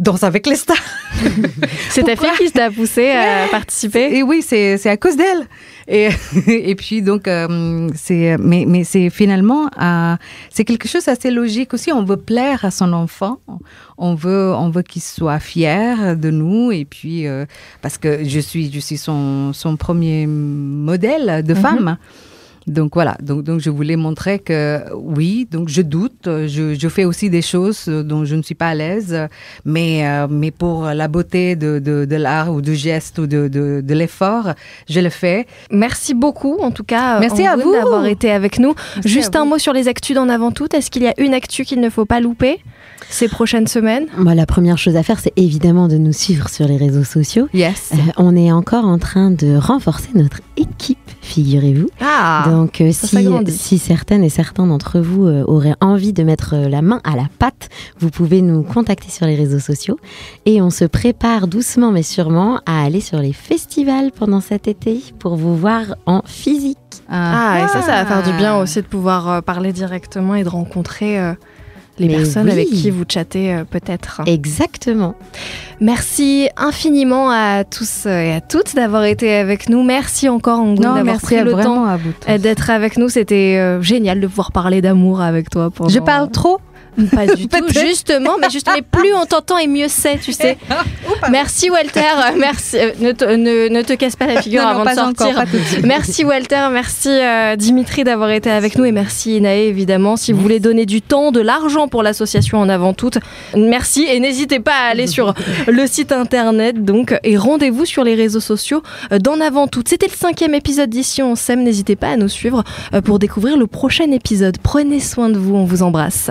Danse 0.00 0.22
avec 0.22 0.46
les 0.46 0.56
stars 0.56 0.78
C'est 1.90 2.04
ta 2.04 2.16
fille 2.16 2.30
qui 2.38 2.50
t'a 2.50 2.70
poussé 2.70 3.10
à 3.10 3.48
participer? 3.50 4.16
Et 4.16 4.22
oui, 4.22 4.40
c'est 4.40 4.78
c'est 4.78 4.88
à 4.88 4.96
cause 4.96 5.14
d'elle. 5.14 5.46
Et, 5.88 6.08
et 6.46 6.74
puis 6.74 7.02
donc, 7.02 7.28
euh, 7.28 7.90
c'est 7.94 8.38
mais 8.38 8.64
mais 8.66 8.82
c'est 8.82 9.10
finalement 9.10 9.68
euh, 9.78 10.16
c'est 10.48 10.64
quelque 10.64 10.88
chose 10.88 11.04
d'assez 11.04 11.30
logique 11.30 11.74
aussi. 11.74 11.92
On 11.92 12.02
veut 12.02 12.16
plaire 12.16 12.64
à 12.64 12.70
son 12.70 12.94
enfant. 12.94 13.40
On 13.98 14.14
veut 14.14 14.54
on 14.54 14.70
veut 14.70 14.80
qu'il 14.82 15.02
soit 15.02 15.38
fier 15.38 16.16
de 16.16 16.30
nous. 16.30 16.72
Et 16.72 16.86
puis 16.86 17.26
euh, 17.26 17.44
parce 17.82 17.98
que 17.98 18.24
je 18.24 18.40
suis 18.40 18.72
je 18.72 18.80
suis 18.80 18.96
son 18.96 19.52
son 19.52 19.76
premier 19.76 20.26
modèle 20.26 21.44
de 21.44 21.54
femme. 21.54 21.98
Donc 22.66 22.92
voilà, 22.94 23.16
donc, 23.22 23.42
donc 23.42 23.60
je 23.60 23.70
voulais 23.70 23.96
montrer 23.96 24.38
que 24.38 24.80
oui, 24.94 25.48
donc 25.50 25.68
je 25.68 25.82
doute, 25.82 26.26
je, 26.26 26.76
je 26.78 26.88
fais 26.88 27.04
aussi 27.04 27.30
des 27.30 27.42
choses 27.42 27.86
dont 27.86 28.24
je 28.24 28.34
ne 28.36 28.42
suis 28.42 28.54
pas 28.54 28.68
à 28.68 28.74
l'aise, 28.74 29.16
mais, 29.64 30.06
euh, 30.06 30.26
mais 30.30 30.50
pour 30.50 30.84
la 30.84 31.08
beauté 31.08 31.56
de, 31.56 31.78
de, 31.78 32.04
de 32.04 32.16
l'art 32.16 32.52
ou 32.52 32.60
du 32.60 32.74
geste 32.74 33.18
ou 33.18 33.26
de, 33.26 33.48
de, 33.48 33.80
de 33.82 33.94
l'effort, 33.94 34.50
je 34.88 35.00
le 35.00 35.08
fais. 35.10 35.46
Merci 35.70 36.12
beaucoup, 36.14 36.58
en 36.60 36.70
tout 36.70 36.84
cas, 36.84 37.18
Merci 37.18 37.46
à 37.46 37.56
vous. 37.56 37.72
d'avoir 37.72 38.04
été 38.06 38.30
avec 38.30 38.58
nous. 38.58 38.74
Merci 38.96 39.08
Juste 39.08 39.36
un 39.36 39.44
mot 39.46 39.58
sur 39.58 39.72
les 39.72 39.88
actus 39.88 40.14
d'en 40.14 40.28
avant 40.28 40.52
tout. 40.52 40.68
Est-ce 40.74 40.90
qu'il 40.90 41.02
y 41.02 41.08
a 41.08 41.14
une 41.18 41.34
actu 41.34 41.64
qu'il 41.64 41.80
ne 41.80 41.88
faut 41.90 42.04
pas 42.04 42.20
louper? 42.20 42.60
Ces 43.08 43.28
prochaines 43.28 43.66
semaines 43.66 44.06
Moi, 44.16 44.34
la 44.34 44.46
première 44.46 44.78
chose 44.78 44.96
à 44.96 45.02
faire, 45.02 45.18
c'est 45.18 45.32
évidemment 45.36 45.88
de 45.88 45.96
nous 45.96 46.12
suivre 46.12 46.48
sur 46.48 46.66
les 46.66 46.76
réseaux 46.76 47.04
sociaux. 47.04 47.48
Yes. 47.52 47.92
Euh, 47.92 47.96
on 48.16 48.36
est 48.36 48.52
encore 48.52 48.84
en 48.84 48.98
train 48.98 49.30
de 49.30 49.56
renforcer 49.56 50.10
notre 50.14 50.40
équipe, 50.56 50.98
figurez-vous. 51.22 51.88
Ah 52.00 52.44
Donc, 52.50 52.80
euh, 52.80 52.92
ça 52.92 53.08
si, 53.48 53.78
certaines 53.78 54.24
et 54.24 54.28
certains 54.28 54.66
d'entre 54.66 55.00
vous 55.00 55.26
euh, 55.26 55.44
auraient 55.46 55.76
envie 55.80 56.12
de 56.12 56.22
mettre 56.22 56.56
la 56.56 56.82
main 56.82 57.00
à 57.04 57.16
la 57.16 57.26
pâte, 57.38 57.68
vous 57.98 58.10
pouvez 58.10 58.42
nous 58.42 58.62
contacter 58.62 59.10
sur 59.10 59.26
les 59.26 59.36
réseaux 59.36 59.58
sociaux. 59.58 59.98
Et 60.46 60.60
on 60.62 60.70
se 60.70 60.84
prépare 60.84 61.46
doucement 61.46 61.92
mais 61.92 62.02
sûrement 62.02 62.60
à 62.66 62.82
aller 62.82 63.00
sur 63.00 63.18
les 63.18 63.32
festivals 63.32 64.10
pendant 64.12 64.40
cet 64.40 64.68
été 64.68 65.02
pour 65.18 65.36
vous 65.36 65.56
voir 65.56 65.96
en 66.06 66.22
physique. 66.26 66.78
Ah, 67.08 67.64
et 67.64 67.68
ça, 67.68 67.82
ça 67.82 68.02
va 68.02 68.06
faire 68.06 68.22
du 68.22 68.32
bien 68.36 68.56
aussi 68.56 68.80
de 68.80 68.86
pouvoir 68.86 69.28
euh, 69.28 69.40
parler 69.40 69.72
directement 69.72 70.34
et 70.34 70.44
de 70.44 70.48
rencontrer 70.48 71.18
euh, 71.18 71.32
les 71.98 72.08
Mais 72.08 72.16
personnes 72.16 72.46
oui. 72.46 72.52
avec 72.52 72.68
qui 72.68 72.90
vous 72.90 73.04
chattez 73.08 73.54
euh, 73.54 73.64
peut-être. 73.64 74.22
Exactement. 74.26 75.14
Merci 75.80 76.48
infiniment 76.58 77.30
à 77.30 77.64
tous 77.64 78.04
euh, 78.04 78.20
et 78.20 78.32
à 78.32 78.42
toutes 78.42 78.74
d'avoir 78.74 79.04
été 79.04 79.34
avec 79.34 79.70
nous. 79.70 79.82
Merci 79.82 80.28
encore 80.28 80.60
Angoun 80.60 80.74
Non, 80.76 80.94
d'avoir 80.94 81.04
merci 81.04 81.24
pris 81.24 81.36
à 81.36 81.44
le 81.44 81.52
temps 81.52 81.86
euh, 82.28 82.38
d'être 82.38 82.68
avec 82.68 82.98
nous. 82.98 83.08
C'était 83.08 83.56
euh, 83.58 83.80
génial 83.80 84.20
de 84.20 84.26
pouvoir 84.26 84.52
parler 84.52 84.82
d'amour 84.82 85.22
avec 85.22 85.48
toi. 85.48 85.70
Pendant... 85.70 85.88
Je 85.88 85.98
parle 85.98 86.30
trop. 86.30 86.60
Pas 87.08 87.26
du 87.26 87.48
tout, 87.48 87.68
justement, 87.68 88.36
mais, 88.40 88.50
juste, 88.50 88.68
mais 88.74 88.82
plus 88.82 89.14
on 89.14 89.24
t'entend 89.26 89.58
et 89.58 89.66
mieux 89.66 89.88
c'est, 89.88 90.18
tu 90.18 90.32
sais. 90.32 90.56
Merci 91.30 91.70
Walter, 91.70 92.00
merci. 92.38 92.78
euh, 92.78 92.90
ne, 93.00 93.12
te, 93.12 93.24
ne, 93.24 93.68
ne 93.68 93.82
te 93.82 93.92
casse 93.92 94.16
pas 94.16 94.26
la 94.26 94.40
figure 94.40 94.62
Non, 94.62 94.68
avant 94.68 94.84
de 94.84 94.90
sortir. 94.94 95.38
encore. 95.38 95.44
Merci 95.84 96.24
Walter, 96.24 96.68
merci 96.72 97.08
euh, 97.10 97.56
Dimitri 97.56 98.04
d'avoir 98.04 98.30
été 98.30 98.50
avec 98.50 98.76
nous 98.76 98.84
et 98.84 98.92
merci 98.92 99.36
Inae 99.36 99.66
évidemment. 99.66 100.16
Si 100.16 100.32
vous 100.32 100.40
voulez 100.40 100.60
donner 100.60 100.86
du 100.86 101.02
temps, 101.02 101.30
de 101.32 101.40
l'argent 101.40 101.88
pour 101.88 102.02
l'association 102.02 102.58
en 102.58 102.68
avant 102.68 102.94
toute, 102.94 103.18
merci 103.54 104.04
et 104.08 104.18
n'hésitez 104.20 104.60
pas 104.60 104.72
à 104.74 104.90
aller 104.90 105.06
sur 105.06 105.34
le 105.66 105.86
site 105.86 106.12
internet 106.12 106.84
donc 106.84 107.14
et 107.22 107.36
rendez-vous 107.36 107.84
sur 107.84 108.02
les 108.04 108.14
réseaux 108.14 108.40
sociaux 108.40 108.82
euh, 109.12 109.18
d'en 109.18 109.40
avant 109.40 109.66
toute. 109.68 109.88
C'était 109.88 110.06
le 110.08 110.16
cinquième 110.16 110.54
épisode 110.54 110.90
d'ici 110.90 111.22
on 111.22 111.34
s'aime. 111.34 111.62
N'hésitez 111.62 111.96
pas 111.96 112.08
à 112.10 112.16
nous 112.16 112.28
suivre 112.28 112.64
pour 113.04 113.18
découvrir 113.18 113.56
le 113.56 113.66
prochain 113.66 114.10
épisode. 114.12 114.56
Prenez 114.62 115.00
soin 115.00 115.28
de 115.28 115.38
vous, 115.38 115.54
on 115.54 115.64
vous 115.64 115.82
embrasse. 115.82 116.30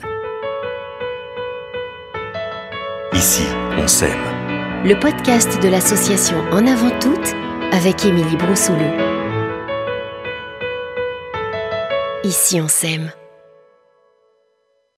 Ici, 3.13 3.43
on 3.77 3.87
s'aime. 3.87 4.09
Le 4.85 4.97
podcast 4.99 5.62
de 5.62 5.67
l'association 5.67 6.37
En 6.51 6.65
avant 6.67 6.91
toute 6.99 7.33
avec 7.73 8.05
Émilie 8.05 8.37
Broussoulou. 8.37 8.79
Ici 12.23 12.62
on 12.62 12.67
s'aime. 12.67 13.12